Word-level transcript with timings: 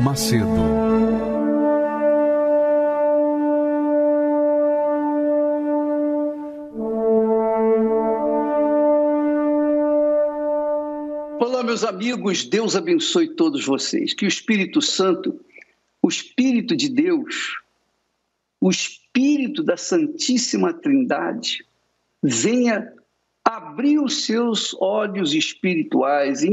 Macedo. 0.00 0.46
Olá, 11.40 11.64
meus 11.64 11.82
amigos, 11.82 12.44
Deus 12.44 12.76
abençoe 12.76 13.34
todos 13.34 13.64
vocês. 13.64 14.14
Que 14.14 14.24
o 14.24 14.28
Espírito 14.28 14.80
Santo, 14.80 15.40
o 16.00 16.08
Espírito 16.08 16.76
de 16.76 16.88
Deus, 16.88 17.58
o 18.60 18.70
Espírito 18.70 19.64
da 19.64 19.76
Santíssima 19.76 20.72
Trindade, 20.72 21.66
venha 22.22 22.92
abrir 23.44 23.98
os 23.98 24.24
seus 24.24 24.76
olhos 24.80 25.34
espirituais 25.34 26.44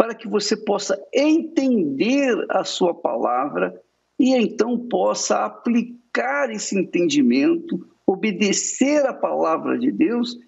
para 0.00 0.14
que 0.14 0.26
você 0.26 0.56
possa 0.56 0.98
entender 1.12 2.34
a 2.48 2.64
sua 2.64 2.94
palavra 2.94 3.78
e 4.18 4.34
então 4.34 4.78
possa 4.88 5.44
aplicar 5.44 6.50
esse 6.50 6.74
entendimento, 6.74 7.86
obedecer 8.06 9.04
a 9.04 9.12
palavra 9.12 9.78
de 9.78 9.92
Deus 9.92 10.38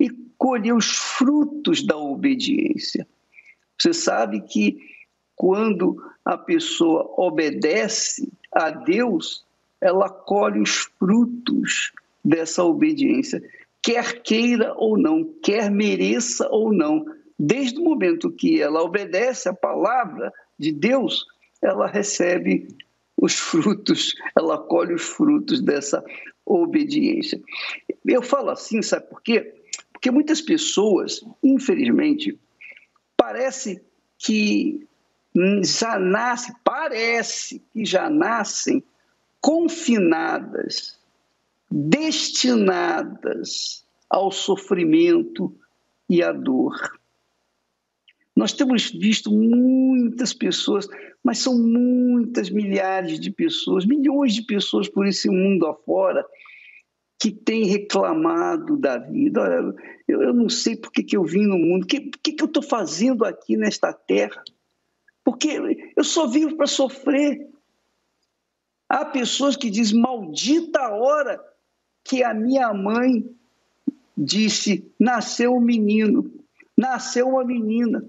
e 0.00 0.08
colher 0.38 0.74
os 0.74 0.96
frutos 0.96 1.86
da 1.86 1.94
obediência. 1.94 3.06
Você 3.78 3.92
sabe 3.92 4.40
que 4.40 4.78
quando 5.36 6.02
a 6.24 6.38
pessoa 6.38 7.12
obedece 7.18 8.32
a 8.50 8.70
Deus, 8.70 9.44
ela 9.78 10.08
colhe 10.08 10.58
os 10.58 10.88
frutos 10.98 11.92
dessa 12.24 12.64
obediência 12.64 13.42
quer 13.82 14.22
queira 14.22 14.72
ou 14.76 14.96
não, 14.96 15.24
quer 15.42 15.70
mereça 15.70 16.48
ou 16.48 16.72
não. 16.72 17.04
Desde 17.44 17.80
o 17.80 17.82
momento 17.82 18.30
que 18.30 18.62
ela 18.62 18.84
obedece 18.84 19.48
à 19.48 19.52
palavra 19.52 20.32
de 20.56 20.70
Deus, 20.70 21.26
ela 21.60 21.88
recebe 21.88 22.68
os 23.16 23.36
frutos, 23.36 24.14
ela 24.38 24.56
colhe 24.56 24.94
os 24.94 25.02
frutos 25.02 25.60
dessa 25.60 26.04
obediência. 26.46 27.42
Eu 28.06 28.22
falo 28.22 28.50
assim, 28.50 28.80
sabe 28.80 29.08
por 29.08 29.20
quê? 29.20 29.60
Porque 29.92 30.08
muitas 30.08 30.40
pessoas, 30.40 31.20
infelizmente, 31.42 32.38
parece 33.16 33.82
que 34.18 34.86
já 35.64 35.98
nascem, 35.98 36.54
parece 36.62 37.60
que 37.72 37.84
já 37.84 38.08
nascem 38.08 38.84
confinadas 39.40 40.96
destinadas 41.68 43.84
ao 44.08 44.30
sofrimento 44.30 45.52
e 46.08 46.22
à 46.22 46.30
dor. 46.30 47.01
Nós 48.34 48.52
temos 48.52 48.90
visto 48.90 49.30
muitas 49.30 50.32
pessoas, 50.32 50.88
mas 51.22 51.38
são 51.38 51.58
muitas 51.58 52.48
milhares 52.50 53.20
de 53.20 53.30
pessoas, 53.30 53.84
milhões 53.84 54.34
de 54.34 54.42
pessoas 54.42 54.88
por 54.88 55.06
esse 55.06 55.28
mundo 55.28 55.66
afora 55.66 56.24
que 57.20 57.30
têm 57.30 57.66
reclamado 57.66 58.76
da 58.76 58.98
vida. 58.98 59.42
Olha, 59.42 59.74
eu, 60.08 60.22
eu 60.22 60.34
não 60.34 60.48
sei 60.48 60.76
por 60.76 60.90
que, 60.90 61.04
que 61.04 61.16
eu 61.16 61.24
vim 61.24 61.46
no 61.46 61.58
mundo, 61.58 61.84
o 61.84 61.86
que, 61.86 62.10
que, 62.22 62.32
que 62.32 62.42
eu 62.42 62.46
estou 62.46 62.62
fazendo 62.62 63.24
aqui 63.24 63.56
nesta 63.56 63.92
terra? 63.92 64.42
Porque 65.22 65.92
eu 65.96 66.02
só 66.02 66.26
vivo 66.26 66.56
para 66.56 66.66
sofrer. 66.66 67.48
Há 68.88 69.04
pessoas 69.04 69.56
que 69.56 69.70
dizem, 69.70 70.00
maldita 70.00 70.80
a 70.80 70.94
hora 70.94 71.40
que 72.02 72.24
a 72.24 72.34
minha 72.34 72.72
mãe 72.74 73.24
disse: 74.16 74.90
nasceu 74.98 75.54
um 75.54 75.60
menino, 75.60 76.30
nasceu 76.76 77.28
uma 77.28 77.44
menina. 77.44 78.04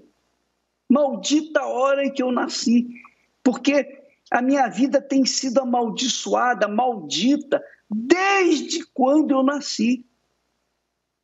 Maldita 0.88 1.64
hora 1.64 2.04
em 2.04 2.12
que 2.12 2.22
eu 2.22 2.30
nasci, 2.30 2.88
porque 3.42 4.04
a 4.30 4.42
minha 4.42 4.68
vida 4.68 5.00
tem 5.00 5.24
sido 5.24 5.60
amaldiçoada, 5.60 6.66
maldita, 6.68 7.62
desde 7.90 8.84
quando 8.92 9.32
eu 9.32 9.42
nasci. 9.42 10.04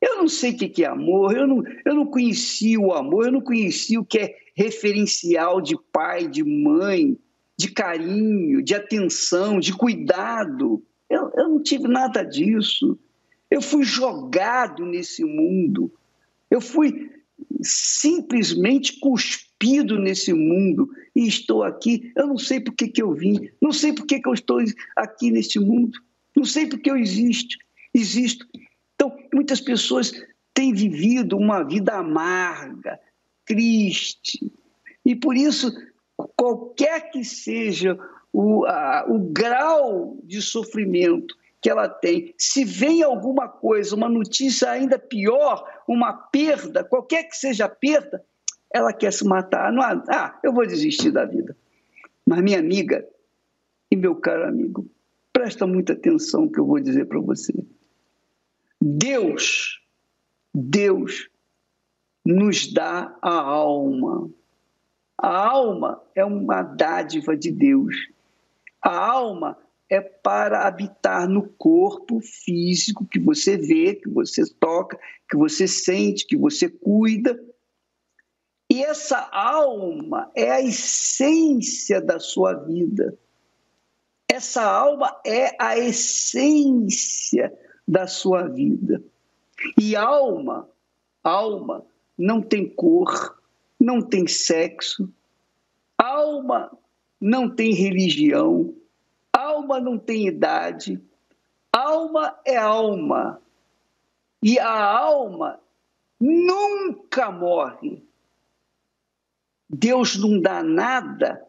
Eu 0.00 0.16
não 0.16 0.28
sei 0.28 0.53
o 0.53 0.56
que 0.56 0.84
é 0.84 0.87
amor, 0.87 1.37
eu 1.37 1.47
não, 1.47 1.62
eu 1.84 1.94
não 1.94 2.06
conheci 2.06 2.78
o 2.78 2.93
amor, 2.93 3.26
eu 3.26 3.32
não 3.32 3.41
conheci 3.41 3.99
o 3.99 4.04
que 4.04 4.19
é 4.19 4.37
referencial 4.54 5.60
de 5.60 5.76
pai, 5.93 6.26
de 6.26 6.43
mãe, 6.43 7.19
de 7.59 7.70
carinho, 7.70 8.62
de 8.62 8.75
atenção, 8.75 9.60
de 9.60 9.75
cuidado. 9.75 10.82
Eu, 11.09 11.31
eu 11.34 11.49
não 11.49 11.62
tive 11.62 11.87
nada 11.87 12.22
disso. 12.22 12.99
Eu 13.50 13.60
fui 13.60 13.82
jogado 13.82 14.87
nesse 14.87 15.25
mundo. 15.25 15.93
Eu 16.50 16.60
fui 16.60 17.09
simplesmente 17.62 18.98
cuspido 19.00 19.98
nesse 19.98 20.32
mundo 20.32 20.91
e 21.15 21.26
estou 21.26 21.62
aqui. 21.62 22.12
Eu 22.16 22.26
não 22.26 22.38
sei 22.38 22.60
por 22.60 22.75
que, 22.75 22.88
que 22.88 23.03
eu 23.03 23.12
vim, 23.12 23.48
não 23.60 23.72
sei 23.72 23.93
por 23.93 24.06
que, 24.06 24.21
que 24.21 24.28
eu 24.28 24.34
estou 24.34 24.59
aqui 24.97 25.31
neste 25.31 25.59
mundo, 25.59 25.99
não 26.37 26.44
sei 26.44 26.66
por 26.66 26.78
que 26.78 26.91
eu 26.91 26.97
existo. 26.97 27.56
existo. 27.94 28.47
Então, 28.94 29.16
muitas 29.32 29.60
pessoas 29.60 30.12
têm 30.54 30.72
vivido 30.72 31.37
uma 31.37 31.62
vida 31.62 31.94
amarga, 31.94 32.99
triste, 33.47 34.53
e 35.04 35.16
por 35.16 35.37
isso, 35.37 35.72
qualquer 36.37 37.10
que 37.10 37.25
seja 37.25 37.99
o, 38.32 38.65
a, 38.66 39.06
o 39.09 39.19
grau 39.19 40.19
de 40.25 40.41
sofrimento 40.43 41.34
que 41.60 41.69
ela 41.69 41.88
tem, 41.88 42.34
se 42.38 42.65
vem 42.65 43.03
alguma 43.03 43.47
coisa, 43.47 43.94
uma 43.94 44.09
notícia 44.09 44.71
ainda 44.71 44.98
pior, 44.98 45.62
uma 45.87 46.12
perda, 46.12 46.82
qualquer 46.82 47.25
que 47.25 47.37
seja 47.37 47.66
a 47.66 47.69
perda, 47.69 48.25
ela 48.72 48.93
quer 48.93 49.12
se 49.12 49.25
matar. 49.25 49.70
Não, 49.72 49.82
ah, 49.82 50.38
eu 50.43 50.53
vou 50.53 50.66
desistir 50.66 51.10
da 51.10 51.25
vida. 51.25 51.56
Mas 52.26 52.41
minha 52.41 52.59
amiga 52.59 53.06
e 53.91 53.97
meu 53.97 54.15
caro 54.16 54.49
amigo, 54.49 54.88
presta 55.32 55.66
muita 55.66 55.93
atenção 55.93 56.49
que 56.49 56.59
eu 56.59 56.66
vou 56.66 56.81
dizer 56.81 57.06
para 57.06 57.20
você. 57.20 57.53
Deus, 58.81 59.82
Deus 60.54 61.28
nos 62.25 62.72
dá 62.72 63.16
a 63.20 63.34
alma. 63.34 64.31
A 65.19 65.49
alma 65.49 66.03
é 66.15 66.25
uma 66.25 66.62
dádiva 66.62 67.37
de 67.37 67.50
Deus. 67.50 67.94
A 68.81 68.97
alma 68.97 69.59
é 69.90 70.00
para 70.00 70.68
habitar 70.68 71.28
no 71.28 71.48
corpo 71.48 72.20
físico 72.20 73.04
que 73.04 73.18
você 73.18 73.56
vê, 73.56 73.96
que 73.96 74.08
você 74.08 74.44
toca, 74.60 74.96
que 75.28 75.36
você 75.36 75.66
sente, 75.66 76.24
que 76.24 76.36
você 76.36 76.68
cuida. 76.68 77.38
E 78.70 78.84
essa 78.84 79.18
alma 79.32 80.30
é 80.36 80.48
a 80.48 80.62
essência 80.62 82.00
da 82.00 82.20
sua 82.20 82.54
vida. 82.54 83.18
Essa 84.30 84.62
alma 84.62 85.20
é 85.26 85.56
a 85.60 85.76
essência 85.76 87.52
da 87.86 88.06
sua 88.06 88.46
vida. 88.46 89.02
E 89.76 89.96
alma, 89.96 90.68
alma 91.24 91.84
não 92.16 92.40
tem 92.40 92.68
cor, 92.68 93.42
não 93.78 94.00
tem 94.00 94.28
sexo. 94.28 95.12
Alma 95.98 96.70
não 97.20 97.50
tem 97.50 97.74
religião, 97.74 98.72
alma 99.60 99.78
não 99.78 99.98
tem 99.98 100.26
idade, 100.26 101.00
alma 101.71 102.38
é 102.47 102.56
alma. 102.56 103.41
E 104.43 104.59
a 104.59 104.82
alma 104.82 105.60
nunca 106.19 107.31
morre. 107.31 108.03
Deus 109.69 110.16
não 110.16 110.41
dá 110.41 110.62
nada, 110.62 111.47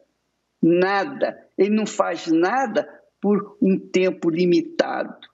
nada, 0.62 1.48
ele 1.58 1.74
não 1.74 1.86
faz 1.86 2.28
nada 2.28 2.88
por 3.22 3.58
um 3.62 3.80
tempo 3.80 4.30
limitado. 4.30 5.30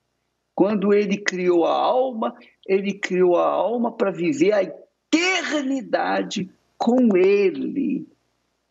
Quando 0.54 0.94
ele 0.94 1.18
criou 1.18 1.66
a 1.66 1.74
alma, 1.74 2.36
ele 2.66 2.94
criou 2.94 3.38
a 3.38 3.48
alma 3.48 3.92
para 3.92 4.12
viver 4.12 4.54
a 4.54 4.64
eternidade 4.64 6.50
com 6.78 7.16
ele. 7.18 8.08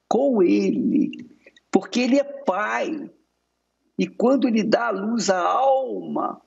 Com 0.09 0.43
ele 0.43 1.27
porque 1.77 2.01
ele 2.01 2.19
é 2.19 2.25
pai. 2.25 3.11
E 3.99 4.07
quando 4.07 4.47
ele 4.47 4.63
dá 4.63 4.89
a 4.89 4.91
luz 4.91 5.31
à 5.31 5.41
alma, 5.41 6.41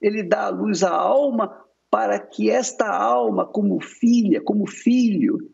ele 0.00 0.22
dá 0.22 0.46
a 0.46 0.50
luz 0.50 0.82
à 0.82 0.90
alma 0.90 1.64
para 1.90 2.18
que 2.18 2.50
esta 2.50 2.88
alma, 2.88 3.46
como 3.46 3.80
filha, 3.80 4.40
como 4.42 4.66
filho, 4.66 5.50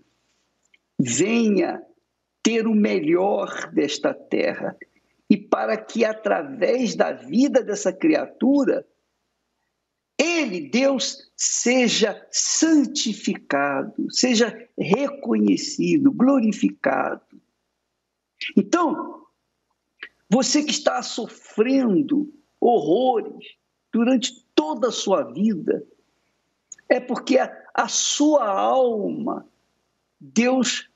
venha 0.99 1.83
ter 2.43 2.67
o 2.67 2.75
melhor 2.75 3.71
desta 3.73 4.15
terra. 4.15 4.77
E 5.29 5.37
para 5.37 5.77
que 5.77 6.05
através 6.05 6.95
da 6.95 7.13
vida 7.13 7.63
dessa 7.63 7.93
criatura, 7.93 8.87
ele, 10.19 10.69
Deus, 10.69 11.31
seja 11.37 12.27
santificado, 12.31 14.11
seja 14.11 14.69
reconhecido, 14.79 16.13
glorificado. 16.13 17.41
Então, 18.57 19.20
você 20.31 20.63
que 20.63 20.71
está 20.71 21.03
sofrendo 21.03 22.33
horrores 22.61 23.57
durante 23.93 24.45
toda 24.55 24.89
a 24.89 24.93
sua 24.93 25.25
vida, 25.25 25.85
é 26.89 27.01
porque 27.01 27.39
a, 27.39 27.53
a 27.75 27.89
sua 27.89 28.49
alma, 28.49 29.47
Deus 30.21 30.89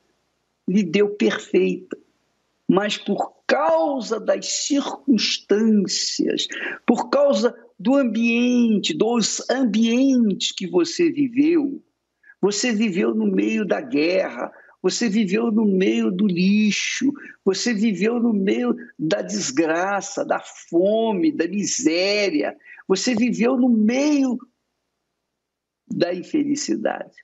lhe 0.69 0.83
deu 0.83 1.11
perfeita. 1.11 1.99
Mas 2.69 2.97
por 2.97 3.35
causa 3.47 4.21
das 4.21 4.47
circunstâncias, 4.47 6.47
por 6.87 7.11
causa 7.11 7.55
do 7.79 7.97
ambiente, 7.97 8.97
dos 8.97 9.49
ambientes 9.51 10.53
que 10.53 10.67
você 10.67 11.11
viveu. 11.11 11.83
Você 12.41 12.73
viveu 12.73 13.15
no 13.15 13.27
meio 13.27 13.67
da 13.67 13.81
guerra, 13.81 14.53
você 14.85 15.09
viveu 15.09 15.51
no 15.51 15.65
meio 15.65 16.11
do 16.11 16.27
lixo, 16.27 17.11
você 17.43 17.73
viveu 17.73 18.21
no 18.21 18.35
meio 18.35 18.77
da 18.99 19.23
desgraça, 19.23 20.27
da 20.27 20.39
fome, 20.41 21.33
da 21.33 21.49
miséria, 21.49 22.55
você 22.87 23.15
viveu 23.15 23.57
no 23.57 23.71
meio 23.71 24.39
da 25.89 26.13
infelicidade. 26.13 27.17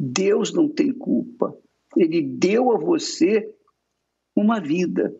Deus 0.00 0.50
não 0.50 0.66
tem 0.66 0.90
culpa. 0.90 1.54
Ele 1.94 2.22
deu 2.22 2.72
a 2.72 2.78
você 2.78 3.54
uma 4.34 4.58
vida. 4.58 5.14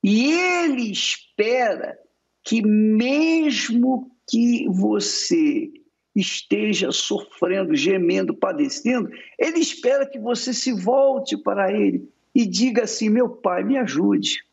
E 0.00 0.30
Ele 0.32 0.92
espera 0.92 1.98
que, 2.44 2.62
mesmo 2.62 4.16
que 4.30 4.68
você 4.68 5.72
esteja 6.14 6.92
sofrendo, 6.92 7.74
gemendo, 7.74 8.34
padecendo, 8.34 9.10
ele 9.38 9.58
espera 9.58 10.06
que 10.06 10.18
você 10.18 10.52
se 10.52 10.72
volte 10.72 11.36
para 11.36 11.72
ele 11.72 12.08
e 12.34 12.46
diga 12.46 12.84
assim: 12.84 13.08
meu 13.08 13.28
pai, 13.28 13.64
me 13.64 13.76
ajude. 13.78 14.44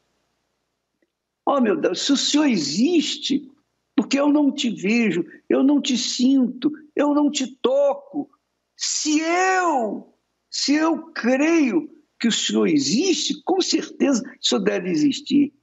Oh, 1.46 1.60
meu 1.60 1.76
Deus, 1.76 2.02
se 2.02 2.12
o 2.12 2.18
Senhor 2.18 2.46
existe, 2.46 3.50
porque 3.96 4.20
eu 4.20 4.30
não 4.30 4.52
te 4.52 4.70
vejo, 4.70 5.26
eu 5.50 5.64
não 5.64 5.82
te 5.82 5.98
sinto, 5.98 6.72
eu 6.96 7.14
não 7.14 7.30
te 7.30 7.48
toco. 7.48 8.30
Se 8.78 9.20
eu, 9.20 10.14
se 10.50 10.76
eu 10.76 11.12
creio 11.12 11.90
que 12.20 12.28
o 12.28 12.32
Senhor 12.32 12.68
existe, 12.68 13.42
com 13.44 13.62
certeza 13.62 14.22
o 14.24 14.46
Senhor 14.46 14.62
deve 14.62 14.90
existir. 14.90 15.54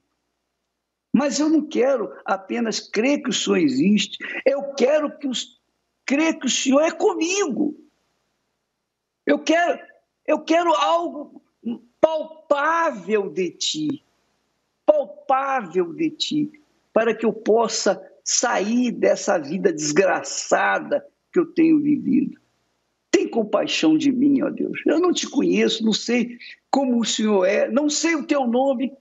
Mas 1.14 1.38
eu 1.38 1.48
não 1.48 1.66
quero 1.66 2.12
apenas 2.24 2.80
crer 2.80 3.22
que 3.22 3.30
o 3.30 3.32
Senhor 3.32 3.56
existe, 3.56 4.18
eu 4.44 4.74
quero 4.74 5.16
que 5.18 5.26
os 5.28 5.56
crer 6.06 6.38
que 6.38 6.46
o 6.46 6.50
Senhor 6.50 6.80
é 6.80 6.92
comigo. 6.92 7.76
Eu 9.26 9.40
quero, 9.40 9.78
eu 10.24 10.38
quero 10.40 10.72
algo 10.72 11.42
palpável 12.00 13.28
de 13.28 13.50
ti, 13.50 14.04
palpável 14.86 15.92
de 15.92 16.10
ti, 16.10 16.62
para 16.92 17.12
que 17.12 17.26
eu 17.26 17.32
possa 17.32 18.00
sair 18.22 18.92
dessa 18.92 19.38
vida 19.38 19.72
desgraçada 19.72 21.04
que 21.32 21.40
eu 21.40 21.46
tenho 21.46 21.80
vivido. 21.80 22.40
Tem 23.10 23.28
compaixão 23.28 23.98
de 23.98 24.12
mim, 24.12 24.42
ó 24.42 24.50
Deus. 24.50 24.80
Eu 24.86 25.00
não 25.00 25.12
te 25.12 25.28
conheço, 25.28 25.84
não 25.84 25.92
sei 25.92 26.38
como 26.70 27.00
o 27.00 27.04
Senhor 27.04 27.44
é, 27.44 27.68
não 27.68 27.90
sei 27.90 28.14
o 28.14 28.26
teu 28.26 28.46
nome. 28.46 28.92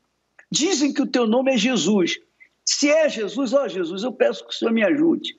Dizem 0.49 0.93
que 0.93 1.01
o 1.01 1.07
teu 1.07 1.27
nome 1.27 1.53
é 1.53 1.57
Jesus. 1.57 2.19
Se 2.63 2.89
é 2.89 3.07
Jesus, 3.07 3.53
ó 3.53 3.67
Jesus, 3.67 4.03
eu 4.03 4.11
peço 4.11 4.45
que 4.47 4.53
o 4.53 4.57
Senhor 4.57 4.71
me 4.71 4.83
ajude. 4.83 5.37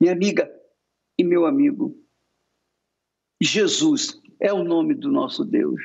Minha 0.00 0.12
amiga, 0.12 0.50
e 1.18 1.24
meu 1.24 1.44
amigo, 1.44 1.98
Jesus 3.40 4.20
é 4.40 4.52
o 4.52 4.62
nome 4.62 4.94
do 4.94 5.10
nosso 5.10 5.44
Deus, 5.44 5.80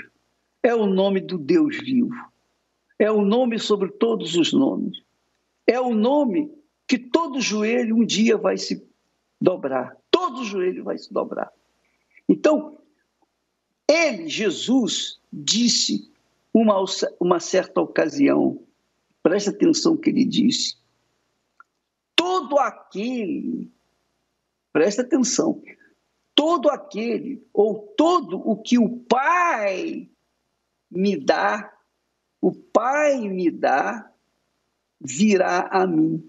é 0.61 0.73
o 0.75 0.85
nome 0.85 1.19
do 1.19 1.37
Deus 1.37 1.77
vivo, 1.77 2.13
é 2.99 3.11
o 3.11 3.25
nome 3.25 3.57
sobre 3.57 3.91
todos 3.91 4.35
os 4.35 4.53
nomes, 4.53 5.01
é 5.65 5.79
o 5.79 5.95
nome 5.95 6.53
que 6.87 6.99
todo 6.99 7.41
joelho 7.41 7.97
um 7.97 8.05
dia 8.05 8.37
vai 8.37 8.57
se 8.57 8.87
dobrar, 9.41 9.97
todo 10.11 10.45
joelho 10.45 10.83
vai 10.83 10.97
se 10.97 11.11
dobrar. 11.11 11.51
Então, 12.29 12.77
ele, 13.87 14.29
Jesus, 14.29 15.19
disse 15.31 16.11
uma, 16.53 16.83
uma 17.19 17.39
certa 17.39 17.81
ocasião, 17.81 18.63
presta 19.21 19.49
atenção 19.49 19.97
que 19.97 20.09
ele 20.09 20.25
disse: 20.25 20.77
todo 22.15 22.57
aquele 22.59 23.71
Presta 24.73 25.03
atenção. 25.03 25.61
Todo 26.33 26.69
aquele 26.69 27.47
ou 27.53 27.93
todo 27.95 28.37
o 28.37 28.59
que 28.59 28.79
o 28.79 28.97
Pai 29.05 30.09
me 30.89 31.15
dá, 31.15 31.71
o 32.41 32.51
Pai 32.51 33.29
me 33.29 33.51
dá, 33.51 34.11
virá 34.99 35.67
a 35.71 35.85
mim. 35.85 36.27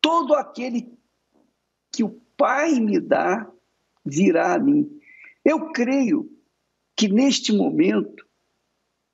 Todo 0.00 0.34
aquele 0.34 0.92
que 1.92 2.02
o 2.02 2.10
Pai 2.36 2.80
me 2.80 2.98
dá, 2.98 3.48
virá 4.04 4.54
a 4.54 4.58
mim. 4.58 5.00
Eu 5.44 5.70
creio 5.70 6.28
que 6.96 7.08
neste 7.08 7.52
momento, 7.52 8.26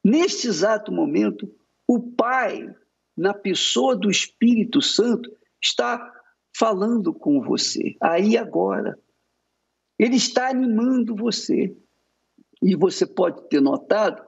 neste 0.02 0.48
exato 0.48 0.90
momento, 0.90 1.54
o 1.86 2.00
Pai, 2.00 2.74
na 3.14 3.34
pessoa 3.34 3.94
do 3.94 4.10
Espírito 4.10 4.80
Santo, 4.80 5.30
está 5.60 6.21
falando 6.62 7.12
com 7.12 7.42
você, 7.42 7.96
aí 8.00 8.36
agora. 8.36 8.96
Ele 9.98 10.14
está 10.14 10.48
animando 10.48 11.16
você. 11.16 11.76
E 12.62 12.76
você 12.76 13.04
pode 13.04 13.48
ter 13.48 13.60
notado, 13.60 14.24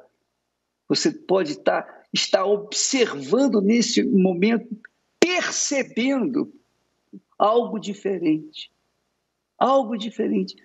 você 0.89 1.13
pode 1.13 1.53
estar, 1.53 2.05
estar 2.13 2.45
observando 2.45 3.61
nesse 3.61 4.03
momento, 4.03 4.67
percebendo 5.21 6.53
algo 7.39 7.79
diferente. 7.79 8.73
Algo 9.57 9.97
diferente. 9.97 10.57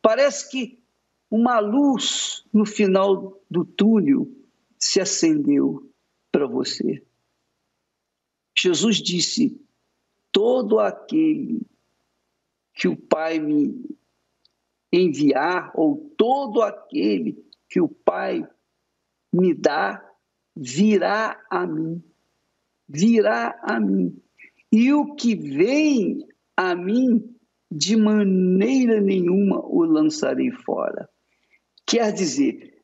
Parece 0.00 0.48
que 0.48 0.78
uma 1.28 1.58
luz 1.58 2.44
no 2.52 2.64
final 2.64 3.42
do 3.50 3.64
túnel 3.64 4.30
se 4.78 5.00
acendeu 5.00 5.90
para 6.30 6.46
você. 6.46 7.02
Jesus 8.56 8.98
disse: 8.98 9.65
todo 10.36 10.78
aquele 10.78 11.66
que 12.74 12.86
o 12.86 12.94
Pai 12.94 13.38
me 13.38 13.88
enviar, 14.92 15.72
ou 15.74 16.12
todo 16.14 16.60
aquele 16.60 17.42
que 17.70 17.80
o 17.80 17.88
Pai 17.88 18.46
me 19.32 19.54
dá, 19.54 20.06
virá 20.54 21.42
a 21.48 21.66
mim. 21.66 22.04
Virá 22.86 23.58
a 23.62 23.80
mim. 23.80 24.14
E 24.70 24.92
o 24.92 25.14
que 25.14 25.34
vem 25.34 26.28
a 26.54 26.76
mim, 26.76 27.34
de 27.70 27.96
maneira 27.96 29.00
nenhuma 29.00 29.64
o 29.64 29.84
lançarei 29.84 30.50
fora. 30.50 31.08
Quer 31.86 32.12
dizer, 32.12 32.82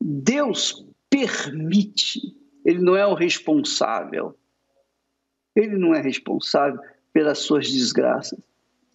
Deus 0.00 0.84
permite, 1.08 2.36
Ele 2.64 2.80
não 2.80 2.96
é 2.96 3.06
o 3.06 3.14
responsável, 3.14 4.36
ele 5.54 5.76
não 5.76 5.94
é 5.94 6.00
responsável 6.00 6.80
pelas 7.12 7.38
suas 7.38 7.70
desgraças. 7.70 8.38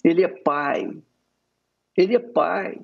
Ele 0.03 0.23
é 0.23 0.27
pai. 0.27 0.95
Ele 1.97 2.15
é 2.15 2.19
pai. 2.19 2.81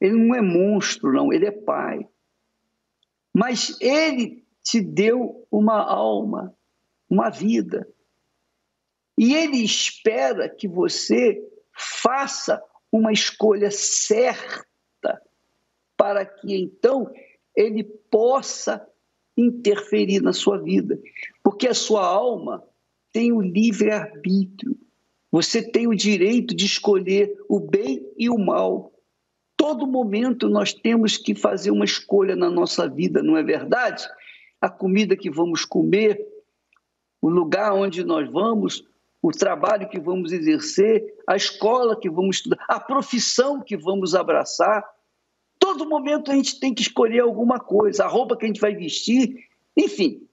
Ele 0.00 0.14
não 0.14 0.34
é 0.34 0.40
monstro, 0.40 1.12
não. 1.12 1.32
Ele 1.32 1.46
é 1.46 1.50
pai. 1.50 2.06
Mas 3.34 3.76
ele 3.80 4.44
te 4.62 4.80
deu 4.80 5.46
uma 5.50 5.80
alma, 5.80 6.54
uma 7.08 7.30
vida. 7.30 7.88
E 9.16 9.34
ele 9.34 9.64
espera 9.64 10.48
que 10.48 10.68
você 10.68 11.42
faça 11.72 12.62
uma 12.92 13.12
escolha 13.12 13.70
certa 13.70 14.64
para 15.96 16.24
que 16.24 16.54
então 16.54 17.12
ele 17.56 17.82
possa 17.82 18.86
interferir 19.36 20.20
na 20.20 20.32
sua 20.32 20.58
vida. 20.58 20.98
Porque 21.42 21.66
a 21.66 21.74
sua 21.74 22.04
alma 22.04 22.64
tem 23.12 23.32
o 23.32 23.40
livre-arbítrio. 23.40 24.76
Você 25.30 25.62
tem 25.62 25.86
o 25.86 25.94
direito 25.94 26.54
de 26.54 26.64
escolher 26.64 27.36
o 27.48 27.60
bem 27.60 28.06
e 28.16 28.30
o 28.30 28.38
mal. 28.38 28.92
Todo 29.56 29.86
momento 29.86 30.48
nós 30.48 30.72
temos 30.72 31.16
que 31.16 31.34
fazer 31.34 31.70
uma 31.70 31.84
escolha 31.84 32.36
na 32.36 32.48
nossa 32.48 32.88
vida, 32.88 33.22
não 33.22 33.36
é 33.36 33.42
verdade? 33.42 34.08
A 34.60 34.68
comida 34.68 35.16
que 35.16 35.30
vamos 35.30 35.64
comer, 35.64 36.24
o 37.20 37.28
lugar 37.28 37.74
onde 37.74 38.04
nós 38.04 38.30
vamos, 38.30 38.84
o 39.20 39.30
trabalho 39.30 39.88
que 39.88 39.98
vamos 39.98 40.32
exercer, 40.32 41.04
a 41.26 41.36
escola 41.36 41.98
que 41.98 42.08
vamos 42.08 42.36
estudar, 42.36 42.64
a 42.68 42.78
profissão 42.78 43.60
que 43.60 43.76
vamos 43.76 44.14
abraçar. 44.14 44.84
Todo 45.58 45.88
momento 45.88 46.30
a 46.30 46.34
gente 46.34 46.60
tem 46.60 46.72
que 46.72 46.82
escolher 46.82 47.20
alguma 47.20 47.58
coisa, 47.58 48.04
a 48.04 48.08
roupa 48.08 48.36
que 48.36 48.44
a 48.44 48.48
gente 48.48 48.60
vai 48.60 48.74
vestir, 48.74 49.44
enfim. 49.76 50.27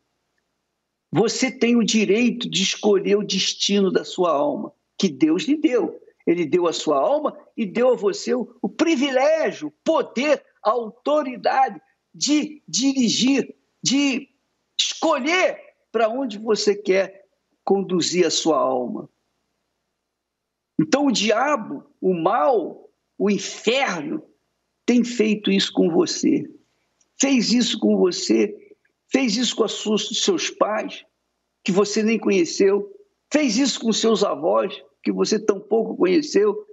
Você 1.16 1.50
tem 1.50 1.78
o 1.78 1.84
direito 1.86 2.50
de 2.50 2.62
escolher 2.62 3.16
o 3.16 3.24
destino 3.24 3.90
da 3.90 4.04
sua 4.04 4.34
alma, 4.34 4.74
que 4.98 5.08
Deus 5.08 5.44
lhe 5.44 5.56
deu. 5.56 5.98
Ele 6.28 6.46
deu 6.46 6.68
a 6.68 6.74
sua 6.74 7.00
alma 7.00 7.40
e 7.56 7.66
deu 7.66 7.94
a 7.94 7.96
você 7.96 8.36
o, 8.36 8.54
o 8.62 8.68
privilégio, 8.68 9.70
o 9.70 9.72
poder, 9.72 10.44
a 10.62 10.72
autoridade 10.72 11.82
de 12.14 12.62
dirigir, 12.68 13.56
de 13.82 14.28
escolher 14.78 15.58
para 15.90 16.10
onde 16.10 16.38
você 16.38 16.76
quer 16.76 17.26
conduzir 17.64 18.26
a 18.26 18.30
sua 18.30 18.58
alma. 18.58 19.08
Então, 20.78 21.06
o 21.06 21.12
diabo, 21.14 21.86
o 22.02 22.14
mal, 22.14 22.90
o 23.18 23.30
inferno, 23.30 24.22
tem 24.86 25.02
feito 25.06 25.50
isso 25.50 25.72
com 25.72 25.90
você. 25.90 26.44
Fez 27.18 27.54
isso 27.54 27.80
com 27.80 27.96
você 27.96 28.65
fez 29.16 29.38
isso 29.38 29.56
com 29.56 29.64
os 29.64 30.10
seus 30.22 30.50
pais, 30.50 31.06
que 31.64 31.72
você 31.72 32.04
nem 32.04 32.20
conheceu, 32.20 32.94
fez 33.32 33.58
isso 33.58 33.80
com 33.80 33.94
seus 33.94 34.26
avós, 34.26 34.84
que 35.02 35.10
você 35.10 35.40
tampouco 35.40 35.96
conheceu. 35.96 36.68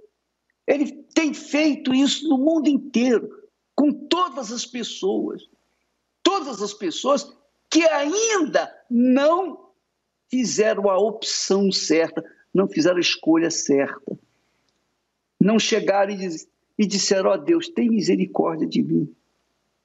Ele 0.67 0.91
tem 1.15 1.33
feito 1.33 1.93
isso 1.93 2.27
no 2.27 2.37
mundo 2.37 2.67
inteiro, 2.67 3.29
com 3.73 3.93
todas 3.93 4.51
as 4.51 4.65
pessoas. 4.65 5.41
Todas 6.21 6.61
as 6.61 6.73
pessoas 6.73 7.33
que 7.69 7.87
ainda 7.87 8.69
não 8.91 9.69
fizeram 10.29 10.89
a 10.89 10.97
opção 10.97 11.71
certa, 11.71 12.21
não 12.53 12.67
fizeram 12.67 12.97
a 12.97 13.01
escolha 13.01 13.49
certa. 13.49 14.19
Não 15.39 15.57
chegaram 15.57 16.11
e, 16.11 16.27
e 16.77 16.85
disseram: 16.85 17.29
Ó 17.29 17.35
oh, 17.35 17.37
Deus, 17.37 17.69
tem 17.69 17.89
misericórdia 17.89 18.67
de 18.67 18.83
mim. 18.83 19.15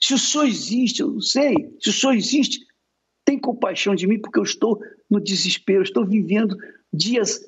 Se 0.00 0.14
o 0.14 0.18
Senhor 0.18 0.46
existe, 0.46 1.00
eu 1.00 1.12
não 1.12 1.20
sei. 1.20 1.74
Se 1.80 1.90
o 1.90 1.92
Senhor 1.92 2.14
existe, 2.14 2.66
tem 3.24 3.38
compaixão 3.38 3.94
de 3.94 4.06
mim, 4.06 4.18
porque 4.18 4.38
eu 4.38 4.44
estou 4.44 4.80
no 5.10 5.20
desespero, 5.20 5.82
estou 5.82 6.06
vivendo 6.06 6.56
dias 6.92 7.40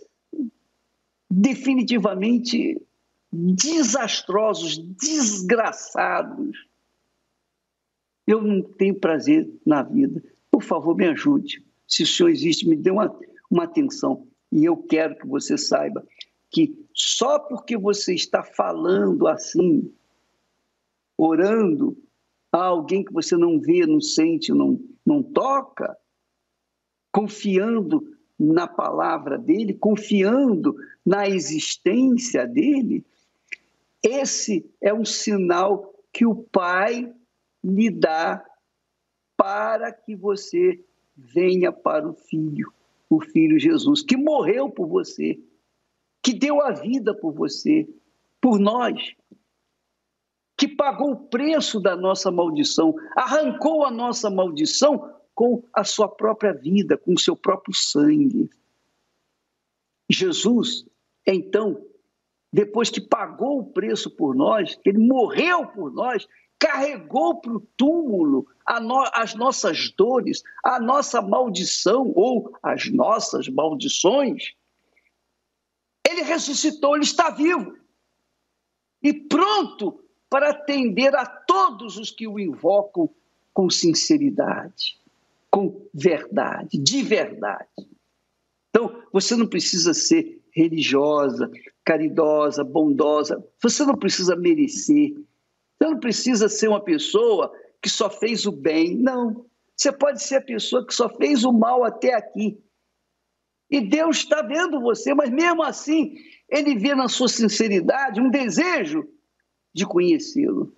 definitivamente 1.30 2.80
desastrosos, 3.33 4.78
desgraçados. 4.78 6.66
Eu 8.26 8.42
não 8.42 8.62
tenho 8.62 8.95
prazer 8.95 9.49
na 9.64 9.83
vida. 9.83 10.23
Por 10.50 10.62
favor, 10.62 10.97
me 10.97 11.07
ajude. 11.07 11.64
Se 11.87 12.02
o 12.02 12.07
Senhor 12.07 12.28
existe, 12.28 12.69
me 12.69 12.76
dê 12.76 12.90
uma, 12.90 13.16
uma 13.50 13.64
atenção. 13.64 14.26
E 14.52 14.64
eu 14.64 14.76
quero 14.76 15.16
que 15.16 15.26
você 15.26 15.57
saiba 15.57 16.04
que 16.50 16.76
só 16.92 17.38
porque 17.38 17.76
você 17.76 18.12
está 18.12 18.42
falando 18.42 19.28
assim, 19.28 19.92
orando 21.16 21.97
a 22.52 22.64
alguém 22.64 23.04
que 23.04 23.12
você 23.12 23.37
não 23.37 23.61
vê, 23.61 23.87
não 23.87 24.00
sente, 24.00 24.52
não, 24.52 24.80
não 25.07 25.23
toca, 25.23 25.97
confiando 27.12 28.16
na 28.38 28.66
palavra 28.66 29.38
dele, 29.38 29.75
confiando 29.75 30.75
na 31.04 31.28
existência 31.28 32.47
dele, 32.47 33.04
esse 34.02 34.69
é 34.80 34.95
um 34.95 35.04
sinal 35.04 35.95
que 36.12 36.25
o 36.25 36.35
Pai 36.35 37.12
lhe 37.62 37.90
dá 37.90 38.45
para 39.37 39.92
que 39.92 40.16
você 40.16 40.83
venha 41.14 41.71
para 41.71 42.09
o 42.09 42.14
Filho, 42.14 42.73
o 43.09 43.21
Filho 43.21 43.59
Jesus, 43.59 44.02
que 44.02 44.16
morreu 44.16 44.71
por 44.71 44.87
você, 44.87 45.38
que 46.23 46.33
deu 46.33 46.62
a 46.62 46.73
vida 46.73 47.14
por 47.14 47.33
você, 47.33 47.87
por 48.40 48.59
nós, 48.59 49.14
que 50.61 50.69
pagou 50.69 51.12
o 51.12 51.17
preço 51.17 51.81
da 51.81 51.97
nossa 51.97 52.31
maldição, 52.31 52.95
arrancou 53.17 53.83
a 53.83 53.90
nossa 53.90 54.29
maldição 54.29 55.11
com 55.35 55.64
a 55.73 55.83
sua 55.85 56.07
própria 56.07 56.52
vida, 56.52 56.99
com 56.99 57.14
o 57.14 57.19
seu 57.19 57.35
próprio 57.35 57.75
sangue. 57.75 58.50
Jesus, 60.11 60.85
então, 61.26 61.83
depois 62.52 62.90
que 62.90 63.00
pagou 63.00 63.61
o 63.61 63.73
preço 63.73 64.11
por 64.11 64.35
nós, 64.35 64.75
que 64.75 64.90
ele 64.90 64.99
morreu 64.99 65.67
por 65.69 65.90
nós, 65.95 66.29
carregou 66.59 67.40
para 67.40 67.55
o 67.55 67.67
túmulo 67.75 68.47
no, 68.83 69.11
as 69.14 69.35
nossas 69.35 69.90
dores, 69.93 70.43
a 70.62 70.79
nossa 70.79 71.23
maldição 71.23 72.12
ou 72.14 72.55
as 72.62 72.90
nossas 72.90 73.49
maldições. 73.49 74.52
Ele 76.07 76.21
ressuscitou, 76.21 76.97
ele 76.97 77.05
está 77.05 77.31
vivo 77.31 77.79
e 79.02 79.14
pronto 79.14 80.05
para 80.30 80.50
atender 80.50 81.14
a 81.14 81.26
todos 81.26 81.99
os 81.99 82.10
que 82.10 82.26
o 82.26 82.38
invocam 82.38 83.10
com 83.52 83.68
sinceridade 83.68 85.00
com 85.50 85.84
verdade, 85.92 86.78
de 86.78 87.02
verdade. 87.02 87.68
Então, 88.68 89.02
você 89.12 89.34
não 89.34 89.46
precisa 89.46 89.92
ser 89.92 90.40
religiosa, 90.54 91.50
caridosa, 91.84 92.62
bondosa, 92.62 93.44
você 93.60 93.84
não 93.84 93.96
precisa 93.96 94.37
merecer, 94.37 95.12
você 95.12 95.90
não 95.90 95.99
precisa 95.99 96.49
ser 96.49 96.68
uma 96.68 96.80
pessoa 96.80 97.52
que 97.82 97.88
só 97.88 98.08
fez 98.08 98.46
o 98.46 98.52
bem, 98.52 98.96
não. 98.96 99.44
Você 99.76 99.90
pode 99.90 100.22
ser 100.22 100.37
a 100.37 100.42
pessoa 100.42 100.87
que 100.87 100.94
só 100.94 101.08
fez 101.08 101.44
o 101.44 101.52
mal 101.52 101.82
até 101.82 102.14
aqui. 102.14 102.62
E 103.70 103.80
Deus 103.80 104.18
está 104.18 104.42
vendo 104.42 104.80
você, 104.80 105.14
mas 105.14 105.30
mesmo 105.30 105.62
assim, 105.62 106.16
Ele 106.49 106.76
vê 106.76 106.94
na 106.94 107.08
sua 107.08 107.28
sinceridade 107.28 108.20
um 108.20 108.30
desejo 108.30 109.08
de 109.73 109.87
conhecê-lo. 109.87 110.75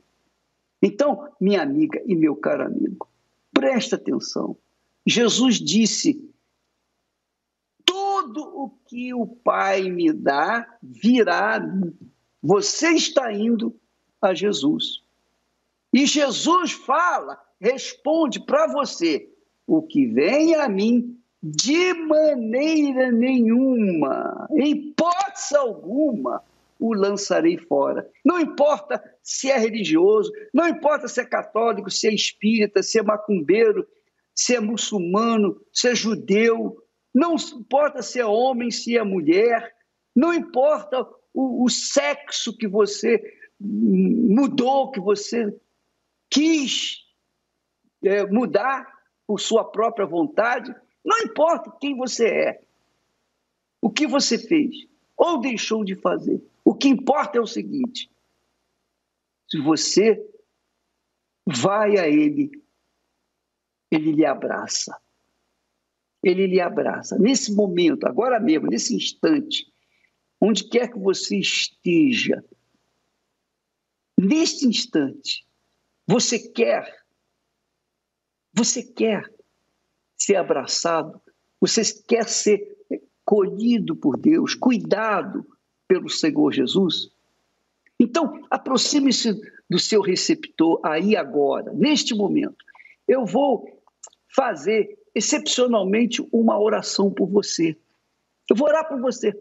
Então, 0.81 1.29
minha 1.41 1.63
amiga 1.63 2.03
e 2.07 2.15
meu 2.15 2.35
caro 2.35 2.65
amigo, 2.67 3.09
presta 3.53 3.97
atenção. 3.97 4.57
Jesus 5.07 5.57
disse: 5.57 6.29
Tudo 7.85 8.43
o 8.43 8.71
que 8.87 9.15
o 9.15 9.27
Pai 9.27 9.91
me 9.91 10.13
dá 10.13 10.79
virá. 10.83 11.61
Você 12.43 12.91
está 12.91 13.33
indo 13.33 13.75
a 14.21 14.35
Jesus. 14.35 15.03
E 15.93 16.07
Jesus 16.07 16.73
fala, 16.73 17.39
responde 17.61 18.41
para 18.41 18.67
você: 18.67 19.29
o 19.67 19.83
que 19.83 20.07
vem 20.07 20.55
a 20.55 20.69
mim, 20.69 21.19
de 21.43 21.93
maneira 21.95 23.11
nenhuma, 23.13 24.49
em 24.53 24.71
hipótese 24.71 25.57
alguma, 25.57 26.43
o 26.83 26.93
lançarei 26.95 27.57
fora. 27.57 28.11
Não 28.25 28.41
importa 28.41 29.01
se 29.23 29.49
é 29.49 29.57
religioso, 29.57 30.33
não 30.53 30.67
importa 30.67 31.07
se 31.07 31.21
é 31.21 31.25
católico, 31.25 31.89
se 31.89 32.09
é 32.09 32.13
espírita, 32.13 32.83
se 32.83 32.99
é 32.99 33.03
macumbeiro, 33.03 33.87
se 34.35 34.57
é 34.57 34.61
muçulmano, 34.61 35.61
se 35.73 35.89
é 35.89 35.95
judeu, 35.95 36.77
não 37.15 37.37
importa 37.37 38.03
se 38.03 38.19
é 38.19 38.27
homem, 38.27 38.73
se 38.73 38.99
é 38.99 39.05
mulher, 39.05 39.73
não 40.15 40.35
importa 40.35 41.07
o, 41.33 41.65
o 41.65 41.69
sexo 41.69 42.57
que 42.57 42.67
você 42.67 43.23
mudou, 43.61 44.91
que 44.91 45.01
você 45.01 45.55
quis 46.29 47.05
é, 48.03 48.27
mudar 48.27 48.93
por 49.25 49.39
sua 49.39 49.63
própria 49.63 50.05
vontade, 50.05 50.75
não 51.05 51.19
importa 51.21 51.73
quem 51.81 51.97
você 51.97 52.27
é, 52.27 52.61
o 53.81 53.89
que 53.89 54.05
você 54.05 54.37
fez 54.37 54.91
ou 55.17 55.41
deixou 55.41 55.85
de 55.85 55.95
fazer. 55.95 56.43
O 56.65 56.75
que 56.75 56.89
importa 56.89 57.39
é 57.39 57.41
o 57.41 57.47
seguinte: 57.47 58.11
se 59.49 59.59
você 59.61 60.25
vai 61.47 61.99
a 61.99 62.09
Ele 62.09 62.63
ele 63.93 64.11
lhe 64.13 64.25
abraça. 64.25 64.99
Ele 66.23 66.47
lhe 66.47 66.61
abraça. 66.61 67.19
Nesse 67.19 67.55
momento, 67.55 68.07
agora 68.07 68.41
mesmo, 68.41 68.69
nesse 68.69 68.97
instante, 68.97 69.71
onde 70.41 70.67
quer 70.67 70.91
que 70.91 70.99
você 70.99 71.37
esteja, 71.37 72.43
neste 74.19 74.67
instante, 74.67 75.47
você 76.07 76.39
quer, 76.39 77.05
você 78.55 78.83
quer 78.83 79.31
ser 80.17 80.37
abraçado, 80.37 81.21
você 81.61 81.83
quer 82.05 82.27
ser 82.27 82.79
colhido 83.27 83.95
por 83.95 84.17
Deus, 84.17 84.55
cuidado 84.55 85.47
pelo 85.93 86.09
Senhor 86.09 86.51
Jesus? 86.51 87.13
Então, 88.01 88.47
aproxime-se 88.51 89.39
do 89.69 89.79
seu 89.79 90.01
receptor 90.01 90.81
aí 90.83 91.15
agora, 91.15 91.71
neste 91.75 92.15
momento. 92.15 92.57
Eu 93.07 93.27
vou 93.27 93.69
fazer 94.35 94.99
excepcionalmente 95.15 96.27
uma 96.33 96.59
oração 96.59 97.13
por 97.13 97.29
você. 97.29 97.77
Eu 98.49 98.57
vou 98.57 98.69
orar 98.69 98.89
por 98.89 99.03
você. 99.03 99.39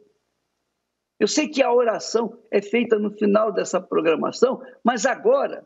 Eu 1.18 1.26
sei 1.26 1.48
que 1.48 1.64
a 1.64 1.72
oração 1.72 2.38
é 2.52 2.62
feita 2.62 3.00
no 3.00 3.12
final 3.12 3.54
dessa 3.54 3.80
programação, 3.80 4.62
mas 4.84 5.06
agora, 5.06 5.66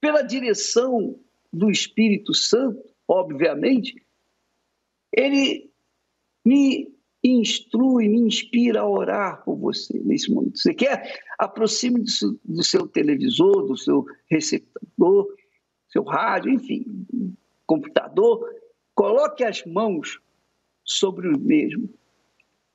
pela 0.00 0.22
direção 0.22 1.20
do 1.52 1.70
Espírito 1.70 2.32
Santo, 2.32 2.82
obviamente, 3.06 4.02
ele 5.12 5.70
me 6.42 6.94
instrui, 7.24 8.08
me 8.08 8.20
inspira 8.20 8.80
a 8.80 8.88
orar 8.88 9.42
por 9.44 9.56
você 9.56 9.98
nesse 10.04 10.30
momento. 10.30 10.58
Você 10.58 10.74
quer? 10.74 11.18
Aproxime 11.38 12.00
do 12.00 12.10
seu, 12.10 12.38
do 12.44 12.62
seu 12.62 12.86
televisor, 12.86 13.66
do 13.66 13.76
seu 13.76 14.04
receptor, 14.28 15.26
seu 15.88 16.04
rádio, 16.04 16.52
enfim, 16.52 16.84
computador, 17.66 18.46
coloque 18.94 19.42
as 19.42 19.64
mãos 19.64 20.20
sobre 20.84 21.28
o 21.28 21.38
mesmo. 21.38 21.88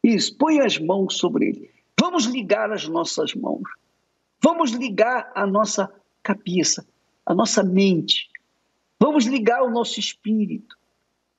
Isso, 0.03 0.35
põe 0.37 0.59
as 0.61 0.79
mãos 0.79 1.17
sobre 1.17 1.49
ele. 1.49 1.71
Vamos 1.99 2.25
ligar 2.25 2.71
as 2.71 2.87
nossas 2.87 3.35
mãos. 3.35 3.63
Vamos 4.41 4.71
ligar 4.71 5.31
a 5.35 5.45
nossa 5.45 5.93
cabeça, 6.23 6.87
a 7.25 7.35
nossa 7.35 7.61
mente. 7.61 8.29
Vamos 8.99 9.25
ligar 9.25 9.61
o 9.63 9.69
nosso 9.69 9.99
espírito. 9.99 10.77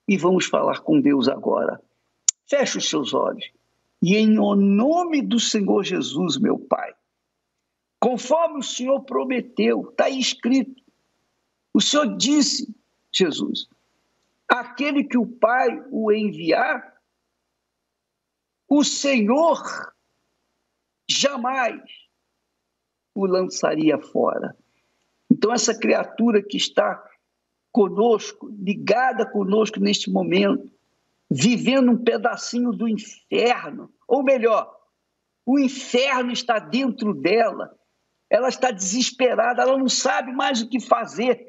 E 0.07 0.17
vamos 0.17 0.47
falar 0.47 0.81
com 0.81 1.01
Deus 1.01 1.29
agora. 1.29 1.81
Feche 2.51 2.79
os 2.79 2.89
seus 2.89 3.15
olhos. 3.15 3.49
E 4.03 4.17
em 4.17 4.27
nome 4.27 5.23
do 5.23 5.39
Senhor 5.39 5.85
Jesus, 5.85 6.37
meu 6.37 6.59
Pai, 6.59 6.93
conforme 8.01 8.59
o 8.59 8.63
Senhor 8.63 9.01
prometeu, 9.03 9.89
está 9.89 10.11
escrito. 10.11 10.83
O 11.73 11.81
Senhor 11.81 12.17
disse 12.17 12.75
Jesus. 13.13 13.69
Aquele 14.49 15.05
que 15.05 15.17
o 15.17 15.27
Pai 15.27 15.69
o 15.93 16.11
enviar, 16.11 17.01
o 18.69 18.83
Senhor 18.83 19.63
jamais 21.09 21.81
o 23.15 23.27
lançaria 23.27 23.99
fora. 23.99 24.57
Então, 25.31 25.53
essa 25.53 25.79
criatura 25.79 26.43
que 26.43 26.57
está 26.57 27.01
conosco, 27.71 28.49
ligada 28.49 29.25
conosco 29.25 29.79
neste 29.79 30.11
momento, 30.11 30.71
vivendo 31.31 31.93
um 31.93 32.03
pedacinho 32.03 32.73
do 32.73 32.89
inferno, 32.89 33.93
ou 34.09 34.25
melhor, 34.25 34.75
o 35.47 35.59
inferno 35.59 36.33
está 36.33 36.59
dentro 36.59 37.15
dela, 37.15 37.71
ela 38.29 38.49
está 38.49 38.71
desesperada, 38.71 39.63
ela 39.63 39.79
não 39.79 39.89
sabe 39.89 40.33
mais 40.33 40.61
o 40.61 40.69
que 40.69 40.81
fazer. 40.81 41.49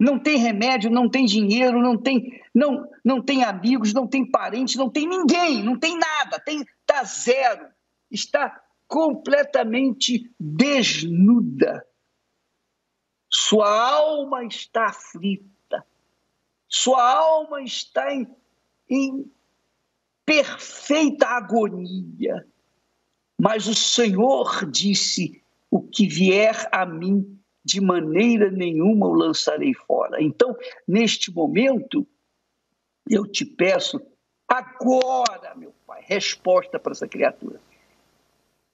Não 0.00 0.18
tem 0.18 0.36
remédio, 0.36 0.90
não 0.90 1.08
tem 1.08 1.24
dinheiro, 1.24 1.80
não 1.80 1.96
tem, 1.96 2.42
não, 2.54 2.88
não 3.04 3.22
tem 3.22 3.44
amigos, 3.44 3.92
não 3.92 4.06
tem 4.06 4.28
parentes, 4.28 4.74
não 4.74 4.90
tem 4.90 5.06
ninguém, 5.06 5.62
não 5.62 5.78
tem 5.78 5.96
nada, 5.96 6.40
tem 6.40 6.64
tá 6.84 7.04
zero. 7.04 7.68
Está 8.10 8.60
completamente 8.86 10.30
desnuda. 10.38 11.86
Sua 13.30 13.70
alma 13.70 14.44
está 14.44 14.86
aflita. 14.86 15.52
Sua 16.72 17.02
alma 17.02 17.60
está 17.60 18.14
em, 18.14 18.26
em 18.88 19.30
perfeita 20.24 21.26
agonia. 21.26 22.46
Mas 23.38 23.66
o 23.66 23.74
Senhor 23.74 24.64
disse: 24.70 25.42
O 25.70 25.82
que 25.82 26.08
vier 26.08 26.66
a 26.72 26.86
mim, 26.86 27.38
de 27.62 27.78
maneira 27.78 28.50
nenhuma 28.50 29.06
o 29.06 29.12
lançarei 29.12 29.74
fora. 29.74 30.22
Então, 30.22 30.56
neste 30.88 31.30
momento, 31.30 32.06
eu 33.08 33.26
te 33.26 33.44
peço, 33.44 34.00
agora, 34.48 35.54
meu 35.54 35.74
Pai, 35.86 36.02
resposta 36.06 36.78
para 36.78 36.92
essa 36.92 37.06
criatura. 37.06 37.60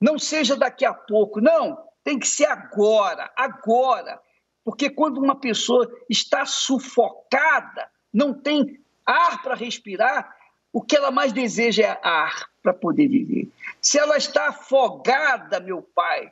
Não 0.01 0.21
seja 0.21 0.57
daqui 0.57 0.85
a 0.85 0.95
pouco, 0.95 1.41
não, 1.41 1.77
tem 2.05 2.17
que 2.17 2.29
ser 2.29 2.47
agora, 2.47 3.29
agora. 3.37 4.21
Porque 4.69 4.91
quando 4.91 5.17
uma 5.17 5.35
pessoa 5.35 5.91
está 6.11 6.45
sufocada, 6.45 7.89
não 8.13 8.35
tem 8.35 8.79
ar 9.07 9.41
para 9.41 9.55
respirar, 9.55 10.37
o 10.71 10.83
que 10.83 10.95
ela 10.95 11.11
mais 11.11 11.33
deseja 11.33 11.85
é 11.85 11.99
ar 12.07 12.51
para 12.63 12.75
poder 12.75 13.09
viver. 13.09 13.49
Se 13.81 13.99
ela 13.99 14.19
está 14.19 14.49
afogada, 14.49 15.59
meu 15.59 15.81
pai, 15.81 16.31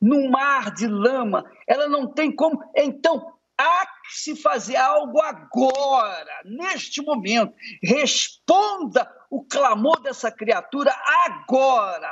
no 0.00 0.30
mar 0.30 0.70
de 0.70 0.86
lama, 0.86 1.44
ela 1.66 1.86
não 1.86 2.06
tem 2.06 2.32
como. 2.32 2.64
Então, 2.74 3.30
há 3.58 3.86
que 4.08 4.20
se 4.20 4.36
fazer 4.36 4.76
algo 4.76 5.20
agora, 5.20 6.40
neste 6.46 7.02
momento. 7.02 7.52
Responda 7.82 9.06
o 9.28 9.44
clamor 9.44 10.00
dessa 10.00 10.30
criatura 10.30 10.96
agora. 11.26 12.10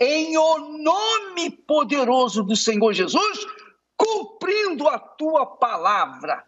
Em 0.00 0.36
o 0.36 0.58
nome 0.58 1.50
poderoso 1.64 2.42
do 2.42 2.56
Senhor 2.56 2.92
Jesus, 2.92 3.46
cumprindo 4.04 4.88
a 4.88 4.98
tua 4.98 5.46
palavra 5.46 6.44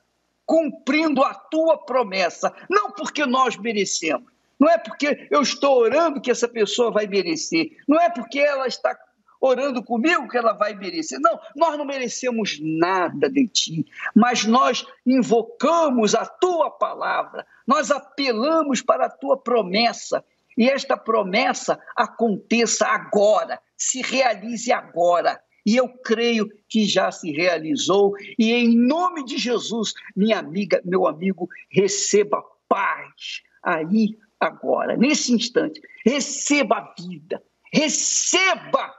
cumprindo 0.47 1.25
a 1.25 1.35
tua 1.35 1.77
promessa, 1.77 2.55
não 2.71 2.93
porque 2.93 3.27
nós 3.27 3.57
merecemos, 3.57 4.33
não 4.59 4.71
é 4.71 4.79
porque 4.79 5.27
eu 5.31 5.43
estou 5.43 5.79
orando 5.79 6.21
que 6.21 6.31
essa 6.31 6.49
pessoa 6.49 6.91
vai 6.91 7.07
merecer, 7.07 7.77
não 7.87 8.01
é 8.01 8.09
porque 8.09 8.39
ela 8.39 8.67
está 8.67 8.97
orando 9.39 9.83
comigo 9.83 10.29
que 10.29 10.39
ela 10.39 10.55
vai 10.55 10.75
merecer. 10.75 11.19
Não, 11.21 11.39
nós 11.55 11.77
não 11.77 11.85
merecemos 11.85 12.59
nada 12.63 13.29
de 13.29 13.47
ti, 13.49 13.87
mas 14.15 14.47
nós 14.47 14.87
invocamos 15.05 16.15
a 16.15 16.25
tua 16.25 16.71
palavra, 16.71 17.45
nós 17.67 17.91
apelamos 17.91 18.81
para 18.81 19.07
a 19.07 19.11
tua 19.11 19.37
promessa. 19.37 20.25
E 20.57 20.71
esta 20.71 20.97
promessa 20.97 21.79
aconteça 21.95 22.87
agora, 22.87 23.61
se 23.77 24.01
realize 24.01 24.73
agora. 24.73 25.39
E 25.67 25.77
eu 25.77 25.89
creio 25.89 26.49
que 26.69 26.85
já 26.85 27.11
se 27.11 27.33
realizou. 27.33 28.15
E 28.39 28.53
em 28.53 28.79
nome 28.79 29.25
de 29.25 29.37
Jesus, 29.37 29.93
minha 30.15 30.39
amiga, 30.39 30.81
meu 30.85 31.09
amigo, 31.09 31.49
receba 31.69 32.41
paz 32.69 33.43
aí, 33.61 34.17
agora, 34.39 34.97
nesse 34.97 35.33
instante. 35.33 35.81
Receba 36.05 36.77
a 36.77 36.95
vida, 37.03 37.43
receba 37.73 38.95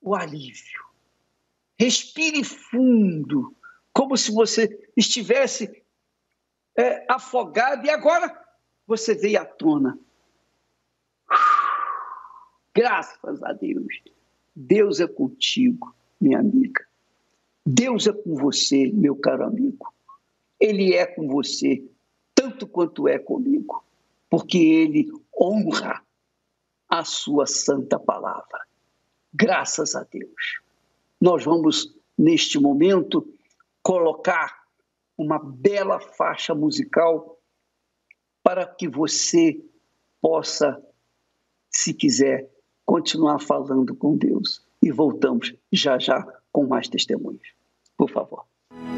o 0.00 0.14
alívio. 0.14 0.80
Respire 1.78 2.42
fundo, 2.42 3.54
como 3.92 4.16
se 4.16 4.32
você 4.32 4.90
estivesse 4.96 5.84
é, 6.76 7.04
afogado 7.12 7.86
e 7.86 7.90
agora 7.90 8.34
você 8.86 9.14
veio 9.14 9.40
à 9.40 9.44
tona. 9.44 9.98
Graças 12.74 13.42
a 13.42 13.52
Deus. 13.52 14.02
Deus 14.54 15.00
é 15.00 15.06
contigo, 15.06 15.94
minha 16.20 16.38
amiga. 16.38 16.84
Deus 17.64 18.06
é 18.06 18.12
com 18.12 18.34
você, 18.34 18.90
meu 18.92 19.16
caro 19.16 19.44
amigo. 19.44 19.92
Ele 20.58 20.94
é 20.94 21.06
com 21.06 21.28
você 21.28 21.82
tanto 22.34 22.66
quanto 22.66 23.06
é 23.06 23.18
comigo, 23.18 23.84
porque 24.28 24.58
ele 24.58 25.10
honra 25.38 26.02
a 26.88 27.04
sua 27.04 27.46
santa 27.46 27.98
palavra. 27.98 28.66
Graças 29.32 29.94
a 29.94 30.02
Deus. 30.04 30.60
Nós 31.20 31.44
vamos, 31.44 31.94
neste 32.16 32.58
momento, 32.58 33.26
colocar 33.82 34.64
uma 35.16 35.38
bela 35.38 36.00
faixa 36.00 36.54
musical 36.54 37.38
para 38.42 38.66
que 38.66 38.88
você 38.88 39.62
possa, 40.20 40.82
se 41.70 41.92
quiser, 41.92 42.50
continuar 42.90 43.38
falando 43.38 43.94
com 43.94 44.16
Deus. 44.16 44.66
E 44.82 44.90
voltamos 44.90 45.54
já 45.70 45.96
já 45.96 46.26
com 46.50 46.66
mais 46.66 46.88
testemunhos. 46.88 47.54
Por 47.96 48.10
favor. 48.10 48.46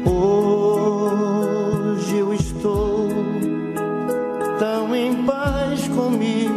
Hoje 0.03 2.17
eu 2.17 2.33
estou 2.33 3.07
tão 4.57 4.95
em 4.95 5.23
paz 5.25 5.87
comigo. 5.89 6.49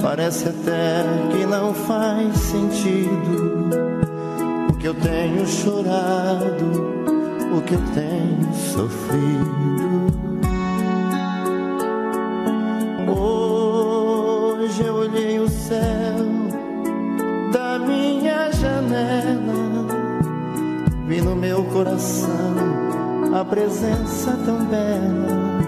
Parece 0.00 0.48
até 0.48 1.04
que 1.30 1.44
não 1.44 1.74
faz 1.74 2.38
sentido 2.38 3.68
o 4.72 4.78
que 4.78 4.88
eu 4.88 4.94
tenho 4.94 5.46
chorado, 5.46 6.64
o 7.54 7.60
que 7.60 7.74
eu 7.74 7.82
tenho 7.92 8.54
sofrido. 8.54 9.64
Hoje 14.64 14.82
eu 14.82 14.94
olhei 14.94 15.33
coração 21.94 22.54
a 23.32 23.44
presença 23.44 24.36
tão 24.44 24.64
bela 24.66 25.60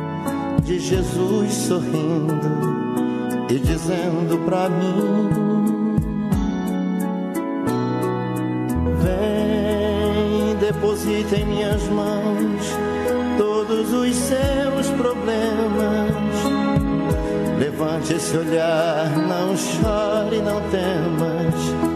de 0.63 0.79
Jesus 0.79 1.53
sorrindo 1.53 2.35
e 3.49 3.59
dizendo 3.59 4.45
pra 4.45 4.69
mim: 4.69 5.29
Vem, 9.03 10.57
deposita 10.57 11.37
em 11.37 11.47
minhas 11.47 11.83
mãos 11.89 12.77
todos 13.39 13.93
os 13.93 14.15
seus 14.17 14.91
problemas 14.97 16.07
Levante 17.59 18.13
esse 18.13 18.37
olhar, 18.37 19.11
não 19.17 19.57
chore, 19.57 20.43
não 20.43 20.61
temas. 20.71 21.96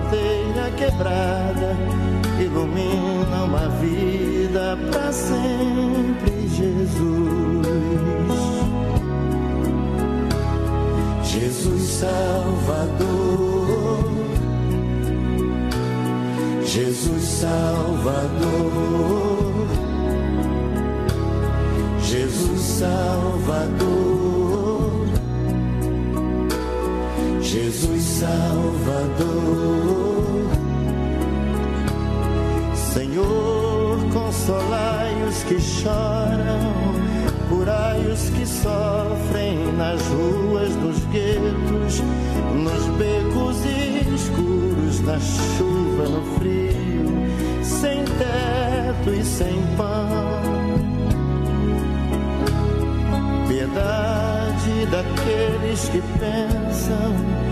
telha 0.00 0.70
quebrada 0.76 1.76
ilumina 2.40 3.44
uma 3.44 3.68
vida 3.68 4.78
para 4.90 5.12
sempre, 5.12 6.48
Jesus. 6.48 7.32
Jesus 11.24 11.82
Salvador, 11.82 12.84
Jesus 16.64 17.22
Salvador, 17.22 18.72
Jesus 22.02 22.60
Salvador, 22.60 23.81
Salvador. 28.22 29.26
Senhor, 32.72 33.98
consolai 34.12 35.12
os 35.28 35.42
que 35.42 35.60
choram, 35.60 36.94
curai 37.48 37.98
os 38.06 38.30
que 38.30 38.46
sofrem 38.46 39.72
nas 39.76 40.00
ruas 40.06 40.72
dos 40.76 41.04
guetos, 41.06 42.00
nos 42.54 42.86
becos 42.96 43.56
escuros, 44.14 45.00
na 45.00 45.18
chuva, 45.18 46.08
no 46.08 46.22
frio, 46.38 47.26
sem 47.64 48.04
teto 48.04 49.10
e 49.10 49.24
sem 49.24 49.60
pão. 49.76 50.42
Piedade 53.48 54.86
daqueles 54.92 55.88
que 55.88 56.00
pensam 56.20 57.51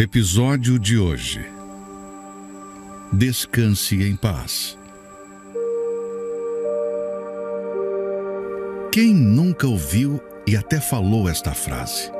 Episódio 0.00 0.78
de 0.78 0.96
hoje. 0.96 1.44
Descanse 3.12 4.00
em 4.00 4.14
paz. 4.14 4.78
Quem 8.92 9.12
nunca 9.12 9.66
ouviu 9.66 10.20
e 10.46 10.56
até 10.56 10.80
falou 10.80 11.28
esta 11.28 11.52
frase? 11.52 12.12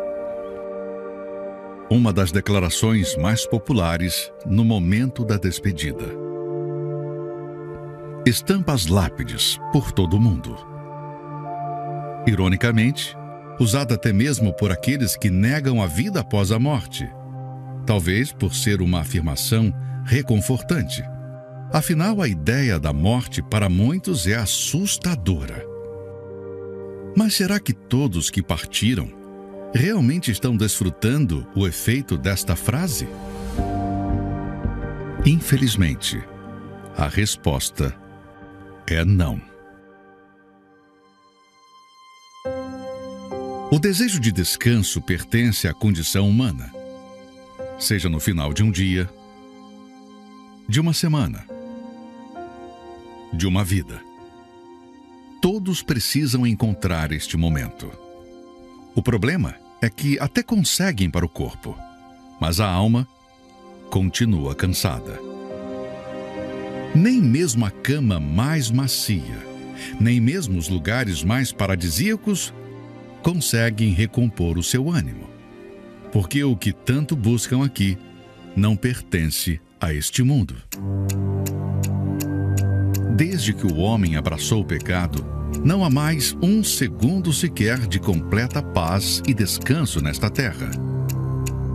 Uma 1.89 2.13
das 2.13 2.33
declarações 2.33 3.17
mais 3.17 3.47
populares 3.47 4.33
no 4.45 4.65
momento 4.65 5.25
da 5.25 5.37
despedida 5.37 6.05
estampa 8.27 8.73
as 8.73 8.89
lápides 8.89 9.57
por 9.73 9.93
todo 9.93 10.17
o 10.17 10.21
mundo. 10.21 10.57
Ironicamente, 12.27 13.17
usada 13.61 13.95
até 13.95 14.13
mesmo 14.13 14.53
por 14.53 14.73
aqueles 14.73 15.17
que 15.17 15.31
negam 15.31 15.81
a 15.81 15.87
vida 15.87 16.19
após 16.19 16.51
a 16.51 16.59
morte, 16.59 17.09
talvez 17.89 18.31
por 18.33 18.55
ser 18.55 18.83
uma 18.83 19.01
afirmação 19.01 19.73
reconfortante. 20.05 21.03
Afinal, 21.73 22.21
a 22.21 22.29
ideia 22.29 22.79
da 22.79 22.93
morte 22.93 23.41
para 23.41 23.71
muitos 23.71 24.27
é 24.27 24.35
assustadora. 24.35 25.65
Mas 27.17 27.33
será 27.33 27.59
que 27.59 27.73
todos 27.73 28.29
que 28.29 28.43
partiram 28.43 29.11
realmente 29.75 30.31
estão 30.31 30.55
desfrutando 30.55 31.49
o 31.57 31.67
efeito 31.67 32.19
desta 32.19 32.55
frase? 32.55 33.09
Infelizmente, 35.25 36.23
a 36.95 37.09
resposta 37.09 37.97
é 38.87 39.03
não. 39.03 39.41
O 43.73 43.79
desejo 43.79 44.21
de 44.21 44.31
descanso 44.31 45.01
pertence 45.01 45.67
à 45.67 45.73
condição 45.73 46.29
humana, 46.29 46.71
seja 47.79 48.09
no 48.09 48.19
final 48.19 48.53
de 48.53 48.63
um 48.63 48.71
dia, 48.71 49.09
de 50.69 50.81
uma 50.81 50.93
semana, 50.93 51.47
de 53.33 53.47
uma 53.47 53.63
vida. 53.63 54.03
Todos 55.41 55.83
precisam 55.83 56.47
encontrar 56.47 57.13
este 57.13 57.37
momento. 57.37 57.91
O 58.95 59.03
problema 59.03 59.55
é 59.81 59.89
que 59.89 60.19
até 60.19 60.43
conseguem 60.43 61.09
para 61.09 61.25
o 61.25 61.29
corpo, 61.29 61.79
mas 62.41 62.59
a 62.59 62.69
alma 62.69 63.07
continua 63.91 64.55
cansada. 64.55 65.21
Nem 66.95 67.21
mesmo 67.21 67.65
a 67.65 67.71
cama 67.71 68.19
mais 68.19 68.71
macia, 68.71 69.47
nem 70.01 70.21
mesmo 70.21 70.59
os 70.59 70.69
lugares 70.69 71.23
mais 71.23 71.53
paradisíacos 71.53 72.53
conseguem 73.23 73.91
recompor 73.91 74.59
o 74.59 74.63
seu 74.63 74.91
ânimo. 74.91 75.38
Porque 76.13 76.43
o 76.43 76.57
que 76.57 76.73
tanto 76.73 77.15
buscam 77.15 77.65
aqui 77.65 77.99
não 78.57 78.77
pertence 78.77 79.61
a 79.81 79.93
este 79.93 80.23
mundo. 80.23 80.57
Desde 83.17 83.53
que 83.53 83.67
o 83.67 83.77
homem 83.79 84.17
abraçou 84.17 84.63
o 84.63 84.65
pecado, 84.65 85.25
não 85.65 85.85
há 85.85 85.91
mais 85.91 86.37
um 86.43 86.63
segundo 86.63 87.33
sequer 87.33 87.79
de 87.87 87.99
completa 87.99 88.63
paz 88.63 89.23
e 89.27 89.35
descanso 89.35 90.01
nesta 90.01 90.31
terra. 90.31 90.71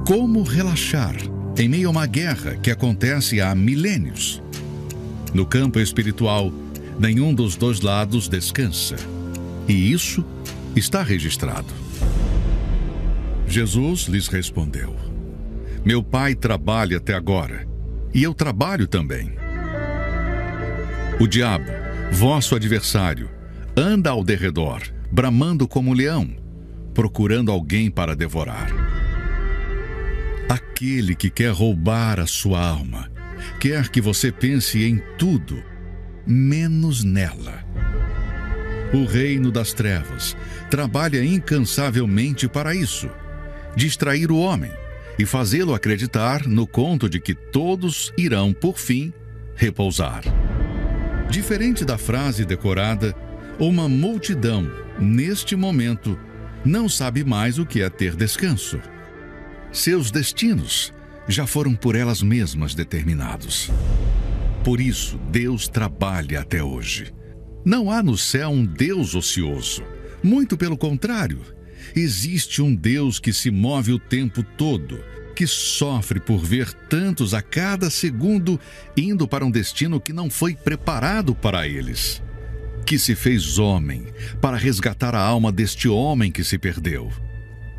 Como 0.07 0.43
relaxar 0.43 1.15
em 1.57 1.67
meio 1.67 1.87
a 1.87 1.91
uma 1.91 2.05
guerra 2.05 2.55
que 2.55 2.71
acontece 2.71 3.39
há 3.41 3.53
milênios? 3.53 4.41
No 5.33 5.45
campo 5.45 5.79
espiritual, 5.79 6.51
nenhum 6.99 7.33
dos 7.33 7.55
dois 7.55 7.81
lados 7.81 8.27
descansa. 8.27 8.95
E 9.67 9.91
isso 9.91 10.23
está 10.75 11.03
registrado. 11.03 11.82
Jesus 13.53 14.07
lhes 14.07 14.27
respondeu: 14.27 14.95
Meu 15.85 16.01
pai 16.01 16.33
trabalha 16.33 16.97
até 16.97 17.13
agora, 17.13 17.67
e 18.11 18.23
eu 18.23 18.33
trabalho 18.33 18.87
também. 18.87 19.31
O 21.19 21.27
diabo, 21.27 21.71
vosso 22.11 22.55
adversário, 22.55 23.29
anda 23.77 24.09
ao 24.09 24.23
derredor, 24.23 24.81
bramando 25.11 25.67
como 25.67 25.91
um 25.91 25.93
leão, 25.93 26.35
procurando 26.95 27.51
alguém 27.51 27.91
para 27.91 28.15
devorar. 28.15 28.69
Aquele 30.49 31.13
que 31.13 31.29
quer 31.29 31.51
roubar 31.51 32.19
a 32.19 32.25
sua 32.25 32.59
alma, 32.59 33.07
quer 33.59 33.89
que 33.89 34.01
você 34.01 34.31
pense 34.31 34.83
em 34.83 34.99
tudo, 35.15 35.61
menos 36.25 37.03
nela. 37.03 37.63
O 38.91 39.05
reino 39.05 39.51
das 39.51 39.73
trevas 39.73 40.35
trabalha 40.71 41.23
incansavelmente 41.23 42.47
para 42.47 42.73
isso 42.73 43.07
distrair 43.75 44.31
o 44.31 44.37
homem 44.37 44.71
e 45.17 45.25
fazê-lo 45.25 45.73
acreditar 45.73 46.47
no 46.47 46.65
conto 46.65 47.09
de 47.09 47.19
que 47.19 47.33
todos 47.33 48.11
irão, 48.17 48.53
por 48.53 48.77
fim, 48.77 49.13
repousar. 49.55 50.23
Diferente 51.29 51.85
da 51.85 51.97
frase 51.97 52.45
decorada, 52.45 53.15
uma 53.59 53.87
multidão, 53.87 54.69
neste 54.99 55.55
momento, 55.55 56.17
não 56.65 56.87
sabe 56.87 57.23
mais 57.23 57.59
o 57.59 57.65
que 57.65 57.81
é 57.81 57.89
ter 57.89 58.15
descanso. 58.15 58.79
Seus 59.71 60.11
destinos 60.11 60.93
já 61.27 61.47
foram 61.47 61.75
por 61.75 61.95
elas 61.95 62.21
mesmas 62.21 62.75
determinados. 62.75 63.71
Por 64.63 64.79
isso, 64.79 65.17
Deus 65.29 65.67
trabalha 65.67 66.41
até 66.41 66.63
hoje. 66.63 67.13
Não 67.65 67.89
há 67.89 68.03
no 68.03 68.17
céu 68.17 68.49
um 68.49 68.65
Deus 68.65 69.15
ocioso. 69.15 69.83
Muito 70.21 70.57
pelo 70.57 70.77
contrário, 70.77 71.41
existe 71.95 72.61
um 72.61 72.73
Deus 72.73 73.19
que 73.19 73.33
se 73.33 73.51
move 73.51 73.93
o 73.93 73.99
tempo 73.99 74.43
todo, 74.43 75.03
que 75.35 75.47
sofre 75.47 76.19
por 76.19 76.39
ver 76.39 76.71
tantos 76.73 77.33
a 77.33 77.41
cada 77.41 77.89
segundo 77.89 78.59
indo 78.95 79.27
para 79.27 79.45
um 79.45 79.51
destino 79.51 79.99
que 79.99 80.13
não 80.13 80.29
foi 80.29 80.55
preparado 80.55 81.33
para 81.33 81.67
eles. 81.67 82.21
Que 82.85 82.99
se 82.99 83.15
fez 83.15 83.57
homem 83.57 84.07
para 84.41 84.57
resgatar 84.57 85.15
a 85.15 85.21
alma 85.21 85.51
deste 85.51 85.87
homem 85.87 86.31
que 86.31 86.43
se 86.43 86.57
perdeu. 86.57 87.11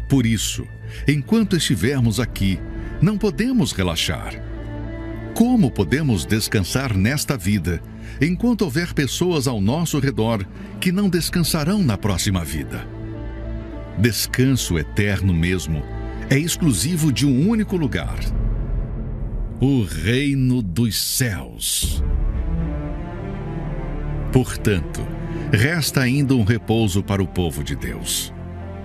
Por 0.09 0.27
isso, 0.27 0.67
enquanto 1.07 1.57
estivermos 1.57 2.19
aqui, 2.19 2.59
não 3.01 3.19
podemos 3.19 3.73
relaxar. 3.73 4.35
Como 5.35 5.71
podemos 5.71 6.25
descansar 6.25 6.97
nesta 6.97 7.37
vida, 7.37 7.83
enquanto 8.21 8.63
houver 8.63 8.93
pessoas 8.95 9.49
ao 9.49 9.61
nosso 9.61 9.99
redor 9.99 10.47
que 10.81 10.93
não 10.93 11.09
descansarão 11.09 11.83
na 11.83 11.99
próxima 11.99 12.45
vida? 12.45 12.87
Descanso 13.99 14.79
eterno 14.79 15.33
mesmo 15.33 15.83
é 16.29 16.37
exclusivo 16.37 17.13
de 17.13 17.27
um 17.27 17.49
único 17.49 17.77
lugar: 17.77 18.19
o 19.61 19.85
reino 19.85 20.61
dos 20.63 20.97
céus. 20.97 22.03
Portanto, 24.33 25.07
resta 25.53 26.01
ainda 26.01 26.35
um 26.35 26.43
repouso 26.43 27.03
para 27.05 27.23
o 27.23 27.27
povo 27.27 27.63
de 27.63 27.77
Deus. 27.77 28.35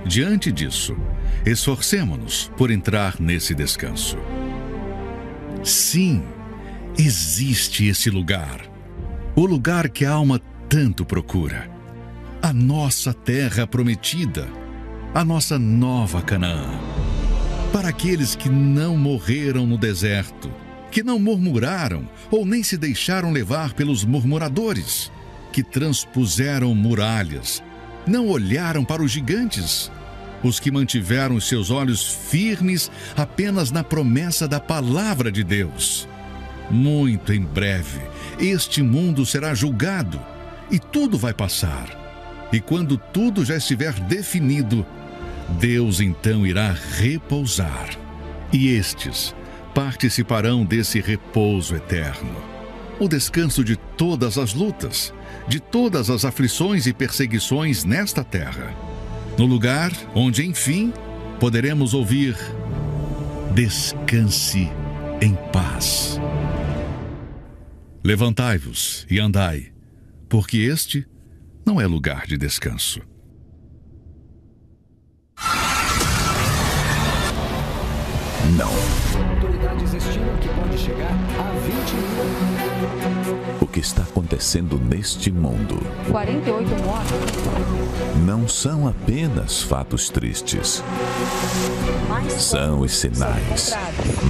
Diante 0.05 0.51
disso, 0.51 0.95
esforcemo-nos 1.43 2.51
por 2.55 2.69
entrar 2.69 3.19
nesse 3.19 3.55
descanso. 3.55 4.17
Sim, 5.63 6.23
existe 6.97 7.87
esse 7.87 8.11
lugar. 8.11 8.61
O 9.35 9.45
lugar 9.45 9.89
que 9.89 10.05
a 10.05 10.11
alma 10.11 10.39
tanto 10.69 11.03
procura. 11.03 11.69
A 12.41 12.53
nossa 12.53 13.13
terra 13.13 13.65
prometida. 13.65 14.58
A 15.11 15.25
nossa 15.25 15.57
nova 15.57 16.21
Canaã. 16.21 16.69
Para 17.73 17.89
aqueles 17.89 18.35
que 18.35 18.47
não 18.47 18.95
morreram 18.95 19.65
no 19.65 19.75
deserto, 19.75 20.51
que 20.91 21.01
não 21.01 21.17
murmuraram 21.17 22.07
ou 22.29 22.45
nem 22.45 22.61
se 22.61 22.77
deixaram 22.77 23.31
levar 23.31 23.73
pelos 23.73 24.05
murmuradores, 24.05 25.11
que 25.51 25.63
transpuseram 25.63 26.75
muralhas, 26.75 27.63
não 28.05 28.27
olharam 28.27 28.85
para 28.85 29.01
os 29.01 29.09
gigantes, 29.09 29.91
os 30.43 30.59
que 30.59 30.69
mantiveram 30.69 31.39
seus 31.39 31.71
olhos 31.71 32.07
firmes 32.29 32.91
apenas 33.17 33.71
na 33.71 33.83
promessa 33.83 34.47
da 34.47 34.59
palavra 34.59 35.31
de 35.31 35.43
Deus. 35.43 36.07
Muito 36.69 37.33
em 37.33 37.41
breve, 37.41 37.99
este 38.39 38.83
mundo 38.83 39.25
será 39.25 39.55
julgado 39.55 40.21
e 40.69 40.77
tudo 40.77 41.17
vai 41.17 41.33
passar. 41.33 41.98
E 42.51 42.59
quando 42.59 42.97
tudo 42.97 43.45
já 43.45 43.57
estiver 43.57 43.93
definido, 43.93 44.85
Deus 45.59 45.99
então 45.99 46.45
irá 46.45 46.75
repousar. 46.97 47.89
E 48.51 48.69
estes 48.69 49.35
participarão 49.73 50.65
desse 50.65 50.99
repouso 50.99 51.75
eterno. 51.75 52.35
O 52.99 53.07
descanso 53.07 53.63
de 53.63 53.75
todas 53.75 54.37
as 54.37 54.53
lutas, 54.53 55.13
de 55.47 55.59
todas 55.59 56.09
as 56.09 56.25
aflições 56.25 56.85
e 56.85 56.93
perseguições 56.93 57.83
nesta 57.85 58.23
terra 58.23 58.75
no 59.39 59.45
lugar 59.45 59.93
onde, 60.13 60.45
enfim, 60.45 60.91
poderemos 61.39 61.93
ouvir: 61.93 62.35
Descanse 63.55 64.69
em 65.21 65.33
paz. 65.53 66.19
Levantai-vos 68.03 69.07
e 69.09 69.17
andai, 69.17 69.71
porque 70.27 70.57
este 70.57 71.07
não 71.65 71.79
é 71.79 71.87
lugar 71.87 72.25
de 72.25 72.37
descanso. 72.37 73.01
Não. 78.57 78.69
Autoridades 79.33 79.93
estimam 79.93 80.35
que 80.37 80.49
pode 80.49 80.77
chegar 80.77 81.11
a 81.11 81.51
20 81.59 81.93
mil. 81.93 82.69
O 83.61 83.67
que 83.67 83.79
está 83.79 84.01
acontecendo 84.01 84.79
neste 84.79 85.31
mundo? 85.31 85.79
48 86.09 86.83
mortos. 86.83 87.19
Não 88.25 88.47
são 88.47 88.87
apenas 88.87 89.61
fatos 89.61 90.09
tristes. 90.09 90.83
São 92.37 92.79
os 92.81 92.97
sinais 92.97 93.75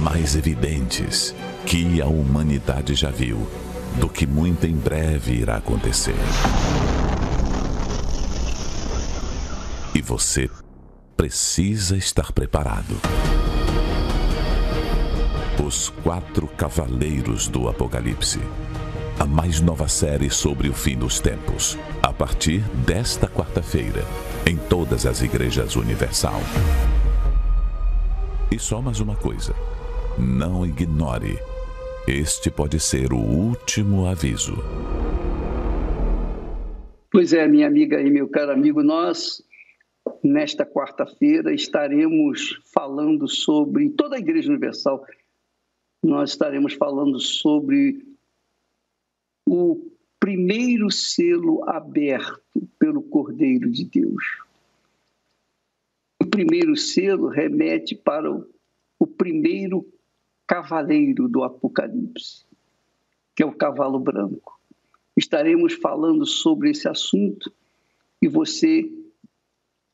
mais 0.02 0.36
evidentes 0.36 1.34
que 1.64 2.00
a 2.02 2.06
humanidade 2.06 2.94
já 2.94 3.10
viu 3.10 3.48
do 3.98 4.08
que 4.08 4.26
muito 4.26 4.66
em 4.66 4.74
breve 4.74 5.32
irá 5.32 5.56
acontecer. 5.56 6.14
E 10.00 10.02
você 10.02 10.48
precisa 11.14 11.94
estar 11.94 12.32
preparado. 12.32 12.94
Os 15.62 15.90
Quatro 15.90 16.48
Cavaleiros 16.48 17.48
do 17.48 17.68
Apocalipse. 17.68 18.40
A 19.18 19.26
mais 19.26 19.60
nova 19.60 19.88
série 19.88 20.30
sobre 20.30 20.70
o 20.70 20.72
fim 20.72 20.96
dos 20.96 21.20
tempos. 21.20 21.78
A 22.02 22.14
partir 22.14 22.60
desta 22.86 23.28
quarta-feira, 23.28 24.02
em 24.46 24.56
todas 24.56 25.04
as 25.04 25.20
igrejas 25.20 25.76
Universal. 25.76 26.40
E 28.50 28.58
só 28.58 28.80
mais 28.80 29.00
uma 29.00 29.16
coisa: 29.16 29.54
não 30.18 30.64
ignore. 30.64 31.38
Este 32.08 32.50
pode 32.50 32.80
ser 32.80 33.12
o 33.12 33.18
último 33.18 34.06
aviso. 34.06 34.56
Pois 37.12 37.34
é, 37.34 37.46
minha 37.46 37.66
amiga 37.66 38.00
e 38.00 38.08
meu 38.08 38.28
caro 38.28 38.52
amigo, 38.52 38.82
nós 38.82 39.42
nesta 40.22 40.66
quarta-feira 40.66 41.52
estaremos 41.54 42.60
falando 42.72 43.26
sobre 43.28 43.90
toda 43.90 44.16
a 44.16 44.18
Igreja 44.18 44.50
Universal 44.50 45.04
nós 46.02 46.30
estaremos 46.30 46.74
falando 46.74 47.20
sobre 47.20 48.06
o 49.46 49.90
primeiro 50.18 50.90
selo 50.90 51.68
aberto 51.68 52.40
pelo 52.78 53.02
Cordeiro 53.02 53.70
de 53.70 53.84
Deus. 53.84 54.24
O 56.20 56.26
primeiro 56.26 56.76
selo 56.76 57.28
remete 57.28 57.94
para 57.94 58.30
o, 58.98 59.06
primeiro 59.06 59.86
cavaleiro 60.46 61.28
do 61.28 61.42
Apocalipse, 61.42 62.44
que 63.36 63.42
é 63.42 63.46
o 63.46 63.52
cavalo 63.52 63.98
branco. 63.98 64.58
Estaremos 65.16 65.74
falando 65.74 66.24
sobre 66.24 66.70
esse 66.70 66.88
assunto 66.88 67.52
e 68.22 68.28
você 68.28 68.90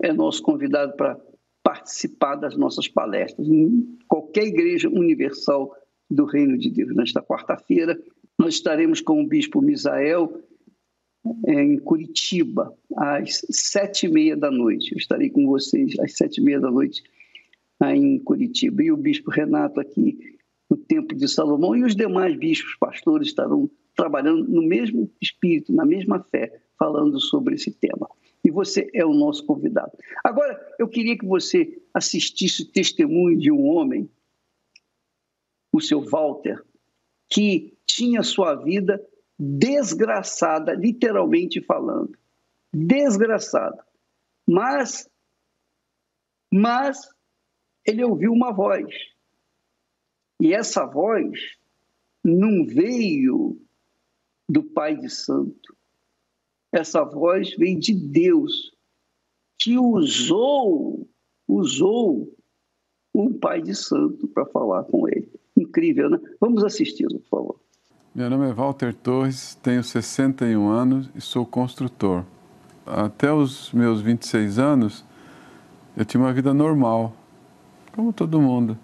é 0.03 0.13
nosso 0.13 0.43
convidado 0.43 0.95
para 0.97 1.19
participar 1.63 2.37
das 2.37 2.57
nossas 2.57 2.89
palestras. 2.89 3.49
Em 3.49 3.99
qualquer 4.09 4.45
igreja 4.45 4.89
universal 4.89 5.75
do 6.11 6.25
Reino 6.25 6.57
de 6.57 6.71
Deus. 6.71 6.95
Nesta 6.95 7.21
quarta-feira, 7.23 8.01
nós 8.39 8.55
estaremos 8.55 9.01
com 9.01 9.21
o 9.21 9.27
Bispo 9.27 9.61
Misael 9.61 10.43
em 11.49 11.77
Curitiba, 11.79 12.73
às 12.97 13.41
sete 13.51 14.07
e 14.07 14.09
meia 14.09 14.37
da 14.37 14.51
noite. 14.51 14.93
Eu 14.93 14.99
estarei 14.99 15.29
com 15.29 15.47
vocês 15.47 15.99
às 15.99 16.17
sete 16.17 16.39
e 16.39 16.45
meia 16.45 16.61
da 16.61 16.71
noite 16.71 17.03
em 17.83 18.19
Curitiba. 18.21 18.83
E 18.83 18.93
o 18.93 18.97
Bispo 18.97 19.31
Renato 19.31 19.81
aqui 19.81 20.37
no 20.71 20.77
Templo 20.77 21.17
de 21.17 21.29
Salomão 21.29 21.75
e 21.75 21.85
os 21.85 21.97
demais 21.97 22.37
bispos, 22.37 22.77
pastores 22.79 23.29
estarão 23.29 23.71
trabalhando 23.95 24.47
no 24.49 24.63
mesmo 24.63 25.11
espírito, 25.21 25.73
na 25.73 25.85
mesma 25.85 26.23
fé, 26.23 26.61
falando 26.79 27.19
sobre 27.19 27.55
esse 27.55 27.71
tema. 27.71 28.09
E 28.47 28.51
você 28.53 28.89
é 28.95 29.05
o 29.05 29.13
nosso 29.13 29.45
convidado. 29.45 29.91
Agora, 30.23 30.57
eu 30.79 30.87
queria 30.87 31.19
que 31.19 31.27
você 31.27 31.83
assistisse 31.93 32.63
o 32.63 32.71
testemunho 32.71 33.37
de 33.37 33.51
um 33.51 33.67
homem 33.67 34.09
o 35.73 35.81
seu 35.81 36.01
Walter, 36.01 36.65
que 37.29 37.77
tinha 37.85 38.23
sua 38.23 38.55
vida 38.55 39.05
desgraçada, 39.37 40.75
literalmente 40.75 41.61
falando. 41.61 42.17
Desgraçada. 42.73 43.85
Mas 44.49 45.11
Mas 46.53 47.11
ele 47.85 48.05
ouviu 48.05 48.33
uma 48.33 48.53
voz. 48.53 48.87
E 50.41 50.55
essa 50.55 50.87
voz 50.87 51.37
não 52.23 52.65
veio 52.65 53.61
do 54.49 54.63
Pai 54.63 54.97
de 54.97 55.11
Santo. 55.11 55.76
Essa 56.77 57.03
voz 57.03 57.57
veio 57.57 57.81
de 57.81 57.95
Deus, 57.95 58.71
que 59.59 59.79
usou, 59.79 61.09
usou 61.49 62.31
um 63.15 63.33
Pai 63.33 63.62
de 63.62 63.75
Santo 63.75 64.29
para 64.29 64.45
falar 64.45 64.85
com 64.85 65.09
ele. 65.09 65.27
Incrível, 65.57 66.11
né? 66.11 66.21
Vamos 66.39 66.62
assisti-lo, 66.62 67.19
por 67.21 67.29
favor. 67.31 67.61
Meu 68.15 68.29
nome 68.29 68.51
é 68.51 68.53
Walter 68.53 68.93
Torres, 68.93 69.55
tenho 69.62 69.83
61 69.83 70.69
anos 70.69 71.09
e 71.15 71.21
sou 71.23 71.47
construtor. 71.47 72.27
Até 72.85 73.33
os 73.33 73.73
meus 73.73 74.03
26 74.03 74.59
anos, 74.59 75.03
eu 75.97 76.05
tinha 76.05 76.23
uma 76.23 76.35
vida 76.35 76.53
normal, 76.53 77.17
como 77.95 78.12
todo 78.12 78.39
mundo. 78.39 78.79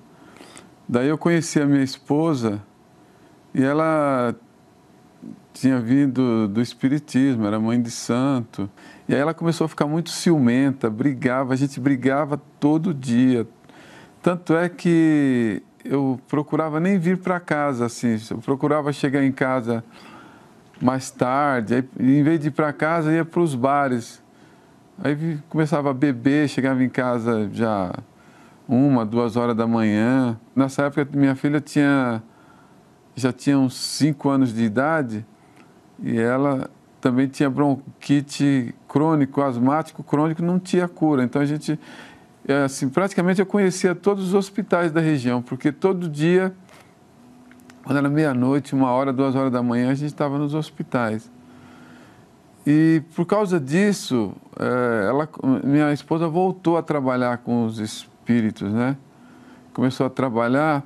Daí 0.89 1.09
eu 1.09 1.19
conheci 1.19 1.61
a 1.61 1.67
minha 1.67 1.85
esposa 1.85 2.65
e 3.55 3.63
ela 3.63 4.35
tinha 5.53 5.79
vindo 5.79 6.49
do 6.49 6.61
Espiritismo, 6.61 7.47
era 7.47 7.61
mãe 7.61 7.81
de 7.81 7.91
santo. 7.91 8.69
E 9.09 9.15
aí 9.15 9.21
ela 9.21 9.35
começou 9.35 9.65
a 9.65 9.69
ficar 9.69 9.87
muito 9.87 10.11
ciumenta, 10.11 10.89
brigava, 10.89 11.53
a 11.53 11.57
gente 11.57 11.79
brigava 11.79 12.41
todo 12.59 12.95
dia. 12.95 13.47
Tanto 14.23 14.55
é 14.55 14.69
que 14.69 15.63
eu 15.85 16.21
procurava 16.29 16.79
nem 16.79 16.99
vir 16.99 17.19
para 17.19 17.41
casa, 17.41 17.87
assim, 17.87 18.17
eu 18.31 18.39
procurava 18.39 18.93
chegar 18.93 19.25
em 19.25 19.33
casa 19.33 19.85
mais 20.81 21.11
tarde, 21.11 21.75
aí, 21.75 21.85
em 21.99 22.23
vez 22.23 22.41
de 22.41 22.49
ir 22.49 22.51
para 22.51 22.73
casa, 22.73 23.13
ia 23.13 23.25
para 23.25 23.41
os 23.41 23.55
bares. 23.55 24.23
Aí 25.03 25.39
começava 25.49 25.91
a 25.91 25.95
beber, 25.95 26.49
chegava 26.49 26.83
em 26.83 26.89
casa 26.89 27.49
já 27.53 27.93
uma, 28.69 29.05
duas 29.05 29.37
horas 29.37 29.57
da 29.57 29.67
manhã. 29.67 30.39
Nessa 30.55 30.85
época, 30.85 31.09
minha 31.17 31.35
filha 31.35 31.61
tinha 31.61 32.23
já 33.15 33.33
tinha 33.33 33.59
uns 33.59 33.75
cinco 33.75 34.29
anos 34.29 34.55
de 34.55 34.63
idade 34.63 35.25
e 36.03 36.19
ela 36.19 36.71
também 37.01 37.27
tinha 37.27 37.51
bronquite 37.51 38.75
crônico, 38.89 39.43
asmático 39.43 40.03
crônico, 40.03 40.43
não 40.43 40.59
tinha 40.59 40.87
cura. 40.87 41.25
Então 41.25 41.43
a 41.43 41.45
gente, 41.45 41.79
é, 42.47 42.63
assim, 42.65 42.89
praticamente 42.89 43.41
eu 43.41 43.47
conhecia 43.47 43.95
todos 43.95 44.29
os 44.29 44.35
hospitais 44.35 44.93
da 44.93 45.01
região, 45.01 45.43
porque 45.43 45.73
todo 45.73 46.09
dia, 46.09 46.55
quando 47.85 47.97
era 47.99 48.09
meia-noite, 48.09 48.75
uma 48.75 48.91
hora, 48.91 49.13
duas 49.13 49.35
horas 49.35 49.53
da 49.53 49.63
manhã, 49.63 49.91
a 49.91 49.95
gente 49.95 50.11
estava 50.11 50.39
nos 50.39 50.55
hospitais. 50.55 51.31
E 52.65 53.03
por 53.17 53.27
causa 53.27 53.59
disso, 53.59 54.33
é, 54.59 55.09
ela, 55.09 55.29
minha 55.65 55.93
esposa 55.93 56.29
voltou 56.29 56.77
a 56.77 56.83
trabalhar 56.83 57.39
com 57.39 57.65
os 57.65 57.81
espíritos, 57.81 58.73
né? 58.73 58.97
Começou 59.75 60.07
a 60.07 60.11
trabalhar, 60.11 60.85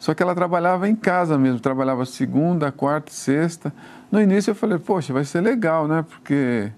só 0.00 0.14
que 0.14 0.22
ela 0.22 0.34
trabalhava 0.34 0.88
em 0.88 0.96
casa 0.96 1.36
mesmo, 1.36 1.60
trabalhava 1.60 2.06
segunda, 2.06 2.72
quarta, 2.72 3.12
sexta. 3.12 3.70
No 4.10 4.18
início 4.18 4.52
eu 4.52 4.54
falei, 4.54 4.78
poxa, 4.78 5.12
vai 5.12 5.26
ser 5.26 5.42
legal, 5.42 5.86
né? 5.86 6.02
Porque 6.08 6.72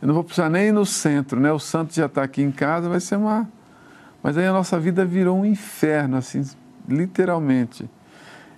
eu 0.00 0.06
não 0.06 0.14
vou 0.14 0.22
precisar 0.22 0.48
nem 0.48 0.68
ir 0.68 0.72
no 0.72 0.86
centro, 0.86 1.40
né? 1.40 1.50
O 1.50 1.58
santo 1.58 1.92
já 1.92 2.06
está 2.06 2.22
aqui 2.22 2.40
em 2.40 2.52
casa, 2.52 2.88
vai 2.88 3.00
ser 3.00 3.16
uma. 3.16 3.48
Mas 4.22 4.38
aí 4.38 4.46
a 4.46 4.52
nossa 4.52 4.78
vida 4.78 5.04
virou 5.04 5.40
um 5.40 5.44
inferno, 5.44 6.18
assim, 6.18 6.40
literalmente. 6.88 7.90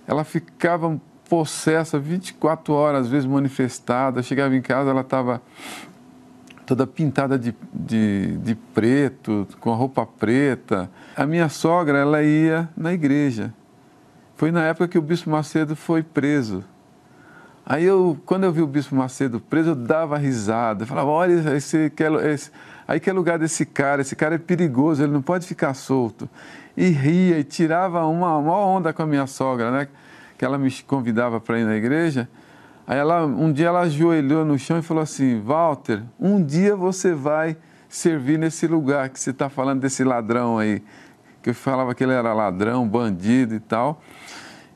Ela 0.07 0.23
ficava 0.23 1.01
possessa 1.27 1.97
24 1.97 2.75
horas, 2.75 3.05
às 3.07 3.11
vezes 3.11 3.25
manifestada. 3.25 4.21
Chegava 4.21 4.55
em 4.55 4.61
casa, 4.61 4.91
ela 4.91 5.01
estava 5.01 5.41
toda 6.67 6.85
pintada 6.85 7.39
de, 7.39 7.55
de, 7.73 8.37
de, 8.37 8.53
preto, 8.53 9.47
com 9.59 9.73
a 9.73 9.75
roupa 9.75 10.05
preta. 10.05 10.91
A 11.15 11.25
minha 11.25 11.49
sogra, 11.49 11.97
ela 11.97 12.21
ia 12.21 12.69
na 12.77 12.93
igreja. 12.93 13.51
Foi 14.41 14.49
na 14.49 14.63
época 14.63 14.87
que 14.87 14.97
o 14.97 15.03
Bispo 15.03 15.29
Macedo 15.29 15.75
foi 15.75 16.01
preso. 16.01 16.63
Aí 17.63 17.85
eu, 17.85 18.19
quando 18.25 18.43
eu 18.43 18.51
vi 18.51 18.63
o 18.63 18.65
Bispo 18.65 18.95
Macedo 18.95 19.39
preso, 19.39 19.69
eu 19.69 19.75
dava 19.75 20.17
risada. 20.17 20.81
Eu 20.81 20.87
falava, 20.87 21.11
olha, 21.11 21.55
esse, 21.55 21.91
esse, 22.25 22.51
aí 22.87 22.99
que 22.99 23.07
é 23.07 23.13
lugar 23.13 23.37
desse 23.37 23.67
cara, 23.67 24.01
esse 24.01 24.15
cara 24.15 24.33
é 24.33 24.39
perigoso, 24.39 25.03
ele 25.03 25.11
não 25.11 25.21
pode 25.21 25.45
ficar 25.45 25.75
solto. 25.75 26.27
E 26.75 26.87
ria 26.87 27.37
e 27.37 27.43
tirava 27.43 28.03
uma, 28.07 28.35
uma 28.35 28.57
onda 28.65 28.91
com 28.91 29.03
a 29.03 29.05
minha 29.05 29.27
sogra, 29.27 29.69
né? 29.69 29.87
Que 30.39 30.43
ela 30.43 30.57
me 30.57 30.71
convidava 30.87 31.39
para 31.39 31.59
ir 31.59 31.63
na 31.63 31.75
igreja. 31.75 32.27
Aí 32.87 32.97
ela, 32.97 33.23
um 33.23 33.53
dia 33.53 33.67
ela 33.67 33.81
ajoelhou 33.81 34.43
no 34.43 34.57
chão 34.57 34.79
e 34.79 34.81
falou 34.81 35.03
assim, 35.03 35.39
Walter, 35.39 36.01
um 36.19 36.43
dia 36.43 36.75
você 36.75 37.13
vai 37.13 37.55
servir 37.87 38.39
nesse 38.39 38.65
lugar 38.65 39.07
que 39.09 39.19
você 39.19 39.29
está 39.29 39.49
falando 39.49 39.81
desse 39.81 40.03
ladrão 40.03 40.57
aí. 40.57 40.81
Que 41.43 41.51
eu 41.51 41.53
falava 41.53 41.93
que 41.93 42.03
ele 42.03 42.13
era 42.13 42.33
ladrão, 42.33 42.87
bandido 42.87 43.53
e 43.53 43.59
tal. 43.59 44.01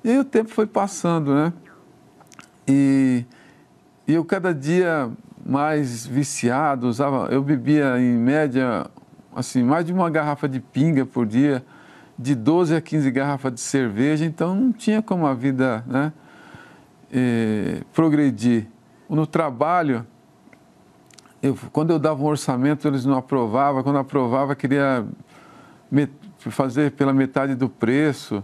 E 0.06 0.10
aí 0.12 0.20
o 0.20 0.24
tempo 0.24 0.52
foi 0.52 0.68
passando, 0.68 1.34
né? 1.34 1.52
E, 2.68 3.26
e 4.08 4.14
eu 4.14 4.24
cada 4.24 4.54
dia 4.54 5.10
mais 5.44 6.06
viciado, 6.06 6.88
usava, 6.88 7.28
eu 7.32 7.42
bebia 7.42 8.00
em 8.00 8.16
média 8.16 8.86
assim, 9.36 9.64
mais 9.64 9.84
de 9.84 9.92
uma 9.92 10.08
garrafa 10.12 10.48
de 10.48 10.60
pinga 10.60 11.08
por 11.08 11.26
dia, 11.26 11.66
de 12.20 12.36
12 12.36 12.76
a 12.76 12.82
15 12.82 13.10
garrafas 13.10 13.52
de 13.56 13.60
cerveja, 13.62 14.24
então 14.26 14.56
não 14.56 14.72
tinha 14.72 15.02
como 15.02 15.26
a 15.26 15.34
vida 15.34 15.84
né, 15.88 16.14
eh, 17.12 17.82
progredir. 17.92 18.68
No 19.10 19.26
trabalho, 19.26 20.06
eu, 21.42 21.58
quando 21.72 21.90
eu 21.90 21.98
dava 21.98 22.22
um 22.22 22.28
orçamento, 22.28 22.88
eles 22.88 23.06
não 23.06 23.18
aprovavam, 23.18 23.82
quando 23.82 23.98
aprovava, 23.98 24.56
queria 24.56 25.04
fazer 26.38 26.92
pela 26.92 27.12
metade 27.12 27.56
do 27.56 27.68
preço. 27.68 28.44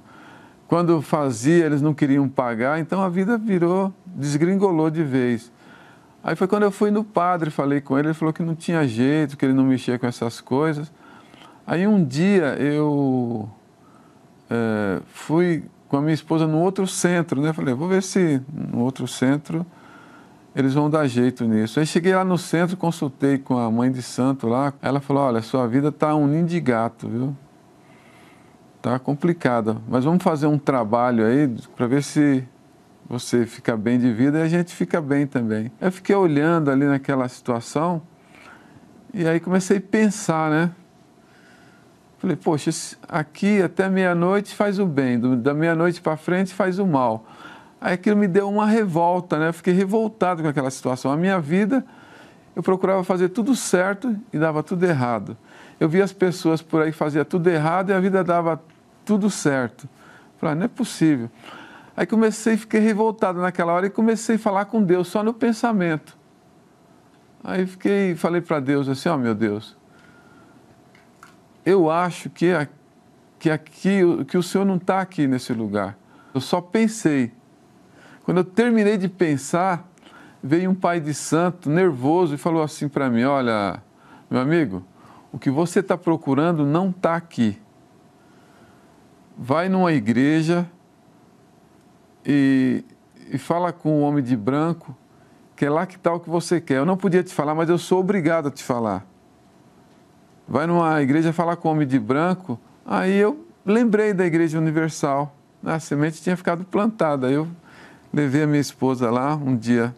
Quando 0.71 1.01
fazia, 1.01 1.65
eles 1.65 1.81
não 1.81 1.93
queriam 1.93 2.29
pagar, 2.29 2.79
então 2.79 3.03
a 3.03 3.09
vida 3.09 3.37
virou, 3.37 3.93
desgringolou 4.05 4.89
de 4.89 5.03
vez. 5.03 5.51
Aí 6.23 6.33
foi 6.33 6.47
quando 6.47 6.63
eu 6.63 6.71
fui 6.71 6.89
no 6.89 7.03
padre, 7.03 7.51
falei 7.51 7.81
com 7.81 7.99
ele, 7.99 8.07
ele 8.07 8.13
falou 8.13 8.33
que 8.33 8.41
não 8.41 8.55
tinha 8.55 8.87
jeito, 8.87 9.35
que 9.35 9.43
ele 9.43 9.51
não 9.51 9.65
mexia 9.65 9.99
com 9.99 10.07
essas 10.07 10.39
coisas. 10.39 10.89
Aí 11.67 11.85
um 11.85 12.01
dia 12.01 12.55
eu 12.57 13.49
é, 14.49 15.01
fui 15.07 15.65
com 15.89 15.97
a 15.97 16.01
minha 16.01 16.13
esposa 16.13 16.47
no 16.47 16.59
outro 16.59 16.87
centro, 16.87 17.41
né? 17.41 17.51
Falei, 17.51 17.73
vou 17.73 17.89
ver 17.89 18.01
se 18.01 18.41
no 18.49 18.79
outro 18.79 19.05
centro 19.09 19.65
eles 20.55 20.73
vão 20.73 20.89
dar 20.89 21.05
jeito 21.05 21.43
nisso. 21.43 21.81
Aí 21.81 21.85
cheguei 21.85 22.15
lá 22.15 22.23
no 22.23 22.37
centro, 22.37 22.77
consultei 22.77 23.37
com 23.37 23.57
a 23.57 23.69
mãe 23.69 23.91
de 23.91 24.01
santo 24.01 24.47
lá. 24.47 24.73
Ela 24.81 25.01
falou, 25.01 25.23
olha, 25.23 25.41
sua 25.41 25.67
vida 25.67 25.89
está 25.89 26.15
um 26.15 26.27
ninho 26.27 26.45
de 26.45 26.61
gato, 26.61 27.09
viu? 27.09 27.35
Tá 28.81 28.97
complicada, 28.97 29.77
mas 29.87 30.05
vamos 30.05 30.23
fazer 30.23 30.47
um 30.47 30.57
trabalho 30.57 31.23
aí 31.23 31.47
para 31.75 31.85
ver 31.85 32.01
se 32.01 32.43
você 33.07 33.45
fica 33.45 33.77
bem 33.77 33.99
de 33.99 34.11
vida 34.11 34.39
e 34.39 34.41
a 34.41 34.47
gente 34.47 34.73
fica 34.73 34.99
bem 34.99 35.27
também. 35.27 35.71
Eu 35.79 35.91
fiquei 35.91 36.15
olhando 36.15 36.71
ali 36.71 36.85
naquela 36.85 37.29
situação 37.29 38.01
e 39.13 39.27
aí 39.27 39.39
comecei 39.39 39.77
a 39.77 39.81
pensar, 39.81 40.49
né? 40.49 40.71
Falei, 42.17 42.35
poxa, 42.35 42.71
aqui 43.07 43.61
até 43.61 43.87
meia-noite 43.87 44.55
faz 44.55 44.79
o 44.79 44.85
bem, 44.87 45.19
da 45.37 45.53
meia-noite 45.53 46.01
para 46.01 46.17
frente 46.17 46.51
faz 46.51 46.79
o 46.79 46.87
mal. 46.87 47.25
Aí 47.79 47.93
aquilo 47.93 48.17
me 48.17 48.27
deu 48.27 48.49
uma 48.49 48.65
revolta, 48.65 49.37
né? 49.37 49.49
Eu 49.49 49.53
fiquei 49.53 49.73
revoltado 49.73 50.41
com 50.41 50.47
aquela 50.47 50.71
situação. 50.71 51.11
A 51.11 51.17
minha 51.17 51.39
vida, 51.39 51.85
eu 52.55 52.63
procurava 52.63 53.03
fazer 53.03 53.29
tudo 53.29 53.55
certo 53.55 54.15
e 54.33 54.39
dava 54.39 54.63
tudo 54.63 54.83
errado. 54.85 55.37
Eu 55.81 55.89
via 55.89 56.03
as 56.03 56.13
pessoas 56.13 56.61
por 56.61 56.83
aí 56.83 56.91
fazia 56.91 57.25
tudo 57.25 57.49
errado 57.49 57.89
e 57.89 57.93
a 57.93 57.99
vida 57.99 58.23
dava 58.23 58.61
tudo 59.03 59.31
certo. 59.31 59.89
Falei, 60.37 60.53
ah, 60.53 60.55
não 60.55 60.65
é 60.65 60.67
possível. 60.67 61.27
Aí 61.97 62.05
comecei, 62.05 62.55
fiquei 62.55 62.79
revoltado 62.79 63.41
naquela 63.41 63.73
hora 63.73 63.87
e 63.87 63.89
comecei 63.89 64.35
a 64.35 64.39
falar 64.39 64.65
com 64.65 64.83
Deus 64.83 65.07
só 65.07 65.23
no 65.23 65.33
pensamento. 65.33 66.15
Aí 67.43 67.65
fiquei, 67.65 68.13
falei 68.15 68.41
para 68.41 68.59
Deus 68.59 68.87
assim, 68.87 69.09
ó 69.09 69.15
oh, 69.15 69.17
meu 69.17 69.33
Deus, 69.33 69.75
eu 71.65 71.89
acho 71.89 72.29
que, 72.29 72.51
que 73.39 73.49
aqui, 73.49 74.01
que 74.27 74.37
o 74.37 74.43
Senhor 74.43 74.65
não 74.65 74.75
está 74.75 75.01
aqui 75.01 75.25
nesse 75.25 75.51
lugar. 75.51 75.97
Eu 76.31 76.41
só 76.41 76.61
pensei. 76.61 77.31
Quando 78.23 78.37
eu 78.37 78.43
terminei 78.43 78.99
de 78.99 79.09
pensar, 79.09 79.89
veio 80.43 80.69
um 80.69 80.75
pai 80.75 80.99
de 80.99 81.15
santo 81.15 81.71
nervoso 81.71 82.35
e 82.35 82.37
falou 82.37 82.61
assim 82.61 82.87
para 82.87 83.09
mim, 83.09 83.23
olha, 83.23 83.81
meu 84.29 84.41
amigo, 84.41 84.85
o 85.31 85.39
que 85.39 85.49
você 85.49 85.79
está 85.79 85.97
procurando 85.97 86.65
não 86.65 86.89
está 86.89 87.15
aqui 87.15 87.59
vai 89.37 89.69
numa 89.69 89.91
igreja 89.91 90.69
e, 92.23 92.83
e 93.31 93.37
fala 93.39 93.73
com 93.73 93.99
o 93.99 94.01
homem 94.01 94.23
de 94.23 94.37
branco 94.37 94.95
que 95.55 95.65
é 95.65 95.69
lá 95.69 95.85
que 95.85 95.95
está 95.95 96.13
o 96.13 96.19
que 96.19 96.29
você 96.29 96.59
quer. 96.59 96.77
Eu 96.77 96.85
não 96.85 96.97
podia 96.97 97.23
te 97.23 97.33
falar, 97.33 97.53
mas 97.53 97.69
eu 97.69 97.77
sou 97.77 97.99
obrigado 97.99 98.47
a 98.47 98.51
te 98.51 98.63
falar. 98.63 99.05
Vai 100.47 100.65
numa 100.65 101.01
igreja 101.01 101.31
falar 101.31 101.55
com 101.55 101.69
o 101.69 101.71
homem 101.71 101.87
de 101.87 101.99
branco. 101.99 102.59
Aí 102.83 103.15
eu 103.15 103.45
lembrei 103.63 104.11
da 104.11 104.25
Igreja 104.25 104.57
Universal. 104.57 105.35
A 105.63 105.79
semente 105.79 106.19
tinha 106.19 106.35
ficado 106.35 106.63
plantada. 106.63 107.29
Eu 107.29 107.47
levei 108.11 108.41
a 108.41 108.47
minha 108.47 108.59
esposa 108.59 109.11
lá 109.11 109.35
um 109.35 109.55
dia 109.55 109.93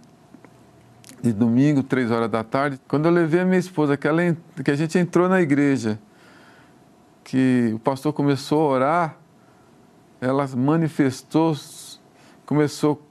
de 1.23 1.31
domingo, 1.31 1.81
três 1.81 2.11
horas 2.11 2.29
da 2.29 2.43
tarde. 2.43 2.77
Quando 2.85 3.05
eu 3.05 3.11
levei 3.11 3.39
a 3.39 3.45
minha 3.45 3.57
esposa, 3.57 3.95
que, 3.95 4.05
ela, 4.05 4.21
que 4.63 4.69
a 4.69 4.75
gente 4.75 4.99
entrou 4.99 5.29
na 5.29 5.41
igreja, 5.41 5.97
que 7.23 7.71
o 7.73 7.79
pastor 7.79 8.11
começou 8.11 8.59
a 8.59 8.73
orar, 8.73 9.17
ela 10.19 10.45
manifestou, 10.53 11.55
começou 12.45 13.01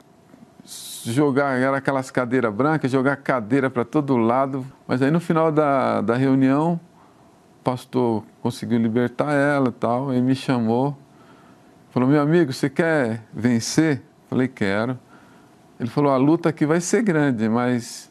a 1.06 1.10
jogar, 1.10 1.58
era 1.58 1.78
aquelas 1.78 2.10
cadeiras 2.10 2.52
brancas, 2.52 2.90
jogar 2.90 3.16
cadeira 3.16 3.70
para 3.70 3.82
todo 3.82 4.18
lado. 4.18 4.66
Mas 4.86 5.00
aí 5.00 5.10
no 5.10 5.18
final 5.18 5.50
da, 5.50 6.02
da 6.02 6.14
reunião, 6.14 6.78
o 7.60 7.64
pastor 7.64 8.24
conseguiu 8.42 8.78
libertar 8.78 9.32
ela 9.32 9.70
e 9.70 9.72
tal, 9.72 10.10
aí 10.10 10.20
me 10.20 10.34
chamou, 10.34 10.94
falou, 11.90 12.06
meu 12.06 12.20
amigo, 12.20 12.52
você 12.52 12.68
quer 12.68 13.22
vencer? 13.32 14.02
Falei, 14.28 14.48
quero. 14.48 14.98
Ele 15.82 15.90
falou, 15.90 16.12
a 16.12 16.16
luta 16.16 16.48
aqui 16.48 16.64
vai 16.64 16.80
ser 16.80 17.02
grande, 17.02 17.48
mas 17.48 18.08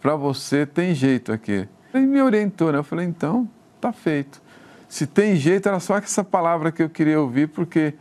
para 0.00 0.14
você 0.14 0.64
tem 0.64 0.94
jeito 0.94 1.32
aqui. 1.32 1.66
Ele 1.92 2.06
me 2.06 2.22
orientou, 2.22 2.70
né? 2.70 2.78
Eu 2.78 2.84
falei, 2.84 3.04
então, 3.04 3.50
tá 3.80 3.92
feito. 3.92 4.40
Se 4.88 5.08
tem 5.08 5.34
jeito, 5.34 5.68
era 5.68 5.80
só 5.80 5.96
essa 5.96 6.22
palavra 6.22 6.70
que 6.70 6.80
eu 6.80 6.88
queria 6.88 7.20
ouvir, 7.20 7.48
porque 7.48 7.94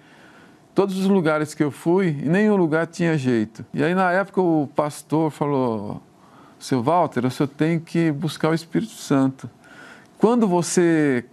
todos 0.76 0.96
os 0.96 1.08
lugares 1.08 1.56
que 1.56 1.64
eu 1.64 1.72
fui, 1.72 2.10
em 2.10 2.30
nenhum 2.30 2.56
lugar 2.56 2.86
tinha 2.86 3.18
jeito. 3.18 3.66
E 3.74 3.84
aí, 3.84 3.96
na 3.96 4.12
época, 4.12 4.42
o 4.42 4.70
pastor 4.76 5.32
falou, 5.32 6.04
seu 6.60 6.84
Walter, 6.84 7.26
o 7.26 7.32
senhor 7.32 7.48
tem 7.48 7.80
que 7.80 8.12
buscar 8.12 8.50
o 8.50 8.54
Espírito 8.54 8.92
Santo. 8.92 9.50
Quando 10.20 10.48
você 10.48 11.26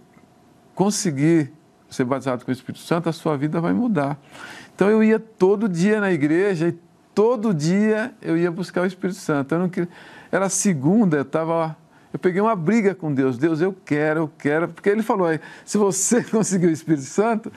conseguir 0.73 1.53
ser 1.91 2.05
batizado 2.05 2.43
com 2.43 2.49
o 2.49 2.53
Espírito 2.53 2.79
Santo, 2.79 3.07
a 3.07 3.13
sua 3.13 3.37
vida 3.37 3.61
vai 3.61 3.71
mudar. 3.71 4.17
Então 4.75 4.89
eu 4.89 5.03
ia 5.03 5.19
todo 5.19 5.69
dia 5.69 6.01
na 6.01 6.11
igreja 6.11 6.69
e 6.69 6.86
todo 7.17 7.51
dia 7.51 8.13
eu 8.21 8.37
ia 8.37 8.51
buscar 8.51 8.83
o 8.83 8.85
Espírito 8.85 9.17
Santo. 9.17 9.55
Eu 9.55 9.57
não 9.57 9.69
queria... 9.69 9.89
Era 10.31 10.49
segunda, 10.49 11.17
eu 11.17 11.23
estava. 11.23 11.75
Eu 12.13 12.19
peguei 12.19 12.39
uma 12.39 12.55
briga 12.55 12.93
com 12.93 13.11
Deus. 13.11 13.39
Deus, 13.39 13.59
eu 13.59 13.75
quero, 13.83 14.19
eu 14.19 14.31
quero. 14.37 14.67
Porque 14.67 14.87
ele 14.87 15.01
falou: 15.01 15.27
se 15.65 15.79
você 15.79 16.21
conseguir 16.29 16.67
o 16.67 16.69
Espírito 16.69 17.05
Santo, 17.05 17.51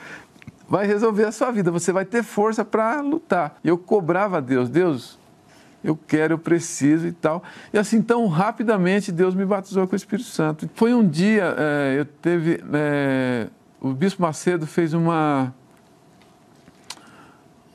vai 0.67 0.87
resolver 0.87 1.25
a 1.25 1.31
sua 1.31 1.51
vida. 1.51 1.69
Você 1.69 1.91
vai 1.91 2.05
ter 2.05 2.23
força 2.23 2.65
para 2.65 3.01
lutar. 3.01 3.59
E 3.63 3.67
eu 3.67 3.77
cobrava 3.77 4.37
a 4.37 4.41
Deus: 4.41 4.67
Deus, 4.67 5.19
eu 5.83 5.95
quero, 5.95 6.33
eu 6.33 6.39
preciso 6.39 7.05
e 7.05 7.11
tal. 7.11 7.43
E 7.71 7.77
assim, 7.77 8.01
tão 8.01 8.25
rapidamente, 8.25 9.11
Deus 9.11 9.35
me 9.35 9.45
batizou 9.45 9.85
com 9.85 9.93
o 9.93 9.95
Espírito 9.95 10.29
Santo. 10.29 10.67
Foi 10.73 10.91
um 10.91 11.07
dia, 11.07 11.53
é, 11.55 11.99
eu 11.99 12.05
teve. 12.05 12.63
É, 12.73 13.47
o 13.79 13.93
Bispo 13.93 14.23
Macedo 14.23 14.65
fez 14.65 14.95
uma 14.95 15.53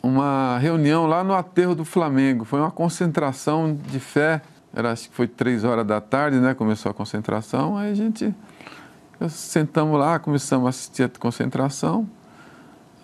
uma 0.07 0.59
reunião 0.59 1.07
lá 1.07 1.25
no 1.25 1.35
aterro 1.35 1.75
do 1.75 1.85
Flamengo. 1.85 2.45
Foi 2.45 2.61
uma 2.61 2.71
concentração 2.71 3.79
de 3.91 3.99
fé. 3.99 4.41
Era, 4.75 4.93
acho 4.93 5.09
que 5.09 5.15
foi 5.15 5.27
três 5.27 5.65
horas 5.65 5.87
da 5.87 6.01
tarde, 6.01 6.39
né? 6.39 6.55
Começou 6.55 6.91
a 6.91 6.95
concentração. 6.95 7.77
Aí 7.77 7.91
a 7.91 7.95
gente 7.95 8.35
sentamos 9.29 9.99
lá, 9.99 10.19
começamos 10.19 10.67
a 10.67 10.71
assistir 10.71 11.05
a 11.05 11.09
concentração. 11.09 12.09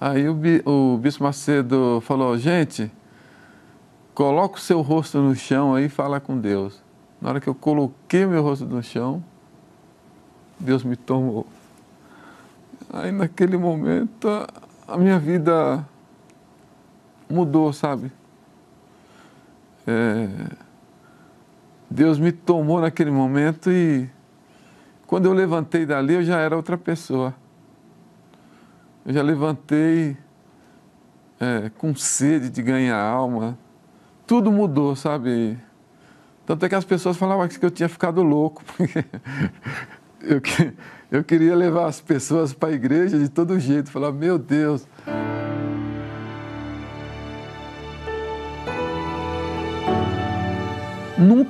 Aí 0.01 0.29
o, 0.29 0.37
o 0.67 0.99
Bispo 0.99 1.25
Macedo 1.25 2.03
falou: 2.05 2.37
gente, 2.37 2.91
coloca 4.15 4.57
o 4.57 4.61
seu 4.61 4.81
rosto 4.81 5.19
no 5.19 5.35
chão 5.35 5.75
aí 5.75 5.87
e 5.87 5.89
fala 5.89 6.21
com 6.21 6.39
Deus. 6.39 6.83
Na 7.21 7.31
hora 7.31 7.41
que 7.41 7.49
eu 7.49 7.55
coloquei 7.55 8.27
meu 8.27 8.43
rosto 8.43 8.65
no 8.67 8.83
chão, 8.83 9.23
Deus 10.59 10.85
me 10.85 10.97
tomou. 10.97 11.47
Aí 12.93 13.11
naquele 13.11 13.57
momento 13.57 14.29
a 14.87 14.97
minha 14.99 15.19
vida 15.19 15.87
mudou, 17.33 17.73
sabe? 17.73 18.13
É, 19.87 20.29
Deus 21.91 22.19
me 22.19 22.31
tomou 22.31 22.81
naquele 22.81 23.11
momento 23.11 23.71
e 23.71 24.09
quando 25.07 25.27
eu 25.27 25.33
levantei 25.33 25.85
dali 25.85 26.15
eu 26.15 26.23
já 26.23 26.39
era 26.39 26.57
outra 26.57 26.79
pessoa. 26.79 27.35
Eu 29.05 29.13
já 29.13 29.23
levantei 29.23 30.17
é, 31.41 31.71
com 31.77 31.95
sede 31.95 32.49
de 32.49 32.63
ganhar 32.63 32.99
alma. 32.99 33.59
Tudo 34.27 34.53
mudou, 34.53 34.95
sabe? 34.95 35.59
Tanto 36.47 36.65
é 36.65 36.69
que 36.69 36.75
as 36.75 36.85
pessoas 36.85 37.17
falavam 37.17 37.47
que 37.49 37.65
eu 37.65 37.71
tinha 37.71 37.89
ficado 37.89 38.23
louco, 38.23 38.63
porque 38.77 39.05
eu, 40.21 40.41
eu 41.11 41.25
queria 41.25 41.55
levar 41.55 41.87
as 41.87 42.01
pessoas 42.01 42.53
para 42.53 42.71
a 42.71 42.73
igreja 42.73 43.19
de 43.19 43.29
todo 43.29 43.59
jeito. 43.59 43.91
Falar, 43.91 44.13
meu 44.13 44.39
Deus, 44.39 44.87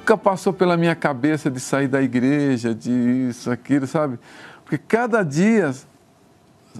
Nunca 0.02 0.18
passou 0.18 0.52
pela 0.52 0.76
minha 0.76 0.96
cabeça 0.96 1.48
de 1.48 1.60
sair 1.60 1.86
da 1.86 2.02
igreja, 2.02 2.74
de 2.74 2.90
isso, 2.90 3.48
aquilo, 3.48 3.86
sabe? 3.86 4.18
Porque 4.64 4.76
cada 4.76 5.22
dia 5.22 5.72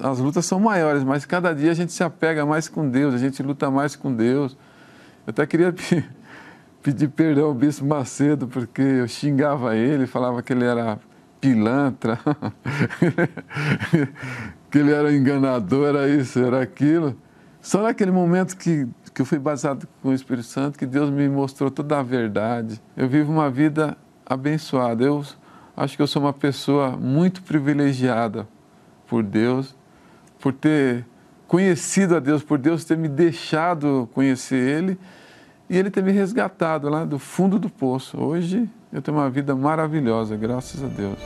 as 0.03 0.19
lutas 0.19 0.45
são 0.45 0.59
maiores, 0.59 1.05
mas 1.05 1.25
cada 1.25 1.55
dia 1.55 1.71
a 1.71 1.75
gente 1.75 1.93
se 1.93 2.03
apega 2.03 2.45
mais 2.45 2.69
com 2.69 2.91
Deus, 2.91 3.15
a 3.15 3.19
gente 3.19 3.41
luta 3.41 3.71
mais 3.71 3.95
com 3.95 4.13
Deus. 4.13 4.57
Eu 5.25 5.31
até 5.31 5.47
queria 5.47 5.73
pedir 6.83 7.07
perdão 7.11 7.45
ao 7.45 7.55
Bispo 7.55 7.87
Macedo, 7.87 8.49
porque 8.49 8.83
eu 8.83 9.07
xingava 9.07 9.77
ele, 9.77 10.09
falava 10.09 10.43
que 10.43 10.53
ele 10.53 10.65
era 10.65 10.99
pilantra, 11.41 12.19
que 14.69 14.79
ele 14.79 14.91
era 14.91 15.15
enganador, 15.15 15.91
era 15.91 16.09
isso, 16.09 16.41
era 16.41 16.61
aquilo. 16.61 17.17
Só 17.61 17.85
naquele 17.85 18.11
momento 18.11 18.57
que 18.57 18.89
que 19.15 19.21
eu 19.21 19.27
fui 19.27 19.39
batizado 19.39 19.87
com 20.01 20.09
o 20.09 20.15
Espírito 20.15 20.47
Santo, 20.47 20.79
que 20.79 20.87
Deus 20.87 21.11
me 21.11 21.29
mostrou 21.29 21.71
toda 21.71 21.99
a 21.99 22.03
verdade. 22.03 22.81
Eu 22.97 23.09
vivo 23.09 23.31
uma 23.31 23.51
vida 23.51 23.97
abençoada. 24.25 25.05
Eu 25.05 25.23
acho 25.77 25.97
que 25.97 26.03
eu 26.03 26.07
sou 26.07 26.23
uma 26.23 26.33
pessoa 26.33 26.97
muito 26.97 27.43
privilegiada 27.43 28.49
por 29.07 29.23
Deus, 29.23 29.77
por 30.41 30.53
ter 30.53 31.05
conhecido 31.47 32.17
a 32.17 32.21
Deus, 32.21 32.43
por 32.43 32.59
Deus 32.59 32.85
ter 32.85 32.97
me 32.97 33.09
deixado 33.09 34.09
conhecer 34.15 34.57
Ele 34.57 34.99
e 35.69 35.77
Ele 35.77 35.91
ter 35.91 36.03
me 36.03 36.13
resgatado 36.13 36.89
lá 36.89 37.05
do 37.05 37.19
fundo 37.19 37.59
do 37.59 37.69
poço. 37.69 38.19
Hoje 38.19 38.69
eu 38.91 39.03
tenho 39.03 39.19
uma 39.19 39.29
vida 39.29 39.55
maravilhosa, 39.55 40.35
graças 40.37 40.83
a 40.83 40.87
Deus. 40.87 41.19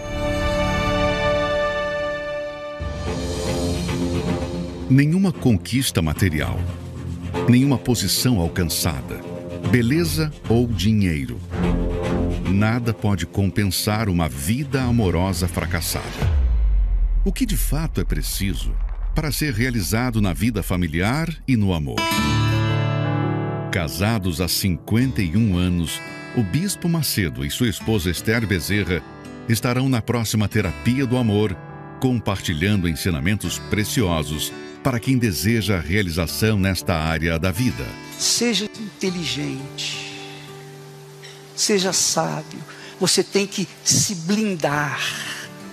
Nenhuma 4.90 5.32
conquista 5.32 6.02
material 6.02 6.58
nenhuma 7.48 7.78
posição 7.78 8.40
alcançada, 8.40 9.20
beleza 9.70 10.32
ou 10.48 10.66
dinheiro. 10.66 11.40
Nada 12.52 12.92
pode 12.92 13.26
compensar 13.26 14.08
uma 14.08 14.28
vida 14.28 14.82
amorosa 14.82 15.46
fracassada. 15.46 16.04
O 17.24 17.32
que 17.32 17.46
de 17.46 17.56
fato 17.56 18.00
é 18.00 18.04
preciso 18.04 18.74
para 19.14 19.32
ser 19.32 19.52
realizado 19.54 20.20
na 20.20 20.32
vida 20.32 20.62
familiar 20.62 21.28
e 21.46 21.56
no 21.56 21.72
amor? 21.72 22.00
Casados 23.72 24.40
há 24.40 24.48
51 24.48 25.56
anos, 25.56 26.00
o 26.36 26.42
Bispo 26.42 26.88
Macedo 26.88 27.44
e 27.44 27.50
sua 27.50 27.68
esposa 27.68 28.10
Esther 28.10 28.46
Bezerra 28.46 29.02
estarão 29.48 29.88
na 29.88 30.02
próxima 30.02 30.48
Terapia 30.48 31.06
do 31.06 31.16
Amor, 31.16 31.56
compartilhando 32.00 32.88
ensinamentos 32.88 33.58
preciosos 33.70 34.52
para 34.86 35.00
quem 35.00 35.18
deseja 35.18 35.80
realização 35.80 36.56
nesta 36.56 36.94
área 36.94 37.40
da 37.40 37.50
vida. 37.50 37.84
Seja 38.16 38.66
inteligente, 38.66 40.16
seja 41.56 41.92
sábio. 41.92 42.60
Você 43.00 43.24
tem 43.24 43.48
que 43.48 43.66
se 43.82 44.14
blindar 44.14 45.00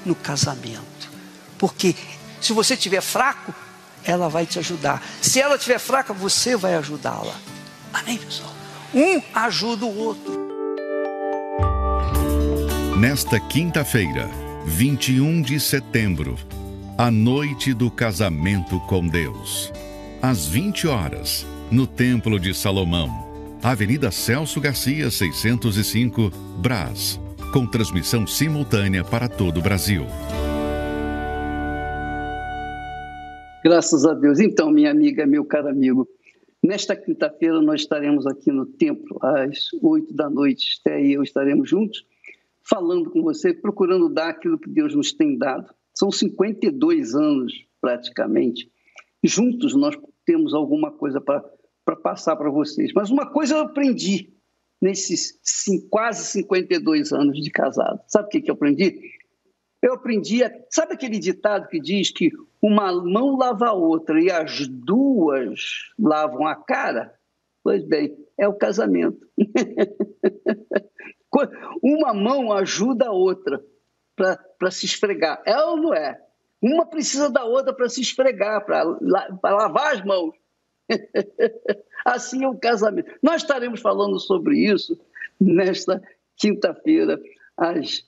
no 0.03 0.15
casamento, 0.15 1.11
porque 1.59 1.95
se 2.41 2.53
você 2.53 2.73
estiver 2.73 3.01
fraco, 3.01 3.53
ela 4.03 4.27
vai 4.29 4.47
te 4.47 4.57
ajudar. 4.57 4.99
Se 5.21 5.39
ela 5.39 5.57
estiver 5.57 5.77
fraca, 5.77 6.11
você 6.11 6.57
vai 6.57 6.73
ajudá-la. 6.73 7.35
Amém, 7.93 8.17
pessoal? 8.17 8.51
Um 8.95 9.21
ajuda 9.31 9.85
o 9.85 9.95
outro. 9.95 10.47
Nesta 12.97 13.39
quinta-feira, 13.39 14.27
21 14.65 15.43
de 15.43 15.59
setembro, 15.59 16.35
a 16.95 17.09
noite 17.09 17.73
do 17.73 17.89
casamento 17.89 18.79
com 18.81 19.07
Deus. 19.07 19.73
Às 20.21 20.45
20 20.45 20.87
horas, 20.87 21.43
no 21.71 21.87
Templo 21.87 22.39
de 22.39 22.53
Salomão, 22.53 23.09
Avenida 23.63 24.11
Celso 24.11 24.61
Garcia, 24.61 25.09
605, 25.09 26.29
Brás, 26.61 27.19
com 27.51 27.65
transmissão 27.65 28.27
simultânea 28.27 29.03
para 29.03 29.27
todo 29.27 29.59
o 29.59 29.61
Brasil. 29.61 30.05
Graças 33.63 34.05
a 34.05 34.13
Deus. 34.13 34.39
Então, 34.39 34.69
minha 34.69 34.91
amiga, 34.91 35.25
meu 35.25 35.43
caro 35.43 35.69
amigo, 35.69 36.07
nesta 36.61 36.95
quinta-feira 36.95 37.59
nós 37.59 37.81
estaremos 37.81 38.27
aqui 38.27 38.51
no 38.51 38.67
templo 38.67 39.17
às 39.19 39.73
oito 39.81 40.13
da 40.13 40.29
noite. 40.29 40.77
Até 40.79 40.97
aí 40.97 41.13
eu 41.13 41.23
estaremos 41.23 41.67
juntos, 41.67 42.05
falando 42.61 43.09
com 43.09 43.23
você, 43.23 43.51
procurando 43.51 44.09
dar 44.09 44.29
aquilo 44.29 44.59
que 44.59 44.69
Deus 44.69 44.93
nos 44.93 45.11
tem 45.11 45.35
dado. 45.35 45.73
São 45.93 46.11
52 46.11 47.15
anos, 47.15 47.53
praticamente. 47.79 48.69
Juntos 49.23 49.75
nós 49.75 49.95
temos 50.25 50.53
alguma 50.53 50.91
coisa 50.91 51.21
para 51.21 51.95
passar 51.97 52.35
para 52.35 52.49
vocês. 52.49 52.91
Mas 52.93 53.09
uma 53.09 53.31
coisa 53.31 53.55
eu 53.55 53.61
aprendi 53.61 54.33
nesses 54.81 55.39
quase 55.89 56.25
52 56.25 57.13
anos 57.13 57.41
de 57.41 57.49
casado. 57.49 58.01
Sabe 58.07 58.27
o 58.27 58.29
que, 58.29 58.41
que 58.41 58.51
eu 58.51 58.55
aprendi? 58.55 58.99
Eu 59.81 59.93
aprendi, 59.93 60.39
sabe 60.69 60.93
aquele 60.93 61.19
ditado 61.19 61.67
que 61.67 61.79
diz 61.79 62.09
que 62.09 62.31
uma 62.61 62.91
mão 62.91 63.37
lava 63.37 63.67
a 63.67 63.73
outra 63.73 64.21
e 64.21 64.31
as 64.31 64.67
duas 64.67 65.91
lavam 65.99 66.47
a 66.47 66.55
cara? 66.55 67.13
Pois 67.61 67.83
bem, 67.85 68.17
é 68.37 68.47
o 68.47 68.53
casamento. 68.53 69.27
uma 71.81 72.13
mão 72.13 72.51
ajuda 72.53 73.07
a 73.07 73.11
outra 73.11 73.63
para 74.15 74.71
se 74.71 74.85
esfregar. 74.85 75.41
É 75.45 75.57
ou 75.63 75.77
não 75.77 75.93
é? 75.93 76.19
Uma 76.61 76.85
precisa 76.85 77.29
da 77.29 77.43
outra 77.43 77.73
para 77.73 77.89
se 77.89 78.01
esfregar, 78.01 78.65
para 78.65 78.83
lavar 79.43 79.93
as 79.93 80.03
mãos. 80.03 80.33
assim 82.05 82.43
é 82.43 82.47
o 82.47 82.57
casamento. 82.57 83.11
Nós 83.21 83.41
estaremos 83.41 83.81
falando 83.81 84.19
sobre 84.19 84.59
isso 84.59 84.97
nesta 85.39 86.01
quinta-feira, 86.37 87.19
às 87.57 88.03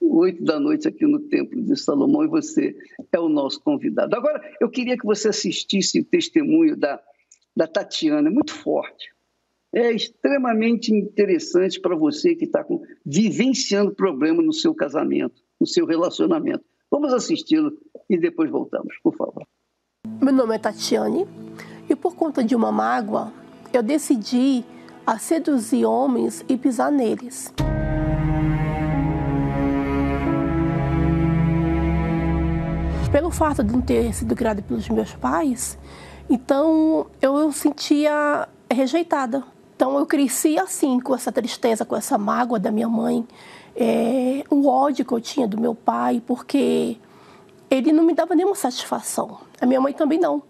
oito 0.00 0.42
da 0.42 0.58
noite, 0.58 0.88
aqui 0.88 1.06
no 1.06 1.20
Templo 1.20 1.60
de 1.62 1.76
Salomão, 1.76 2.24
e 2.24 2.28
você 2.28 2.76
é 3.12 3.18
o 3.18 3.28
nosso 3.28 3.60
convidado. 3.60 4.14
Agora, 4.14 4.40
eu 4.60 4.70
queria 4.70 4.96
que 4.96 5.04
você 5.04 5.28
assistisse 5.28 6.00
o 6.00 6.04
testemunho 6.04 6.76
da, 6.76 7.00
da 7.56 7.66
Tatiana, 7.66 8.28
é 8.28 8.32
muito 8.32 8.54
forte. 8.54 9.10
É 9.74 9.92
extremamente 9.92 10.94
interessante 10.94 11.78
para 11.78 11.94
você 11.94 12.34
que 12.34 12.46
está 12.46 12.64
vivenciando 13.04 13.94
problema 13.94 14.42
no 14.42 14.52
seu 14.52 14.74
casamento, 14.74 15.42
no 15.60 15.66
seu 15.66 15.84
relacionamento. 15.84 16.64
Vamos 16.90 17.12
assisti-lo 17.12 17.72
e 18.08 18.18
depois 18.18 18.50
voltamos, 18.50 18.96
por 19.02 19.14
favor. 19.14 19.46
Meu 20.22 20.32
nome 20.32 20.54
é 20.54 20.58
Tatiane 20.58 21.26
e 21.88 21.94
por 21.94 22.16
conta 22.16 22.42
de 22.42 22.56
uma 22.56 22.72
mágoa, 22.72 23.30
eu 23.70 23.82
decidi 23.82 24.64
a 25.06 25.18
seduzir 25.18 25.84
homens 25.84 26.42
e 26.48 26.56
pisar 26.56 26.90
neles. 26.90 27.52
Pelo 33.12 33.30
fato 33.30 33.62
de 33.62 33.70
não 33.70 33.82
ter 33.82 34.14
sido 34.14 34.34
criada 34.34 34.62
pelos 34.62 34.88
meus 34.88 35.12
pais, 35.14 35.78
então 36.28 37.06
eu 37.20 37.52
sentia 37.52 38.48
rejeitada. 38.70 39.44
Então 39.78 39.96
eu 39.96 40.04
cresci 40.04 40.58
assim, 40.58 40.98
com 40.98 41.14
essa 41.14 41.30
tristeza, 41.30 41.84
com 41.84 41.94
essa 41.94 42.18
mágoa 42.18 42.58
da 42.58 42.68
minha 42.68 42.88
mãe, 42.88 43.24
é, 43.76 44.42
o 44.50 44.66
ódio 44.66 45.04
que 45.04 45.12
eu 45.12 45.20
tinha 45.20 45.46
do 45.46 45.56
meu 45.56 45.72
pai, 45.72 46.20
porque 46.26 46.96
ele 47.70 47.92
não 47.92 48.02
me 48.02 48.12
dava 48.12 48.34
nenhuma 48.34 48.56
satisfação. 48.56 49.38
A 49.60 49.66
minha 49.66 49.80
mãe 49.80 49.92
também 49.92 50.18
não. 50.18 50.42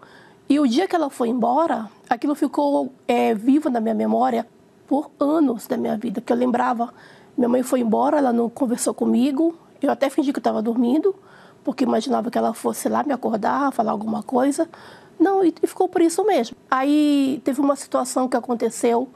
E 0.49 0.59
o 0.59 0.65
dia 0.65 0.87
que 0.87 0.95
ela 0.95 1.11
foi 1.11 1.29
embora, 1.29 1.91
aquilo 2.09 2.33
ficou 2.33 2.91
é, 3.07 3.35
vivo 3.35 3.69
na 3.69 3.79
minha 3.79 3.93
memória 3.93 4.47
por 4.87 5.11
anos 5.19 5.67
da 5.67 5.77
minha 5.77 5.95
vida, 5.95 6.19
que 6.19 6.33
eu 6.33 6.37
lembrava, 6.37 6.91
minha 7.37 7.47
mãe 7.47 7.61
foi 7.61 7.81
embora, 7.81 8.17
ela 8.17 8.33
não 8.33 8.49
conversou 8.49 8.95
comigo, 8.95 9.55
eu 9.79 9.91
até 9.91 10.09
fingi 10.09 10.33
que 10.33 10.39
estava 10.39 10.59
dormindo, 10.59 11.13
porque 11.63 11.83
imaginava 11.83 12.31
que 12.31 12.37
ela 12.39 12.55
fosse 12.55 12.89
lá 12.89 13.03
me 13.03 13.13
acordar, 13.13 13.71
falar 13.73 13.91
alguma 13.91 14.23
coisa. 14.23 14.67
Não, 15.19 15.43
e 15.43 15.53
ficou 15.63 15.89
por 15.89 16.01
isso 16.01 16.23
mesmo. 16.25 16.55
Aí 16.69 17.41
teve 17.43 17.59
uma 17.59 17.75
situação 17.75 18.27
que 18.27 18.37
aconteceu, 18.37 19.09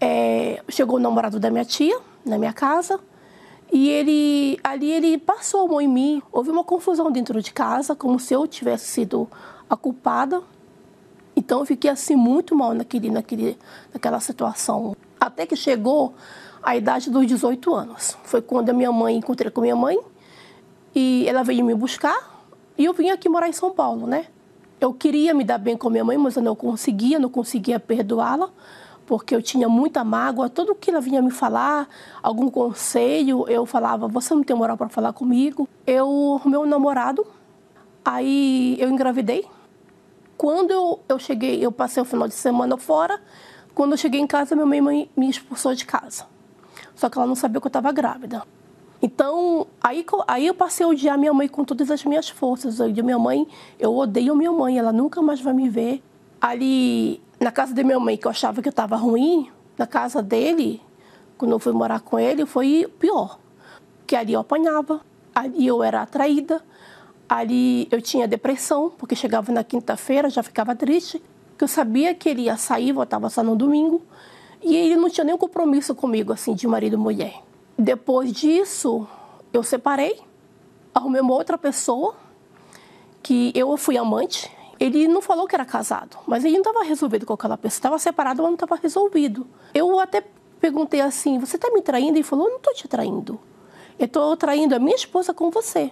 é, 0.00 0.62
chegou 0.68 0.96
o 0.96 1.00
namorado 1.00 1.38
da 1.38 1.50
minha 1.50 1.64
tia 1.64 1.98
na 2.24 2.36
minha 2.36 2.52
casa, 2.52 2.98
e 3.72 3.88
ele 3.88 4.58
ali 4.64 4.90
ele 4.90 5.18
passou 5.18 5.66
a 5.66 5.68
mão 5.68 5.80
em 5.80 5.88
mim. 5.88 6.22
Houve 6.32 6.50
uma 6.50 6.64
confusão 6.64 7.10
dentro 7.10 7.40
de 7.40 7.52
casa, 7.52 7.94
como 7.94 8.18
se 8.18 8.34
eu 8.34 8.46
tivesse 8.46 8.86
sido 8.86 9.28
a 9.70 9.76
culpada 9.76 10.42
então 11.38 11.60
eu 11.60 11.66
fiquei 11.66 11.88
assim 11.88 12.16
muito 12.16 12.52
mal 12.56 12.74
naquele, 12.74 13.08
naquele, 13.10 13.56
naquela 13.94 14.18
situação. 14.18 14.96
Até 15.20 15.46
que 15.46 15.54
chegou 15.54 16.12
a 16.60 16.76
idade 16.76 17.08
dos 17.10 17.24
18 17.28 17.72
anos. 17.72 18.18
Foi 18.24 18.42
quando 18.42 18.70
a 18.70 18.72
minha 18.72 18.90
mãe, 18.90 19.14
encontrei 19.14 19.48
com 19.48 19.60
minha 19.60 19.76
mãe, 19.76 19.96
e 20.92 21.28
ela 21.28 21.44
veio 21.44 21.64
me 21.64 21.76
buscar, 21.76 22.44
e 22.76 22.84
eu 22.84 22.92
vim 22.92 23.10
aqui 23.10 23.28
morar 23.28 23.48
em 23.48 23.52
São 23.52 23.70
Paulo, 23.70 24.04
né? 24.04 24.26
Eu 24.80 24.92
queria 24.92 25.34
me 25.34 25.44
dar 25.44 25.58
bem 25.58 25.76
com 25.76 25.90
minha 25.90 26.04
mãe, 26.04 26.16
mas 26.16 26.36
eu 26.36 26.42
não 26.42 26.54
conseguia, 26.54 27.18
não 27.18 27.28
conseguia 27.28 27.80
perdoá-la, 27.80 28.48
porque 29.06 29.34
eu 29.34 29.42
tinha 29.42 29.68
muita 29.68 30.04
mágoa. 30.04 30.48
Tudo 30.48 30.74
que 30.74 30.90
ela 30.90 31.00
vinha 31.00 31.20
me 31.20 31.30
falar, 31.30 31.88
algum 32.22 32.48
conselho, 32.48 33.48
eu 33.48 33.66
falava: 33.66 34.06
Você 34.08 34.34
não 34.34 34.42
tem 34.42 34.56
moral 34.56 34.76
para 34.76 34.88
falar 34.88 35.12
comigo? 35.12 35.68
Eu, 35.86 36.40
meu 36.44 36.64
namorado, 36.64 37.26
aí 38.04 38.76
eu 38.78 38.88
engravidei 38.88 39.44
quando 40.38 40.70
eu, 40.70 41.00
eu 41.08 41.18
cheguei, 41.18 41.66
eu 41.66 41.72
passei 41.72 42.00
o 42.00 42.06
final 42.06 42.28
de 42.28 42.34
semana 42.34 42.76
fora, 42.76 43.20
quando 43.74 43.92
eu 43.92 43.98
cheguei 43.98 44.20
em 44.20 44.26
casa, 44.26 44.54
minha 44.54 44.80
mãe 44.80 45.10
me 45.16 45.28
expulsou 45.28 45.74
de 45.74 45.84
casa. 45.84 46.24
Só 46.94 47.10
que 47.10 47.18
ela 47.18 47.26
não 47.26 47.34
sabia 47.34 47.60
que 47.60 47.66
eu 47.66 47.68
estava 47.68 47.90
grávida. 47.90 48.44
Então, 49.00 49.66
aí, 49.82 50.04
aí 50.26 50.46
eu 50.46 50.54
passei 50.54 50.84
a 50.84 50.88
odiar 50.88 51.18
minha 51.18 51.32
mãe 51.32 51.46
com 51.46 51.64
todas 51.64 51.90
as 51.90 52.04
minhas 52.04 52.28
forças. 52.28 52.80
Eu 52.80 52.88
minha 53.04 53.18
mãe, 53.18 53.46
eu 53.78 53.94
odeio 53.96 54.34
minha 54.34 54.52
mãe, 54.52 54.78
ela 54.78 54.92
nunca 54.92 55.22
mais 55.22 55.40
vai 55.40 55.54
me 55.54 55.68
ver. 55.68 56.02
Ali, 56.40 57.22
na 57.40 57.52
casa 57.52 57.74
da 57.74 57.82
minha 57.82 57.98
mãe, 58.00 58.16
que 58.16 58.26
eu 58.26 58.30
achava 58.30 58.60
que 58.60 58.68
eu 58.68 58.70
estava 58.70 58.96
ruim, 58.96 59.50
na 59.76 59.86
casa 59.86 60.22
dele, 60.22 60.80
quando 61.36 61.52
eu 61.52 61.58
fui 61.58 61.72
morar 61.72 62.00
com 62.00 62.18
ele, 62.18 62.44
foi 62.44 62.86
pior. 62.98 63.38
Porque 63.98 64.16
ali 64.16 64.32
eu 64.32 64.40
apanhava, 64.40 65.00
ali 65.34 65.66
eu 65.66 65.82
era 65.82 66.02
atraída, 66.02 66.62
Ali 67.28 67.86
eu 67.90 68.00
tinha 68.00 68.26
depressão, 68.26 68.90
porque 68.96 69.14
chegava 69.14 69.52
na 69.52 69.62
quinta-feira, 69.62 70.30
já 70.30 70.42
ficava 70.42 70.74
triste, 70.74 71.22
porque 71.50 71.64
eu 71.64 71.68
sabia 71.68 72.14
que 72.14 72.26
ele 72.26 72.42
ia 72.42 72.56
sair, 72.56 72.92
voltava 72.92 73.28
só 73.28 73.42
no 73.42 73.54
domingo, 73.54 74.02
e 74.62 74.74
ele 74.74 74.96
não 74.96 75.10
tinha 75.10 75.24
nenhum 75.24 75.36
compromisso 75.36 75.94
comigo, 75.94 76.32
assim, 76.32 76.54
de 76.54 76.66
marido 76.66 76.94
e 76.94 76.96
mulher. 76.96 77.34
Depois 77.78 78.32
disso, 78.32 79.06
eu 79.52 79.62
separei, 79.62 80.20
arrumei 80.92 81.20
uma 81.20 81.34
outra 81.34 81.56
pessoa, 81.56 82.16
que 83.22 83.52
eu 83.54 83.76
fui 83.76 83.96
amante. 83.96 84.50
Ele 84.80 85.06
não 85.06 85.22
falou 85.22 85.46
que 85.46 85.54
era 85.54 85.64
casado, 85.64 86.18
mas 86.26 86.44
ele 86.44 86.54
não 86.54 86.62
estava 86.62 86.84
resolvido 86.84 87.24
com 87.24 87.34
aquela 87.34 87.56
pessoa. 87.56 87.78
Estava 87.78 87.98
separado, 87.98 88.42
mas 88.42 88.50
não 88.50 88.54
estava 88.54 88.76
resolvido. 88.76 89.46
Eu 89.72 89.98
até 90.00 90.24
perguntei 90.60 91.00
assim: 91.00 91.38
Você 91.38 91.56
está 91.56 91.70
me 91.70 91.82
traindo? 91.82 92.16
Ele 92.16 92.22
falou: 92.22 92.48
Não 92.48 92.56
estou 92.56 92.74
te 92.74 92.88
traindo. 92.88 93.40
Eu 93.98 94.06
estou 94.06 94.36
traindo 94.36 94.74
a 94.74 94.78
minha 94.78 94.94
esposa 94.94 95.34
com 95.34 95.50
você. 95.50 95.90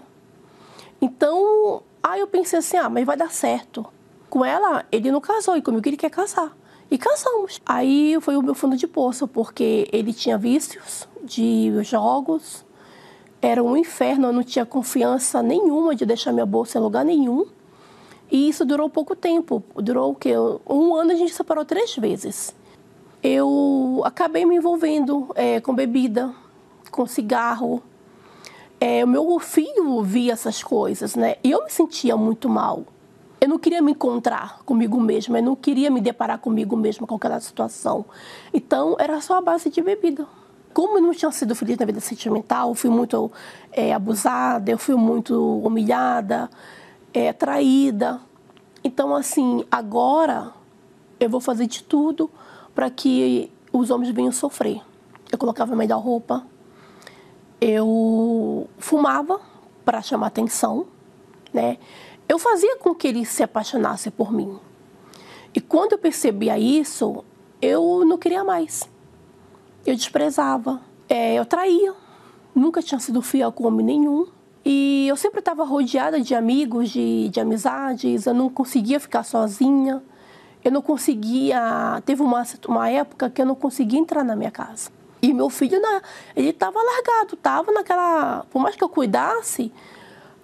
Então, 1.00 1.82
aí 2.02 2.20
eu 2.20 2.26
pensei 2.26 2.58
assim, 2.58 2.76
ah, 2.76 2.88
mas 2.88 3.04
vai 3.04 3.16
dar 3.16 3.30
certo. 3.30 3.84
Com 4.30 4.44
ela, 4.44 4.84
ele 4.90 5.10
não 5.10 5.20
casou 5.20 5.56
e 5.56 5.62
comigo 5.62 5.88
ele 5.88 5.96
quer 5.96 6.10
casar. 6.10 6.56
E 6.90 6.96
casamos. 6.96 7.60
Aí 7.66 8.16
foi 8.20 8.36
o 8.36 8.42
meu 8.42 8.54
fundo 8.54 8.76
de 8.76 8.86
poço, 8.86 9.26
porque 9.26 9.88
ele 9.92 10.12
tinha 10.12 10.38
vícios 10.38 11.08
de 11.22 11.72
jogos, 11.82 12.64
era 13.42 13.62
um 13.62 13.76
inferno, 13.76 14.28
eu 14.28 14.32
não 14.32 14.42
tinha 14.42 14.64
confiança 14.64 15.42
nenhuma 15.42 15.94
de 15.94 16.06
deixar 16.06 16.32
minha 16.32 16.46
bolsa 16.46 16.78
em 16.78 16.82
lugar 16.82 17.04
nenhum. 17.04 17.46
E 18.30 18.48
isso 18.48 18.64
durou 18.64 18.88
pouco 18.90 19.14
tempo, 19.14 19.62
durou 19.76 20.12
o 20.12 20.14
quê? 20.14 20.32
Um 20.68 20.94
ano 20.94 21.12
a 21.12 21.14
gente 21.14 21.32
separou 21.32 21.64
três 21.64 21.94
vezes. 21.96 22.54
Eu 23.22 24.02
acabei 24.04 24.44
me 24.44 24.56
envolvendo 24.56 25.28
é, 25.34 25.60
com 25.60 25.74
bebida, 25.74 26.34
com 26.90 27.06
cigarro, 27.06 27.82
é, 28.80 29.04
o 29.04 29.08
meu 29.08 29.38
filho 29.38 30.02
via 30.02 30.32
essas 30.32 30.62
coisas, 30.62 31.14
né? 31.14 31.36
E 31.42 31.50
eu 31.50 31.64
me 31.64 31.70
sentia 31.70 32.16
muito 32.16 32.48
mal. 32.48 32.84
Eu 33.46 33.50
não 33.50 33.60
queria 33.60 33.80
me 33.80 33.92
encontrar 33.92 34.58
comigo 34.64 35.00
mesma, 35.00 35.38
eu 35.38 35.42
não 35.44 35.54
queria 35.54 35.88
me 35.88 36.00
deparar 36.00 36.36
comigo 36.40 36.76
mesma 36.76 37.06
com 37.06 37.14
aquela 37.14 37.38
situação. 37.38 38.04
Então, 38.52 38.96
era 38.98 39.20
só 39.20 39.38
a 39.38 39.40
base 39.40 39.70
de 39.70 39.80
bebida. 39.80 40.26
Como 40.74 40.98
eu 40.98 41.00
não 41.00 41.14
tinha 41.14 41.30
sido 41.30 41.54
feliz 41.54 41.78
na 41.78 41.86
vida 41.86 42.00
sentimental, 42.00 42.74
fui 42.74 42.90
muito 42.90 43.30
é, 43.70 43.94
abusada, 43.94 44.68
eu 44.68 44.76
fui 44.76 44.96
muito 44.96 45.60
humilhada, 45.60 46.50
é, 47.14 47.32
traída. 47.32 48.20
Então, 48.82 49.14
assim, 49.14 49.64
agora 49.70 50.52
eu 51.20 51.30
vou 51.30 51.40
fazer 51.40 51.68
de 51.68 51.84
tudo 51.84 52.28
para 52.74 52.90
que 52.90 53.48
os 53.72 53.90
homens 53.90 54.10
venham 54.10 54.32
sofrer. 54.32 54.82
Eu 55.30 55.38
colocava 55.38 55.72
a 55.72 55.76
melhor 55.76 56.00
roupa, 56.00 56.44
eu 57.60 58.68
fumava 58.76 59.40
para 59.84 60.02
chamar 60.02 60.26
atenção, 60.26 60.84
né? 61.54 61.78
Eu 62.28 62.38
fazia 62.38 62.76
com 62.78 62.94
que 62.94 63.06
ele 63.06 63.24
se 63.24 63.42
apaixonasse 63.42 64.10
por 64.10 64.32
mim. 64.32 64.58
E 65.54 65.60
quando 65.60 65.92
eu 65.92 65.98
percebia 65.98 66.58
isso, 66.58 67.24
eu 67.62 68.04
não 68.04 68.18
queria 68.18 68.44
mais. 68.44 68.88
Eu 69.86 69.94
desprezava, 69.94 70.80
é, 71.08 71.34
eu 71.34 71.46
traía. 71.46 71.94
Nunca 72.54 72.82
tinha 72.82 72.98
sido 72.98 73.22
fiel 73.22 73.52
com 73.52 73.66
homem 73.66 73.86
nenhum. 73.86 74.26
E 74.64 75.06
eu 75.08 75.16
sempre 75.16 75.38
estava 75.38 75.64
rodeada 75.64 76.20
de 76.20 76.34
amigos, 76.34 76.90
de, 76.90 77.28
de 77.28 77.38
amizades. 77.38 78.26
Eu 78.26 78.34
não 78.34 78.50
conseguia 78.50 78.98
ficar 78.98 79.22
sozinha. 79.22 80.02
Eu 80.64 80.72
não 80.72 80.82
conseguia. 80.82 82.02
Teve 82.04 82.22
uma, 82.22 82.42
uma 82.66 82.90
época 82.90 83.30
que 83.30 83.40
eu 83.40 83.46
não 83.46 83.54
conseguia 83.54 84.00
entrar 84.00 84.24
na 84.24 84.34
minha 84.34 84.50
casa. 84.50 84.90
E 85.22 85.32
meu 85.32 85.48
filho, 85.48 85.80
ele 86.34 86.50
estava 86.50 86.78
largado, 86.82 87.34
estava 87.34 87.72
naquela. 87.72 88.44
Por 88.50 88.60
mais 88.60 88.74
que 88.74 88.82
eu 88.82 88.88
cuidasse, 88.88 89.72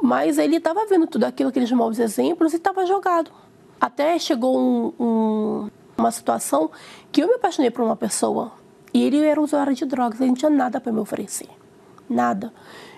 mas 0.03 0.37
ele 0.37 0.57
estava 0.57 0.85
vendo 0.85 1.07
tudo 1.07 1.23
aquilo, 1.23 1.51
aqueles 1.51 1.71
maus 1.71 2.01
exemplos 2.01 2.53
e 2.53 2.57
estava 2.57 2.85
jogado. 2.85 3.31
Até 3.81 4.19
chegou 4.19 4.59
um, 4.59 4.93
um, 4.99 5.71
uma 5.97 6.11
situação 6.11 6.73
que 7.13 7.23
eu 7.23 7.29
me 7.29 7.35
apaixonei 7.35 7.71
por 7.71 7.85
uma 7.85 7.95
pessoa 7.95 8.51
e 8.93 9.01
ele 9.01 9.25
era 9.25 9.41
usuário 9.41 9.73
de 9.73 9.87
drogas, 9.87 10.21
ele 10.21 10.31
não 10.31 10.37
tinha 10.37 10.51
nada 10.51 10.81
para 10.81 10.91
me 10.91 10.99
oferecer. 10.99 11.49
Nada. 12.11 12.53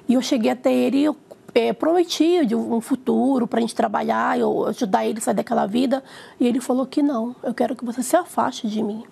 E 0.08 0.14
eu 0.14 0.22
cheguei 0.22 0.50
até 0.50 0.72
ele, 0.72 1.06
é, 1.54 1.74
prometia 1.74 2.44
de 2.46 2.56
um 2.56 2.80
futuro 2.80 3.46
para 3.46 3.58
a 3.58 3.60
gente 3.60 3.74
trabalhar, 3.74 4.38
eu 4.38 4.66
ajudar 4.68 5.04
ele 5.04 5.18
a 5.18 5.20
sair 5.20 5.34
daquela 5.34 5.66
vida. 5.66 6.02
E 6.40 6.46
ele 6.46 6.58
falou 6.58 6.86
que 6.86 7.02
não, 7.02 7.36
eu 7.42 7.52
quero 7.52 7.76
que 7.76 7.84
você 7.84 8.02
se 8.02 8.16
afaste 8.16 8.66
de 8.66 8.82
mim. 8.82 9.04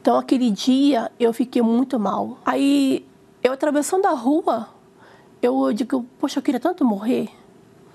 Então, 0.00 0.16
aquele 0.16 0.50
dia, 0.50 1.12
eu 1.20 1.34
fiquei 1.34 1.60
muito 1.60 2.00
mal. 2.00 2.38
Aí, 2.46 3.06
eu 3.42 3.52
atravessando 3.52 4.06
a 4.06 4.12
rua, 4.12 4.68
eu 5.42 5.72
digo, 5.72 6.04
poxa, 6.18 6.38
eu 6.38 6.42
queria 6.42 6.60
tanto 6.60 6.84
morrer. 6.84 7.28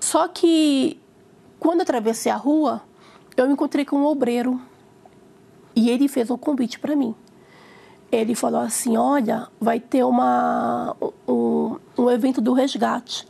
Só 0.00 0.26
que, 0.28 1.00
quando 1.58 1.78
eu 1.78 1.82
atravessei 1.82 2.30
a 2.30 2.36
rua, 2.36 2.82
eu 3.36 3.46
me 3.46 3.52
encontrei 3.52 3.84
com 3.84 3.96
um 3.96 4.04
obreiro. 4.04 4.60
E 5.74 5.90
ele 5.90 6.08
fez 6.08 6.30
um 6.30 6.36
convite 6.36 6.78
para 6.78 6.96
mim. 6.96 7.14
Ele 8.10 8.34
falou 8.34 8.60
assim, 8.60 8.96
olha, 8.96 9.48
vai 9.60 9.78
ter 9.78 10.04
uma, 10.04 10.96
um, 11.28 11.76
um 11.98 12.10
evento 12.10 12.40
do 12.40 12.52
resgate. 12.52 13.28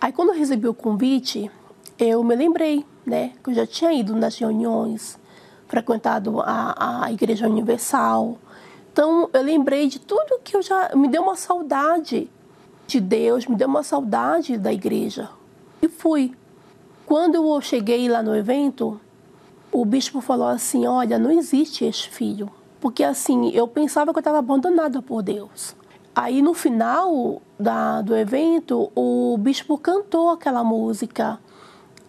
Aí, 0.00 0.12
quando 0.12 0.30
eu 0.30 0.38
recebi 0.38 0.68
o 0.68 0.74
convite, 0.74 1.50
eu 1.98 2.22
me 2.22 2.34
lembrei, 2.34 2.84
né, 3.04 3.32
que 3.42 3.50
eu 3.50 3.54
já 3.54 3.66
tinha 3.66 3.92
ido 3.92 4.14
nas 4.14 4.36
reuniões, 4.38 5.18
frequentado 5.68 6.40
a, 6.40 7.04
a 7.04 7.12
Igreja 7.12 7.46
Universal. 7.46 8.38
Então, 8.92 9.28
eu 9.32 9.42
lembrei 9.42 9.88
de 9.88 9.98
tudo 9.98 10.40
que 10.42 10.56
eu 10.56 10.62
já. 10.62 10.90
Me 10.94 11.08
deu 11.08 11.22
uma 11.22 11.36
saudade 11.36 12.30
de 12.86 13.00
Deus, 13.00 13.46
me 13.46 13.56
deu 13.56 13.68
uma 13.68 13.82
saudade 13.82 14.56
da 14.58 14.72
igreja. 14.72 15.30
E 15.82 15.88
fui. 15.88 16.34
Quando 17.06 17.34
eu 17.36 17.60
cheguei 17.60 18.08
lá 18.08 18.22
no 18.22 18.34
evento, 18.34 19.00
o 19.70 19.84
bispo 19.84 20.20
falou 20.20 20.48
assim: 20.48 20.86
Olha, 20.86 21.18
não 21.18 21.30
existe 21.30 21.84
esse 21.84 22.08
filho. 22.08 22.50
Porque 22.80 23.02
assim, 23.02 23.50
eu 23.50 23.66
pensava 23.66 24.12
que 24.12 24.18
eu 24.18 24.20
estava 24.20 24.38
abandonada 24.38 25.00
por 25.00 25.22
Deus. 25.22 25.74
Aí 26.14 26.42
no 26.42 26.54
final 26.54 27.42
da, 27.58 28.02
do 28.02 28.14
evento, 28.14 28.92
o 28.94 29.36
bispo 29.38 29.76
cantou 29.76 30.30
aquela 30.30 30.62
música, 30.62 31.40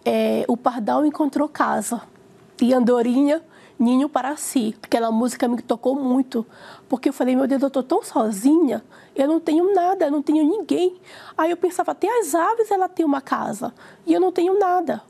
é, 0.04 0.44
O 0.46 0.56
Pardal 0.56 1.04
Encontrou 1.04 1.48
Casa. 1.48 2.02
E 2.60 2.72
Andorinha, 2.72 3.42
Ninho 3.78 4.08
para 4.08 4.36
Si. 4.36 4.74
Aquela 4.82 5.10
música 5.10 5.46
me 5.46 5.60
tocou 5.60 5.94
muito, 5.94 6.46
porque 6.88 7.08
eu 7.08 7.12
falei, 7.12 7.36
meu 7.36 7.46
Deus, 7.46 7.60
eu 7.60 7.68
estou 7.68 7.82
tão 7.82 8.02
sozinha, 8.02 8.82
eu 9.14 9.28
não 9.28 9.38
tenho 9.38 9.74
nada, 9.74 10.06
eu 10.06 10.10
não 10.10 10.22
tenho 10.22 10.44
ninguém. 10.44 10.96
Aí 11.36 11.50
eu 11.50 11.56
pensava, 11.56 11.92
até 11.92 12.08
as 12.20 12.34
aves 12.34 12.70
ela 12.70 12.88
tem 12.88 13.04
uma 13.04 13.20
casa, 13.20 13.74
e 14.06 14.12
eu 14.12 14.20
não 14.20 14.32
tenho 14.32 14.58
nada. 14.58 15.02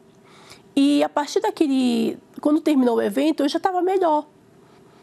E 0.74 1.02
a 1.02 1.08
partir 1.08 1.40
daquele, 1.40 2.18
quando 2.40 2.60
terminou 2.60 2.96
o 2.96 3.02
evento, 3.02 3.42
eu 3.42 3.48
já 3.48 3.56
estava 3.56 3.80
melhor. 3.80 4.26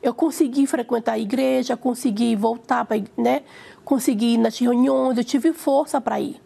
Eu 0.01 0.13
consegui 0.13 0.67
frequentar 0.67 1.13
a 1.13 1.19
igreja, 1.19 1.77
consegui 1.77 2.35
voltar 2.35 2.85
para, 2.85 3.01
né? 3.17 3.43
consegui 3.83 4.33
ir 4.33 4.37
nas 4.37 4.57
reuniões, 4.57 5.17
eu 5.17 5.23
tive 5.23 5.53
força 5.53 5.99
para 5.99 6.19
ir. 6.19 6.41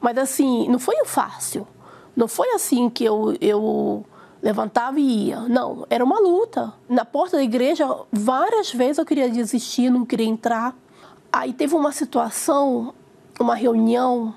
Mas 0.00 0.16
assim, 0.18 0.68
não 0.68 0.78
foi 0.78 0.96
fácil. 1.04 1.66
Não 2.14 2.28
foi 2.28 2.50
assim 2.50 2.90
que 2.90 3.04
eu, 3.04 3.36
eu 3.40 4.04
levantava 4.42 4.98
e 4.98 5.28
ia. 5.28 5.40
Não, 5.42 5.86
era 5.88 6.04
uma 6.04 6.18
luta. 6.18 6.74
Na 6.88 7.04
porta 7.04 7.36
da 7.36 7.42
igreja, 7.42 7.86
várias 8.10 8.72
vezes 8.72 8.98
eu 8.98 9.06
queria 9.06 9.30
desistir, 9.30 9.88
não 9.88 10.04
queria 10.04 10.26
entrar. 10.26 10.76
Aí 11.32 11.52
teve 11.52 11.74
uma 11.74 11.92
situação, 11.92 12.92
uma 13.40 13.54
reunião, 13.54 14.34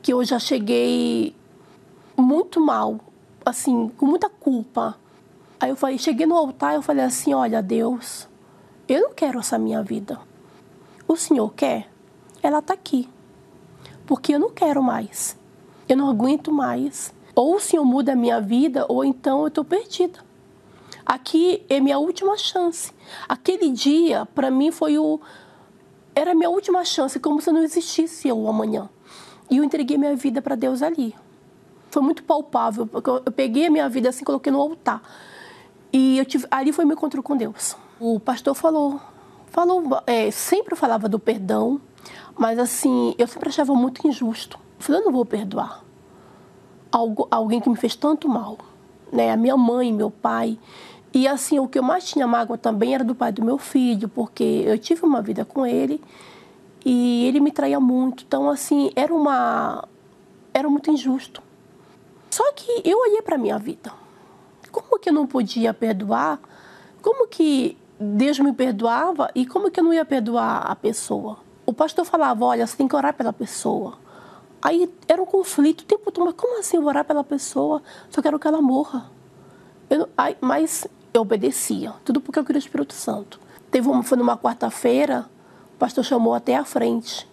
que 0.00 0.12
eu 0.12 0.24
já 0.24 0.38
cheguei 0.38 1.34
muito 2.16 2.60
mal, 2.60 2.98
assim, 3.44 3.90
com 3.96 4.06
muita 4.06 4.30
culpa. 4.30 4.96
Aí 5.60 5.70
eu 5.70 5.76
falei, 5.76 5.98
cheguei 5.98 6.24
no 6.24 6.36
altar, 6.36 6.74
eu 6.74 6.82
falei 6.82 7.04
assim, 7.04 7.34
olha, 7.34 7.60
Deus, 7.60 8.28
eu 8.88 9.00
não 9.00 9.12
quero 9.12 9.40
essa 9.40 9.58
minha 9.58 9.82
vida 9.82 10.18
o 11.08 11.16
senhor 11.16 11.52
quer? 11.54 11.90
Ela 12.42 12.58
está 12.58 12.74
aqui. 12.74 13.08
Porque 14.06 14.34
eu 14.34 14.38
não 14.38 14.50
quero 14.50 14.82
mais. 14.82 15.36
Eu 15.88 15.96
não 15.96 16.08
aguento 16.08 16.52
mais. 16.52 17.14
Ou 17.38 17.54
o 17.54 17.60
senhor 17.60 17.84
muda 17.84 18.14
a 18.14 18.16
minha 18.16 18.40
vida, 18.40 18.84
ou 18.88 19.04
então 19.04 19.42
eu 19.42 19.46
estou 19.46 19.64
perdida. 19.64 20.18
Aqui 21.06 21.64
é 21.68 21.78
minha 21.78 21.96
última 21.96 22.36
chance. 22.36 22.92
Aquele 23.28 23.70
dia, 23.70 24.26
para 24.34 24.50
mim, 24.50 24.72
foi 24.72 24.98
o. 24.98 25.20
Era 26.16 26.32
a 26.32 26.34
minha 26.34 26.50
última 26.50 26.84
chance, 26.84 27.20
como 27.20 27.40
se 27.40 27.52
não 27.52 27.62
existisse 27.62 28.32
o 28.32 28.48
amanhã. 28.48 28.90
E 29.48 29.58
eu 29.58 29.62
entreguei 29.62 29.96
minha 29.96 30.16
vida 30.16 30.42
para 30.42 30.56
Deus 30.56 30.82
ali. 30.82 31.14
Foi 31.92 32.02
muito 32.02 32.24
palpável, 32.24 32.88
porque 32.88 33.08
eu 33.08 33.20
peguei 33.30 33.66
a 33.66 33.70
minha 33.70 33.88
vida 33.88 34.08
assim, 34.08 34.24
coloquei 34.24 34.50
no 34.50 34.60
altar. 34.60 35.00
E 35.92 36.18
eu 36.18 36.24
tive, 36.24 36.44
ali 36.50 36.72
foi 36.72 36.84
meu 36.84 36.96
encontro 36.96 37.22
com 37.22 37.36
Deus. 37.36 37.76
O 38.00 38.18
pastor 38.18 38.56
falou: 38.56 39.00
falou, 39.46 40.02
é, 40.08 40.28
sempre 40.32 40.74
falava 40.74 41.08
do 41.08 41.20
perdão, 41.20 41.80
mas 42.36 42.58
assim, 42.58 43.14
eu 43.16 43.28
sempre 43.28 43.48
achava 43.48 43.76
muito 43.76 44.04
injusto. 44.08 44.58
Eu 44.76 44.84
falei, 44.84 45.02
eu 45.02 45.04
não 45.04 45.12
vou 45.12 45.24
perdoar 45.24 45.86
algo, 46.90 47.28
alguém 47.30 47.60
que 47.60 47.68
me 47.68 47.76
fez 47.76 47.94
tanto 47.94 48.28
mal, 48.28 48.58
né? 49.12 49.30
A 49.30 49.36
minha 49.36 49.56
mãe, 49.56 49.92
meu 49.92 50.10
pai. 50.10 50.58
E 51.12 51.26
assim, 51.26 51.58
o 51.58 51.66
que 51.66 51.78
eu 51.78 51.82
mais 51.82 52.04
tinha 52.04 52.26
mágoa 52.26 52.58
também 52.58 52.94
era 52.94 53.02
do 53.02 53.14
pai 53.14 53.32
do 53.32 53.44
meu 53.44 53.58
filho, 53.58 54.08
porque 54.08 54.64
eu 54.66 54.78
tive 54.78 55.04
uma 55.04 55.22
vida 55.22 55.44
com 55.44 55.64
ele 55.64 56.00
e 56.84 57.24
ele 57.26 57.40
me 57.40 57.50
traía 57.50 57.80
muito. 57.80 58.24
Então, 58.26 58.48
assim, 58.48 58.90
era 58.94 59.14
uma 59.14 59.86
era 60.52 60.68
muito 60.68 60.90
injusto. 60.90 61.42
Só 62.30 62.52
que 62.52 62.82
eu 62.84 62.98
olhei 62.98 63.22
para 63.22 63.38
minha 63.38 63.58
vida. 63.58 63.92
Como 64.70 64.98
que 64.98 65.08
eu 65.08 65.12
não 65.12 65.26
podia 65.26 65.72
perdoar? 65.72 66.40
Como 67.00 67.26
que 67.26 67.76
Deus 67.98 68.38
me 68.38 68.52
perdoava 68.52 69.30
e 69.34 69.46
como 69.46 69.70
que 69.70 69.80
eu 69.80 69.84
não 69.84 69.92
ia 69.92 70.04
perdoar 70.04 70.70
a 70.70 70.76
pessoa? 70.76 71.38
O 71.64 71.72
pastor 71.72 72.04
falava, 72.04 72.44
olha, 72.44 72.66
você 72.66 72.76
tem 72.76 72.88
que 72.88 72.96
orar 72.96 73.14
pela 73.14 73.32
pessoa. 73.32 73.98
Aí 74.60 74.90
era 75.06 75.22
um 75.22 75.26
conflito 75.26 75.82
o 75.82 75.84
tempo 75.84 76.10
todo, 76.10 76.24
mas 76.26 76.34
como 76.34 76.58
assim 76.58 76.78
orar 76.78 77.04
pela 77.04 77.22
pessoa? 77.22 77.82
Só 78.10 78.20
quero 78.20 78.38
que 78.38 78.48
ela 78.48 78.60
morra. 78.60 79.10
Eu, 79.88 80.08
aí, 80.16 80.36
mas 80.40 80.86
eu 81.14 81.22
obedecia, 81.22 81.94
tudo 82.04 82.20
porque 82.20 82.38
eu 82.38 82.44
queria 82.44 82.58
o 82.58 82.62
Espírito 82.62 82.92
Santo. 82.92 83.40
Teve 83.70 83.88
uma, 83.88 84.02
foi 84.02 84.18
numa 84.18 84.36
quarta-feira, 84.36 85.26
o 85.74 85.78
pastor 85.78 86.04
chamou 86.04 86.34
até 86.34 86.56
a 86.56 86.64
frente. 86.64 87.28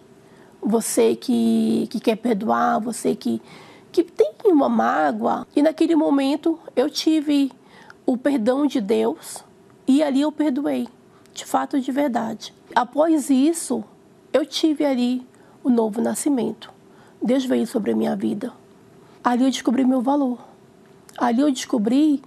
Você 0.62 1.14
que, 1.16 1.88
que 1.90 2.00
quer 2.00 2.16
perdoar, 2.16 2.80
você 2.80 3.14
que, 3.14 3.42
que 3.92 4.02
tem 4.02 4.34
uma 4.46 4.68
mágoa. 4.68 5.46
E 5.54 5.62
naquele 5.62 5.94
momento 5.94 6.58
eu 6.74 6.88
tive 6.88 7.52
o 8.04 8.16
perdão 8.16 8.66
de 8.66 8.80
Deus 8.80 9.44
e 9.86 10.02
ali 10.02 10.20
eu 10.20 10.32
perdoei, 10.32 10.88
de 11.32 11.44
fato, 11.44 11.80
de 11.80 11.92
verdade. 11.92 12.54
Após 12.74 13.30
isso, 13.30 13.84
eu 14.32 14.44
tive 14.44 14.84
ali 14.84 15.26
o 15.62 15.70
novo 15.70 16.00
nascimento. 16.00 16.72
Deus 17.22 17.44
veio 17.44 17.66
sobre 17.66 17.92
a 17.92 17.96
minha 17.96 18.14
vida. 18.14 18.52
Ali 19.22 19.44
eu 19.44 19.50
descobri 19.50 19.84
meu 19.84 20.00
valor. 20.00 20.38
Ali 21.18 21.40
eu 21.40 21.50
descobri 21.50 22.22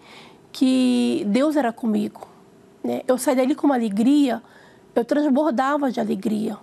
que 0.52 1.24
Deus 1.28 1.56
era 1.56 1.72
comigo. 1.72 2.28
Né? 2.84 3.02
Eu 3.08 3.18
saí 3.18 3.36
dali 3.36 3.56
com 3.56 3.68
uma 3.68 3.76
alegria, 3.76 4.42
eu 4.96 5.06
transbordava 5.06 5.92
de 5.92 6.00
alegria. 6.00 6.58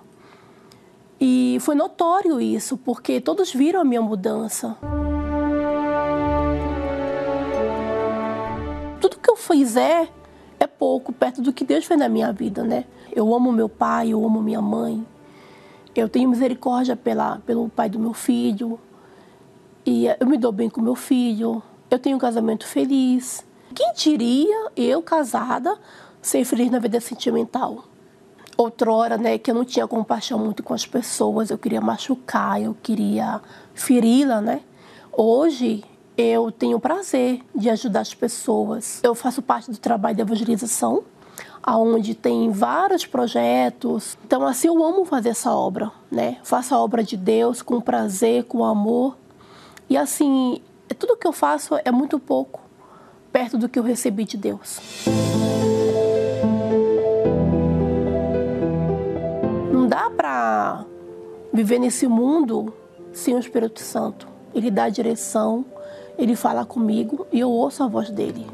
E 1.20 1.56
foi 1.60 1.74
notório 1.74 2.40
isso, 2.40 2.76
porque 2.76 3.20
todos 3.20 3.52
viram 3.52 3.80
a 3.80 3.84
minha 3.84 4.02
mudança. 4.02 4.76
Tudo 9.00 9.18
que 9.18 9.30
eu 9.30 9.36
fizer 9.36 10.12
é 10.60 10.66
pouco 10.66 11.12
perto 11.12 11.40
do 11.40 11.52
que 11.52 11.64
Deus 11.64 11.84
fez 11.86 11.98
na 11.98 12.08
minha 12.08 12.32
vida, 12.32 12.62
né? 12.62 12.84
Eu 13.12 13.34
amo 13.34 13.50
meu 13.50 13.68
pai, 13.68 14.10
eu 14.10 14.22
amo 14.24 14.42
minha 14.42 14.60
mãe. 14.60 15.06
Eu 16.00 16.08
tenho 16.08 16.28
misericórdia 16.28 16.94
pela, 16.94 17.38
pelo 17.46 17.68
pai 17.68 17.88
do 17.88 17.98
meu 17.98 18.12
filho. 18.12 18.78
E 19.84 20.06
eu 20.06 20.26
me 20.26 20.36
dou 20.36 20.52
bem 20.52 20.68
com 20.68 20.80
meu 20.80 20.94
filho. 20.94 21.62
Eu 21.90 21.98
tenho 21.98 22.16
um 22.16 22.18
casamento 22.18 22.66
feliz. 22.66 23.44
Quem 23.74 23.92
diria 23.94 24.70
eu, 24.76 25.02
casada, 25.02 25.76
ser 26.20 26.44
feliz 26.44 26.70
na 26.70 26.78
vida 26.78 27.00
sentimental? 27.00 27.84
Outrora, 28.56 29.18
né, 29.18 29.36
que 29.38 29.50
eu 29.50 29.54
não 29.54 29.64
tinha 29.64 29.86
compaixão 29.86 30.38
muito 30.38 30.62
com 30.62 30.72
as 30.72 30.86
pessoas, 30.86 31.50
eu 31.50 31.58
queria 31.58 31.80
machucar, 31.80 32.60
eu 32.60 32.74
queria 32.82 33.40
feri-la, 33.74 34.40
né? 34.40 34.62
Hoje, 35.12 35.84
eu 36.16 36.50
tenho 36.50 36.80
prazer 36.80 37.42
de 37.54 37.68
ajudar 37.68 38.00
as 38.00 38.14
pessoas. 38.14 39.00
Eu 39.02 39.14
faço 39.14 39.42
parte 39.42 39.70
do 39.70 39.76
trabalho 39.76 40.16
de 40.16 40.22
evangelização, 40.22 41.04
aonde 41.66 42.14
tem 42.14 42.48
vários 42.48 43.04
projetos. 43.04 44.16
Então, 44.24 44.46
assim, 44.46 44.68
eu 44.68 44.84
amo 44.84 45.04
fazer 45.04 45.30
essa 45.30 45.52
obra, 45.52 45.90
né? 46.08 46.38
Faço 46.44 46.72
a 46.72 46.78
obra 46.78 47.02
de 47.02 47.16
Deus 47.16 47.60
com 47.60 47.80
prazer, 47.80 48.44
com 48.44 48.64
amor. 48.64 49.18
E 49.90 49.96
assim, 49.96 50.62
tudo 50.96 51.16
que 51.16 51.26
eu 51.26 51.32
faço 51.32 51.74
é 51.84 51.90
muito 51.90 52.20
pouco 52.20 52.60
perto 53.32 53.58
do 53.58 53.68
que 53.68 53.78
eu 53.78 53.82
recebi 53.82 54.24
de 54.24 54.36
Deus. 54.36 54.80
Não 59.72 59.88
dá 59.88 60.08
para 60.08 60.84
viver 61.52 61.78
nesse 61.78 62.06
mundo 62.06 62.72
sem 63.12 63.34
o 63.34 63.38
Espírito 63.38 63.80
Santo. 63.80 64.28
Ele 64.54 64.70
dá 64.70 64.84
a 64.84 64.88
direção, 64.88 65.66
ele 66.16 66.34
fala 66.34 66.64
comigo 66.64 67.26
e 67.30 67.40
eu 67.40 67.50
ouço 67.50 67.82
a 67.82 67.88
voz 67.88 68.08
dele. 68.08 68.46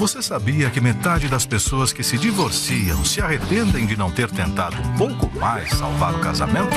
Você 0.00 0.22
sabia 0.22 0.70
que 0.70 0.80
metade 0.80 1.28
das 1.28 1.44
pessoas 1.44 1.92
que 1.92 2.02
se 2.02 2.16
divorciam 2.16 3.04
se 3.04 3.20
arrependem 3.20 3.84
de 3.84 3.98
não 3.98 4.10
ter 4.10 4.30
tentado 4.30 4.80
um 4.80 4.96
pouco 4.96 5.30
mais 5.38 5.68
salvar 5.74 6.14
o 6.14 6.20
casamento? 6.20 6.74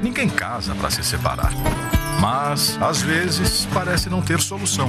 Ninguém 0.00 0.28
casa 0.28 0.76
para 0.76 0.92
se 0.92 1.02
separar. 1.02 1.50
Mas, 2.20 2.78
às 2.80 3.02
vezes, 3.02 3.66
parece 3.74 4.08
não 4.08 4.22
ter 4.22 4.40
solução. 4.40 4.88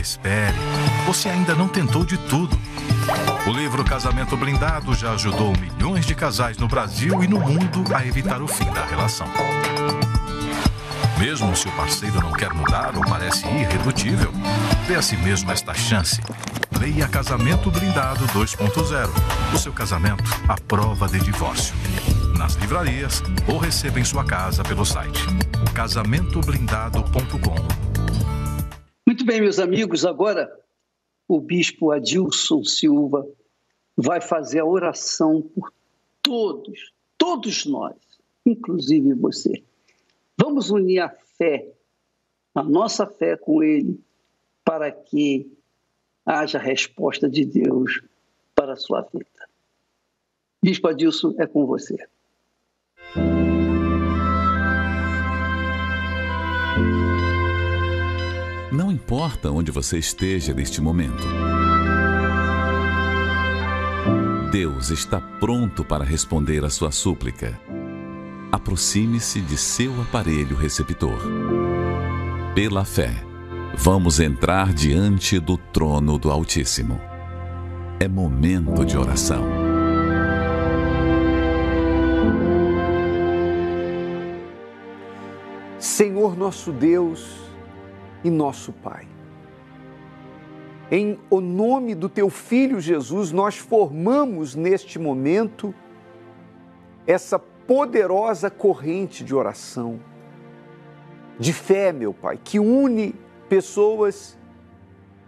Espere, 0.00 0.56
você 1.04 1.30
ainda 1.30 1.52
não 1.56 1.66
tentou 1.66 2.04
de 2.04 2.16
tudo. 2.16 2.56
O 3.44 3.50
livro 3.50 3.82
Casamento 3.82 4.36
Blindado 4.36 4.94
já 4.94 5.14
ajudou 5.14 5.52
milhões 5.58 6.06
de 6.06 6.14
casais 6.14 6.58
no 6.58 6.68
Brasil 6.68 7.24
e 7.24 7.26
no 7.26 7.40
mundo 7.40 7.92
a 7.92 8.06
evitar 8.06 8.40
o 8.40 8.46
fim 8.46 8.70
da 8.70 8.84
relação. 8.84 9.26
Mesmo 11.22 11.54
se 11.54 11.68
o 11.68 11.76
parceiro 11.76 12.20
não 12.20 12.32
quer 12.32 12.52
mudar 12.52 12.96
ou 12.96 13.02
parece 13.04 13.46
irredutível, 13.46 14.32
dê 14.88 14.96
a 14.96 15.02
si 15.02 15.16
mesmo 15.16 15.52
esta 15.52 15.72
chance. 15.72 16.20
Leia 16.80 17.06
Casamento 17.06 17.70
Blindado 17.70 18.24
2.0. 18.36 19.54
O 19.54 19.56
seu 19.56 19.72
casamento 19.72 20.24
à 20.48 20.60
prova 20.60 21.06
de 21.06 21.20
divórcio. 21.20 21.76
Nas 22.36 22.56
livrarias 22.56 23.22
ou 23.48 23.56
receba 23.56 24.00
em 24.00 24.04
sua 24.04 24.24
casa 24.24 24.64
pelo 24.64 24.84
site 24.84 25.20
casamentoblindado.com. 25.76 27.54
Muito 29.06 29.24
bem, 29.24 29.40
meus 29.40 29.60
amigos, 29.60 30.04
agora 30.04 30.52
o 31.28 31.40
bispo 31.40 31.92
Adilson 31.92 32.64
Silva 32.64 33.24
vai 33.96 34.20
fazer 34.20 34.58
a 34.58 34.66
oração 34.66 35.40
por 35.40 35.72
todos, 36.20 36.92
todos 37.16 37.64
nós, 37.64 37.94
inclusive 38.44 39.14
você. 39.14 39.62
Vamos 40.42 40.70
unir 40.70 40.98
a 40.98 41.08
fé, 41.08 41.68
a 42.52 42.64
nossa 42.64 43.06
fé 43.06 43.36
com 43.36 43.62
ele, 43.62 44.02
para 44.64 44.90
que 44.90 45.56
haja 46.26 46.58
resposta 46.58 47.30
de 47.30 47.44
Deus 47.44 48.02
para 48.52 48.72
a 48.72 48.76
sua 48.76 49.02
vida. 49.02 49.24
Bispo 50.60 50.88
Adilson, 50.88 51.32
é 51.38 51.46
com 51.46 51.64
você. 51.64 51.96
Não 58.72 58.90
importa 58.90 59.48
onde 59.52 59.70
você 59.70 59.96
esteja 59.96 60.52
neste 60.52 60.80
momento. 60.80 61.22
Deus 64.50 64.90
está 64.90 65.20
pronto 65.38 65.84
para 65.84 66.02
responder 66.02 66.64
a 66.64 66.68
sua 66.68 66.90
súplica. 66.90 67.60
Aproxime-se 68.54 69.40
de 69.40 69.56
seu 69.56 69.98
aparelho 70.02 70.54
receptor. 70.54 71.18
Pela 72.54 72.84
fé, 72.84 73.10
vamos 73.74 74.20
entrar 74.20 74.74
diante 74.74 75.40
do 75.40 75.56
trono 75.56 76.18
do 76.18 76.30
Altíssimo. 76.30 77.00
É 77.98 78.06
momento 78.06 78.84
de 78.84 78.98
oração. 78.98 79.42
Senhor 85.78 86.36
nosso 86.36 86.72
Deus 86.72 87.38
e 88.22 88.28
nosso 88.28 88.70
Pai. 88.70 89.08
Em 90.90 91.18
o 91.30 91.40
nome 91.40 91.94
do 91.94 92.06
teu 92.06 92.28
filho 92.28 92.82
Jesus, 92.82 93.32
nós 93.32 93.56
formamos 93.56 94.54
neste 94.54 94.98
momento 94.98 95.74
essa 97.06 97.38
poderosa 97.66 98.50
corrente 98.50 99.24
de 99.24 99.34
oração, 99.34 100.00
de 101.38 101.52
fé, 101.52 101.92
meu 101.92 102.12
Pai, 102.12 102.38
que 102.42 102.58
une 102.58 103.14
pessoas 103.48 104.38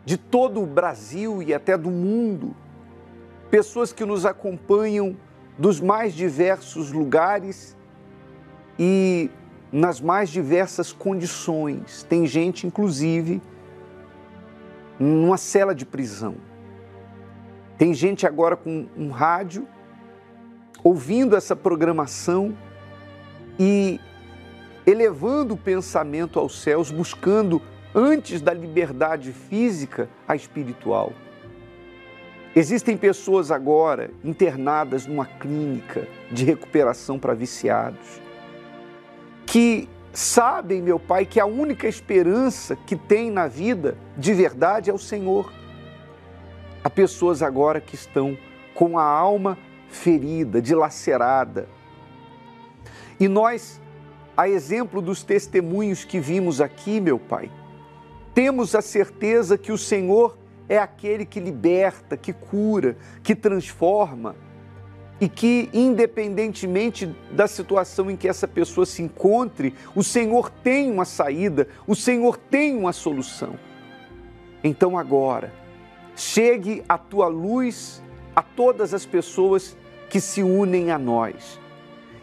de 0.05 0.16
todo 0.16 0.62
o 0.62 0.66
Brasil 0.66 1.43
e 1.43 1.55
até 1.55 1.76
do 1.76 1.91
mundo, 1.91 2.55
pessoas 3.51 3.93
que 3.93 4.05
nos 4.05 4.26
acompanham 4.26 5.16
dos 5.59 5.80
mais 5.80 6.14
diversos 6.14 6.93
lugares 6.93 7.76
e 8.78 9.30
nas 9.72 10.01
mais 10.01 10.28
diversas 10.28 10.93
condições. 10.93 12.03
Tem 12.05 12.26
gente, 12.26 12.66
inclusive, 12.66 13.41
numa 14.99 15.37
cela 15.37 15.74
de 15.74 15.85
prisão. 15.85 16.37
Tem 17.76 17.93
gente 17.93 18.26
agora 18.26 18.57
com 18.57 18.87
um 18.97 19.11
rádio, 19.11 19.66
ouvindo 20.85 21.35
essa 21.35 21.57
programação 21.57 22.57
e 23.59 23.99
elevando 24.87 25.55
o 25.55 25.57
pensamento 25.57 26.39
aos 26.39 26.61
céus, 26.61 26.91
buscando, 26.91 27.61
antes 27.95 28.41
da 28.41 28.53
liberdade 28.53 29.32
física, 29.32 30.09
a 30.28 30.37
espiritual. 30.37 31.12
Existem 32.55 32.97
pessoas 32.97 33.51
agora 33.51 34.11
internadas 34.22 35.07
numa 35.07 35.26
clínica 35.26 36.07
de 36.30 36.45
recuperação 36.45 37.18
para 37.18 37.35
viciados 37.35 38.22
que 39.55 39.89
sabem, 40.12 40.82
meu 40.82 40.99
Pai, 40.99 41.24
que 41.24 41.39
a 41.39 41.47
única 41.47 41.87
esperança 41.87 42.74
que 42.74 42.97
tem 42.97 43.30
na 43.30 43.47
vida 43.47 43.97
de 44.16 44.35
verdade 44.35 44.91
é 44.91 44.93
o 44.93 44.99
Senhor. 44.99 45.53
Há 46.82 46.91
pessoas 46.91 47.41
agora 47.41 47.80
que 47.80 47.95
estão 47.95 48.37
com 48.74 48.99
a 48.99 49.05
alma 49.05 49.57
ferida, 49.95 50.61
dilacerada. 50.61 51.68
E 53.18 53.28
nós, 53.28 53.80
a 54.36 54.49
exemplo 54.49 55.01
dos 55.01 55.22
testemunhos 55.22 56.05
que 56.05 56.18
vimos 56.18 56.61
aqui, 56.61 57.01
meu 57.01 57.18
Pai, 57.18 57.51
temos 58.34 58.74
a 58.74 58.82
certeza 58.82 59.57
que 59.57 59.72
o 59.72 59.78
Senhor 59.78 60.36
é 60.68 60.76
aquele 60.76 61.24
que 61.24 61.38
liberta, 61.38 62.16
que 62.16 62.32
cura, 62.32 62.97
que 63.22 63.34
transforma 63.34 64.34
e 65.20 65.28
que, 65.28 65.70
independentemente 65.72 67.07
da 67.30 67.47
situação 67.47 68.11
em 68.11 68.16
que 68.16 68.28
essa 68.28 68.49
pessoa 68.49 68.84
se 68.84 69.01
encontre, 69.01 69.74
o 69.95 70.03
Senhor 70.03 70.51
tem 70.51 70.90
uma 70.90 71.05
saída, 71.05 71.68
o 71.86 71.95
Senhor 71.95 72.36
tem 72.36 72.76
uma 72.76 72.92
solução. 72.92 73.55
Então, 74.62 74.99
agora, 74.99 75.53
chegue 76.16 76.82
a 76.88 76.99
tua 76.99 77.28
luz 77.28 78.03
a 78.34 78.42
todas 78.42 78.92
as 78.92 79.07
pessoas 79.07 79.76
que 80.15 80.21
se 80.21 80.45
unem 80.45 80.93
a 80.93 80.97
nós. 80.97 81.59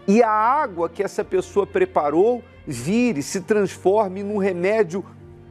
E 0.08 0.24
a 0.24 0.30
água 0.30 0.88
que 0.88 1.04
essa 1.04 1.26
pessoa 1.26 1.68
preparou 1.68 2.42
vire, 2.66 3.22
se 3.22 3.42
transforme 3.42 4.24
num 4.24 4.38
remédio 4.38 5.04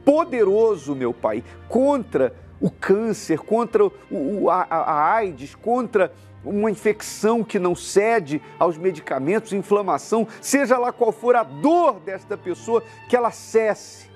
poderoso, 0.03 0.95
meu 0.95 1.13
Pai, 1.13 1.43
contra 1.69 2.33
o 2.59 2.71
câncer, 2.71 3.37
contra 3.37 3.85
o, 3.85 4.49
a, 4.49 4.63
a 4.63 5.13
AIDS, 5.17 5.53
contra 5.53 6.11
uma 6.43 6.71
infecção 6.71 7.43
que 7.43 7.59
não 7.59 7.75
cede 7.75 8.41
aos 8.57 8.75
medicamentos, 8.75 9.53
inflamação, 9.53 10.27
seja 10.41 10.79
lá 10.79 10.91
qual 10.91 11.11
for 11.11 11.35
a 11.35 11.43
dor 11.43 11.99
desta 11.99 12.35
pessoa, 12.35 12.83
que 13.07 13.15
ela 13.15 13.29
cesse. 13.29 14.09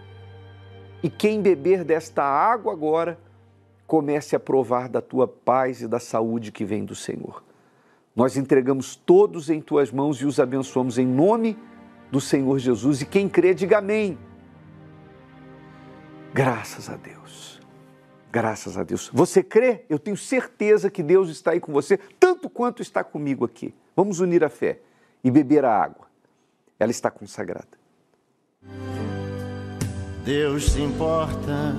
E 1.04 1.12
quem 1.12 1.44
beber 1.44 1.84
desta 1.84 2.24
água 2.24 2.74
agora, 2.74 3.20
comece 3.86 4.36
a 4.36 4.40
provar 4.40 4.90
da 4.90 5.00
tua 5.00 5.28
paz 5.28 5.84
e 5.84 5.88
da 5.88 6.00
saúde 6.00 6.52
que 6.52 6.66
vem 6.66 6.84
do 6.84 6.96
Senhor. 6.96 7.46
Nós 8.16 8.38
entregamos 8.38 8.96
todos 8.96 9.50
em 9.50 9.60
tuas 9.60 9.92
mãos 9.92 10.22
e 10.22 10.26
os 10.26 10.40
abençoamos 10.40 10.98
em 10.98 11.06
nome 11.06 11.58
do 12.10 12.22
Senhor 12.22 12.58
Jesus. 12.60 13.02
E 13.02 13.06
quem 13.06 13.28
crê, 13.28 13.54
diga 13.54 13.80
amém. 13.80 14.18
Graças 16.34 16.90
a 16.90 16.96
Deus. 16.96 17.62
Graças 18.32 18.78
a 18.78 18.84
Deus. 18.84 19.10
Você 19.14 19.44
crê? 19.44 19.86
Eu 19.90 20.00
tenho 20.00 20.16
certeza 20.16 20.90
que 20.90 21.04
Deus 21.04 21.30
está 21.30 21.52
aí 21.52 21.60
com 21.60 21.74
você, 21.74 21.98
tanto 22.20 22.50
quanto 22.50 22.82
está 22.82 23.04
comigo 23.04 23.44
aqui. 23.44 23.74
Vamos 23.96 24.20
unir 24.20 24.44
a 24.44 24.50
fé 24.50 24.80
e 25.24 25.32
beber 25.32 25.66
a 25.66 25.72
água. 25.72 26.08
Ela 26.80 26.92
está 26.92 27.10
consagrada. 27.10 27.78
Deus 30.24 30.72
se 30.72 30.82
importa 30.82 31.74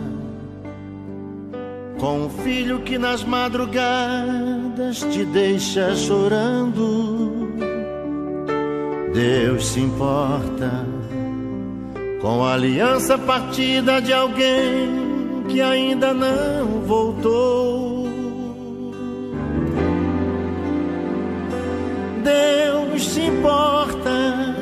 com 1.98 2.26
um 2.26 2.30
filho 2.30 2.80
que 2.80 2.98
nas 2.98 3.24
madrugadas 3.24 5.00
te 5.10 5.24
deixa 5.24 5.94
chorando. 5.94 7.48
Deus 9.14 9.68
se 9.68 9.80
importa 9.80 10.86
com 12.20 12.44
a 12.44 12.52
aliança 12.52 13.16
partida 13.16 14.00
de 14.00 14.12
alguém 14.12 15.44
que 15.48 15.62
ainda 15.62 16.12
não 16.12 16.82
voltou. 16.86 18.06
Deus 22.22 23.06
se 23.06 23.20
importa 23.22 24.54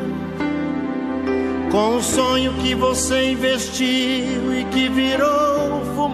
com 1.72 1.96
o 1.96 2.02
sonho 2.02 2.52
que 2.62 2.74
você 2.74 3.32
investiu 3.32 4.54
e 4.54 4.64
que 4.70 4.88
virou 4.88 5.53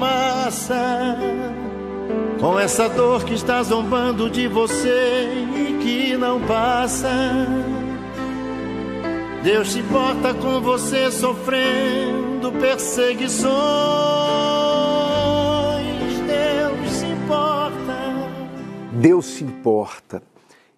fumaça. 0.00 1.16
Com 2.40 2.58
essa 2.58 2.88
dor 2.88 3.24
que 3.24 3.34
está 3.34 3.62
zombando 3.62 4.30
de 4.30 4.48
você 4.48 5.28
e 5.54 5.78
que 5.82 6.16
não 6.16 6.40
passa. 6.46 7.10
Deus 9.42 9.72
se 9.72 9.80
importa 9.80 10.34
com 10.34 10.60
você 10.60 11.10
sofrendo 11.10 12.52
perseguições 12.52 13.50
Deus 18.92 19.26
se 19.26 19.44
importa. 19.44 20.22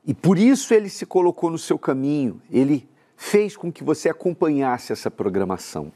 E 0.05 0.15
por 0.15 0.39
isso 0.39 0.75
ele 0.75 0.89
se 0.89 1.07
colocou 1.07 1.51
no 1.51 1.59
seu 1.59 1.79
caminho, 1.79 2.41
ele 2.51 2.89
fez 3.17 3.57
com 3.57 3.71
que 3.71 3.83
você 3.83 4.09
acompanhasse 4.09 4.93
essa 4.93 5.11
programação. 5.11 5.93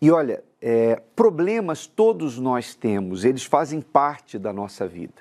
E 0.00 0.10
olha, 0.10 0.42
é, 0.62 1.02
problemas 1.16 1.86
todos 1.86 2.38
nós 2.38 2.72
temos, 2.72 3.24
eles 3.24 3.44
fazem 3.44 3.80
parte 3.80 4.38
da 4.38 4.52
nossa 4.52 4.86
vida. 4.86 5.14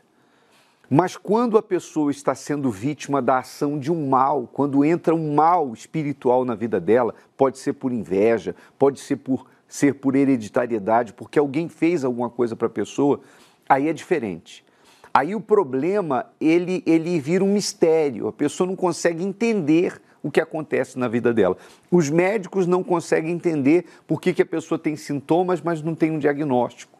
Mas 0.87 1.17
quando 1.17 1.57
a 1.57 1.63
pessoa 1.63 2.11
está 2.11 2.35
sendo 2.35 2.69
vítima 2.69 3.21
da 3.21 3.39
ação 3.39 3.79
de 3.79 3.91
um 3.91 4.07
mal, 4.07 4.47
quando 4.53 4.85
entra 4.85 5.15
um 5.15 5.33
mal 5.33 5.73
espiritual 5.73 6.45
na 6.45 6.53
vida 6.53 6.79
dela, 6.79 7.15
pode 7.35 7.57
ser 7.57 7.73
por 7.73 7.91
inveja, 7.91 8.55
pode 8.77 8.99
ser 8.99 9.15
por 9.15 9.47
ser 9.67 9.95
por 9.95 10.15
hereditariedade, 10.15 11.13
porque 11.13 11.39
alguém 11.39 11.69
fez 11.69 12.03
alguma 12.03 12.29
coisa 12.29 12.57
para 12.57 12.67
a 12.67 12.69
pessoa, 12.69 13.21
aí 13.67 13.87
é 13.87 13.93
diferente. 13.93 14.65
Aí 15.13 15.33
o 15.33 15.39
problema, 15.39 16.27
ele, 16.39 16.83
ele 16.85 17.19
vira 17.19 17.43
um 17.43 17.53
mistério, 17.53 18.27
a 18.27 18.33
pessoa 18.33 18.67
não 18.67 18.75
consegue 18.75 19.23
entender 19.23 20.01
o 20.23 20.29
que 20.29 20.39
acontece 20.39 20.97
na 20.99 21.07
vida 21.07 21.33
dela. 21.33 21.57
Os 21.89 22.09
médicos 22.09 22.67
não 22.67 22.83
conseguem 22.83 23.31
entender 23.31 23.85
por 24.07 24.21
que, 24.21 24.33
que 24.33 24.41
a 24.41 24.45
pessoa 24.45 24.77
tem 24.77 24.95
sintomas, 24.95 25.61
mas 25.61 25.81
não 25.81 25.95
tem 25.95 26.11
um 26.11 26.19
diagnóstico. 26.19 26.99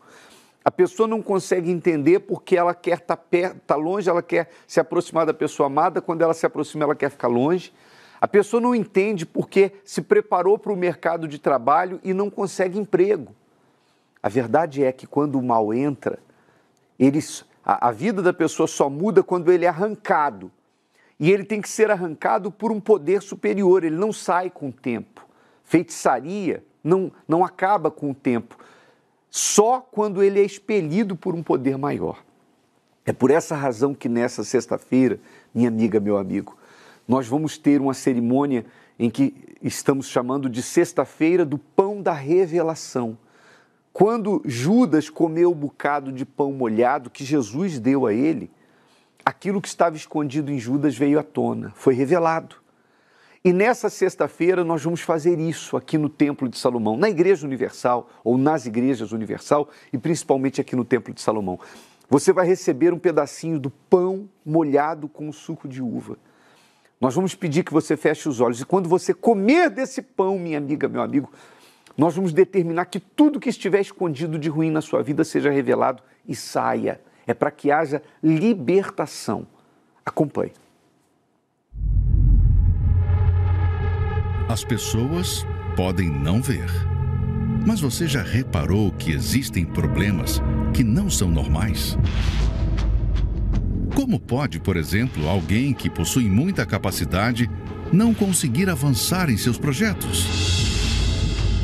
A 0.64 0.70
pessoa 0.70 1.08
não 1.08 1.22
consegue 1.22 1.72
entender 1.72 2.20
porque 2.20 2.56
ela 2.56 2.74
quer 2.74 3.00
estar 3.00 3.16
tá 3.16 3.18
perto, 3.18 3.60
tá 3.62 3.76
longe, 3.76 4.10
ela 4.10 4.22
quer 4.22 4.50
se 4.68 4.80
aproximar 4.80 5.26
da 5.26 5.34
pessoa 5.34 5.68
amada, 5.68 6.02
quando 6.02 6.22
ela 6.22 6.34
se 6.34 6.46
aproxima, 6.46 6.84
ela 6.84 6.96
quer 6.96 7.10
ficar 7.10 7.28
longe. 7.28 7.74
A 8.20 8.28
pessoa 8.28 8.62
não 8.62 8.76
entende 8.76 9.26
porque 9.26 9.72
se 9.84 10.04
preparou 10.04 10.60
para 10.60 10.72
o 10.72 10.78
mercado 10.78 11.28
de 11.28 11.40
trabalho 11.40 12.00
e 12.04 12.14
não 12.14 12.30
consegue 12.30 12.78
emprego. 12.78 13.36
A 14.22 14.30
verdade 14.30 14.84
é 14.84 14.92
que 14.92 15.08
quando 15.08 15.40
o 15.40 15.44
mal 15.44 15.74
entra, 15.74 16.20
eles, 17.00 17.44
a, 17.66 17.88
a 17.88 17.92
vida 17.92 18.22
da 18.22 18.32
pessoa 18.32 18.68
só 18.68 18.88
muda 18.88 19.24
quando 19.24 19.52
ele 19.52 19.66
é 19.66 19.68
arrancado. 19.68 20.52
E 21.22 21.32
ele 21.32 21.46
tem 21.46 21.62
que 21.62 21.70
ser 21.70 21.92
arrancado 21.92 22.52
por 22.52 22.72
um 22.72 22.80
poder 22.82 23.22
superior, 23.22 23.84
ele 23.84 23.96
não 23.96 24.12
sai 24.12 24.50
com 24.50 24.70
o 24.70 24.74
tempo. 24.74 25.26
Feitiçaria 25.64 26.66
não, 26.84 27.12
não 27.28 27.46
acaba 27.46 27.90
com 27.90 28.10
o 28.10 28.16
tempo 28.16 28.58
só 29.30 29.80
quando 29.80 30.22
ele 30.22 30.42
é 30.42 30.44
expelido 30.44 31.16
por 31.16 31.34
um 31.34 31.42
poder 31.42 31.78
maior. 31.78 32.22
É 33.06 33.14
por 33.14 33.32
essa 33.32 33.56
razão 33.56 33.94
que 33.94 34.10
nessa 34.10 34.44
sexta-feira, 34.44 35.20
minha 35.56 35.70
amiga, 35.70 36.00
meu 36.00 36.18
amigo, 36.18 36.58
nós 37.08 37.28
vamos 37.28 37.58
ter 37.58 37.80
uma 37.80 37.94
cerimônia 37.94 38.66
em 39.00 39.10
que 39.10 39.34
estamos 39.62 40.08
chamando 40.08 40.50
de 40.50 40.62
Sexta-feira 40.62 41.46
do 41.46 41.58
Pão 41.58 42.02
da 42.02 42.14
Revelação. 42.14 43.18
Quando 43.94 44.42
Judas 44.46 45.10
comeu 45.10 45.52
o 45.52 45.56
bocado 45.56 46.12
de 46.12 46.26
pão 46.26 46.52
molhado 46.52 47.10
que 47.10 47.24
Jesus 47.24 47.80
deu 47.80 48.06
a 48.06 48.14
ele, 48.14 48.52
aquilo 49.26 49.62
que 49.62 49.68
estava 49.68 49.96
escondido 49.96 50.52
em 50.52 50.60
Judas 50.60 50.98
veio 50.98 51.20
à 51.20 51.24
tona, 51.24 51.72
foi 51.76 51.94
revelado. 51.94 52.56
E 53.44 53.52
nessa 53.52 53.90
sexta-feira 53.90 54.64
nós 54.64 54.84
vamos 54.84 55.02
fazer 55.02 55.40
isso 55.40 55.76
aqui 55.76 55.98
no 55.98 56.10
Templo 56.10 56.48
de 56.48 56.60
Salomão, 56.60 56.96
na 56.96 57.10
Igreja 57.10 57.46
Universal 57.46 58.08
ou 58.24 58.38
nas 58.38 58.68
igrejas 58.68 59.12
Universal 59.12 59.68
e 59.92 59.98
principalmente 59.98 60.62
aqui 60.62 60.76
no 60.76 60.86
Templo 60.86 61.12
de 61.12 61.22
Salomão. 61.22 61.60
Você 62.08 62.32
vai 62.32 62.46
receber 62.46 62.94
um 62.94 63.00
pedacinho 63.00 63.58
do 63.58 63.70
pão 63.70 64.30
molhado 64.46 65.08
com 65.08 65.32
suco 65.32 65.68
de 65.68 65.82
uva. 65.82 66.18
Nós 67.00 67.16
vamos 67.16 67.34
pedir 67.34 67.64
que 67.64 67.74
você 67.74 67.98
feche 67.98 68.30
os 68.30 68.40
olhos 68.40 68.62
e 68.62 68.66
quando 68.66 68.88
você 68.88 69.12
comer 69.12 69.72
desse 69.72 70.04
pão, 70.04 70.38
minha 70.38 70.60
amiga, 70.60 70.88
meu 70.88 71.02
amigo, 71.02 71.32
nós 71.98 72.16
vamos 72.16 72.32
determinar 72.32 72.86
que 72.86 73.00
tudo 73.00 73.40
que 73.40 73.50
estiver 73.50 73.82
escondido 73.82 74.38
de 74.38 74.50
ruim 74.50 74.70
na 74.70 74.82
sua 74.82 75.02
vida 75.02 75.24
seja 75.24 75.50
revelado 75.50 76.04
e 76.28 76.36
saia. 76.36 77.02
É 77.26 77.34
para 77.34 77.52
que 77.52 77.72
haja 77.72 78.02
libertação. 78.24 79.46
Acompanhe. 80.06 80.54
As 84.50 84.66
pessoas 84.66 85.46
podem 85.76 86.10
não 86.10 86.42
ver. 86.42 86.68
Mas 87.66 87.80
você 87.80 88.08
já 88.08 88.22
reparou 88.22 88.92
que 88.92 89.12
existem 89.12 89.64
problemas 89.64 90.42
que 90.74 90.84
não 90.84 91.10
são 91.10 91.30
normais? 91.30 91.98
Como 93.96 94.20
pode, 94.20 94.60
por 94.60 94.76
exemplo, 94.76 95.30
alguém 95.30 95.74
que 95.74 95.90
possui 95.90 96.28
muita 96.28 96.66
capacidade 96.66 97.50
não 97.94 98.14
conseguir 98.14 98.70
avançar 98.70 99.30
em 99.30 99.38
seus 99.38 99.58
projetos? 99.58 100.61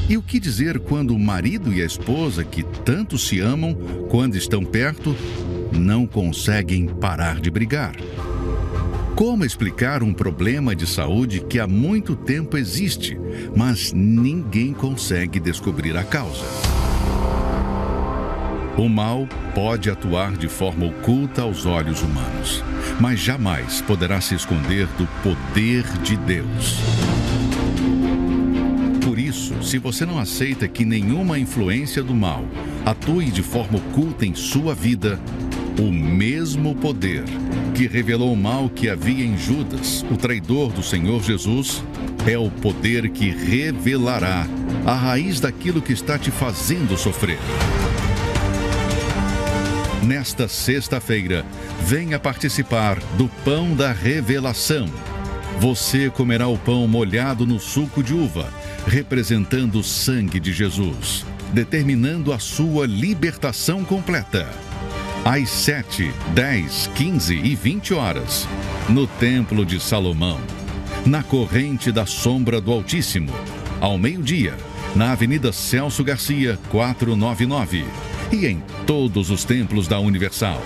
E 0.10 0.16
o 0.16 0.22
que 0.22 0.39
dizer 0.39 0.80
quando 0.80 1.14
o 1.14 1.20
marido 1.20 1.74
e 1.74 1.82
a 1.82 1.86
esposa, 1.86 2.43
que 2.43 2.64
tanto 2.64 3.18
se 3.18 3.41
amam, 3.41 3.76
quando 4.10 4.38
estão 4.38 4.64
perto, 4.64 5.14
não 5.74 6.08
conseguem 6.08 6.88
parar 6.88 7.41
de 7.41 7.51
brigar? 7.51 7.93
Como 9.16 9.43
explicar 9.43 10.03
um 10.03 10.14
problema 10.14 10.74
de 10.74 10.88
saúde 10.88 11.41
que 11.41 11.60
há 11.60 11.68
muito 11.68 12.16
tempo 12.16 12.55
existe, 12.55 13.20
mas 13.53 13.91
ninguém 13.91 14.72
consegue 14.72 15.41
descobrir 15.41 15.97
a 15.97 16.03
causa? 16.03 16.45
O 18.78 18.88
mal 18.88 19.28
pode 19.53 19.89
atuar 19.89 20.38
de 20.38 20.47
forma 20.47 20.86
oculta 20.86 21.41
aos 21.41 21.66
olhos 21.66 22.01
humanos, 22.01 22.64
mas 23.01 23.20
jamais 23.20 23.82
poderá 23.82 24.22
se 24.22 24.36
esconder 24.36 24.88
do 24.97 25.08
poder 25.22 25.84
de 26.03 26.16
Deus. 26.16 26.78
Por 29.04 29.18
isso, 29.18 29.64
se 29.64 29.78
você 29.78 30.06
não 30.06 30.20
aceita 30.20 30.68
que 30.68 30.86
nenhuma 30.86 31.39
influência 31.39 32.04
do 32.04 32.14
mal 32.14 32.45
atue 32.86 33.26
de 33.26 33.41
forma 33.41 33.78
oculta 33.78 34.26
em 34.26 34.36
sua 34.36 34.76
vida, 34.76 35.20
o 35.80 35.91
mesmo 35.91 36.76
poder 36.76 37.24
que 37.76 37.88
revelou 37.88 38.34
o 38.34 38.38
mal 38.38 38.70
que 38.70 38.89
havia 38.89 39.24
em 39.24 39.38
Judas, 39.38 40.04
o 40.12 40.18
traidor 40.18 40.72
do 40.72 40.82
Senhor 40.82 41.24
Jesus, 41.24 41.84
é 42.26 42.38
o 42.38 42.50
poder 42.50 43.10
que 43.10 43.30
revelará 43.30 44.48
a 44.86 44.93
raiz 44.93 45.39
daquilo 45.39 45.82
que 45.82 45.93
está 45.93 46.18
te 46.18 46.32
fazendo 46.32 46.98
sofrer. 46.98 47.38
Nesta 50.04 50.48
sexta-feira, 50.48 51.45
venha 51.86 52.18
participar 52.18 52.98
do 53.18 53.28
Pão 53.43 53.76
da 53.76 53.91
Revelação. 53.91 54.88
Você 55.60 56.10
comerá 56.10 56.47
o 56.47 56.58
pão 56.58 56.88
molhado 56.88 57.45
no 57.45 57.60
suco 57.60 58.03
de 58.03 58.14
uva, 58.14 58.51
representando 58.86 59.80
o 59.80 59.84
sangue 59.84 60.39
de 60.39 60.53
Jesus, 60.53 61.26
determinando 61.51 62.32
a 62.32 62.39
sua 62.39 62.86
libertação 62.86 63.84
completa 63.84 64.47
às 65.26 65.49
7, 65.49 66.10
10, 66.34 66.91
15 66.95 67.36
e 67.36 67.53
20 67.53 67.93
horas, 67.93 68.47
no 68.88 69.05
Templo 69.05 69.66
de 69.66 69.78
Salomão, 69.78 70.39
na 71.05 71.22
corrente 71.22 71.91
da 71.91 72.05
sombra 72.05 72.62
do 72.62 72.72
Altíssimo, 72.72 73.34
ao 73.82 73.97
meio-dia, 73.97 74.55
na 74.95 75.12
Avenida 75.12 75.51
Celso 75.51 76.01
Garcia, 76.01 76.58
499, 76.70 77.86
e 78.32 78.45
em 78.45 78.64
todos 78.86 79.30
os 79.30 79.43
templos 79.43 79.86
da 79.86 79.99
Universal. 79.99 80.62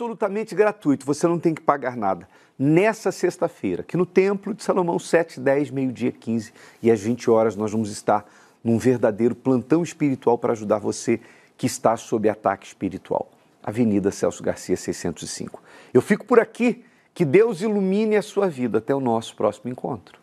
Absolutamente 0.00 0.54
gratuito, 0.54 1.04
você 1.04 1.26
não 1.26 1.38
tem 1.38 1.52
que 1.52 1.60
pagar 1.60 1.94
nada. 1.94 2.26
Nessa 2.58 3.12
sexta-feira, 3.12 3.82
aqui 3.82 3.98
no 3.98 4.06
Templo 4.06 4.54
de 4.54 4.62
Salomão, 4.62 4.98
7, 4.98 5.38
10, 5.38 5.70
meio-dia, 5.70 6.10
15 6.10 6.52
e 6.82 6.90
às 6.90 7.00
20 7.00 7.30
horas, 7.30 7.54
nós 7.54 7.70
vamos 7.72 7.90
estar 7.90 8.26
num 8.64 8.78
verdadeiro 8.78 9.34
plantão 9.34 9.82
espiritual 9.82 10.38
para 10.38 10.52
ajudar 10.52 10.78
você 10.78 11.20
que 11.56 11.66
está 11.66 11.98
sob 11.98 12.30
ataque 12.30 12.66
espiritual. 12.66 13.30
Avenida 13.62 14.10
Celso 14.10 14.42
Garcia 14.42 14.76
605. 14.76 15.62
Eu 15.92 16.00
fico 16.00 16.24
por 16.24 16.40
aqui. 16.40 16.82
Que 17.12 17.24
Deus 17.24 17.60
ilumine 17.60 18.16
a 18.16 18.22
sua 18.22 18.48
vida. 18.48 18.78
Até 18.78 18.94
o 18.94 19.00
nosso 19.00 19.36
próximo 19.36 19.70
encontro. 19.70 20.18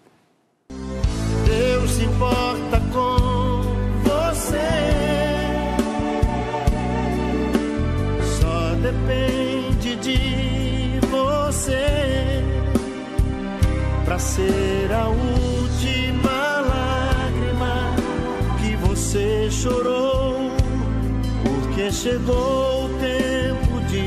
Deus 1.46 1.92
se 1.92 2.04
importa 2.04 2.80
com 2.92 3.62
você. 4.04 4.58
Só 8.40 8.74
depende 8.76 9.37
para 14.08 14.18
ser 14.20 14.90
a 14.94 15.10
última 15.10 15.58
você 18.98 19.50
chorou, 19.52 20.52
porque 21.44 21.92
chegou 21.92 22.86
o 22.86 22.90
tempo 23.00 23.82
de 23.88 24.06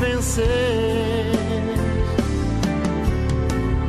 vencer. 0.00 1.32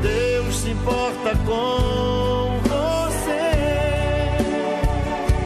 Deus 0.01 0.55
se 0.55 0.69
importa 0.71 1.34
com 1.45 1.93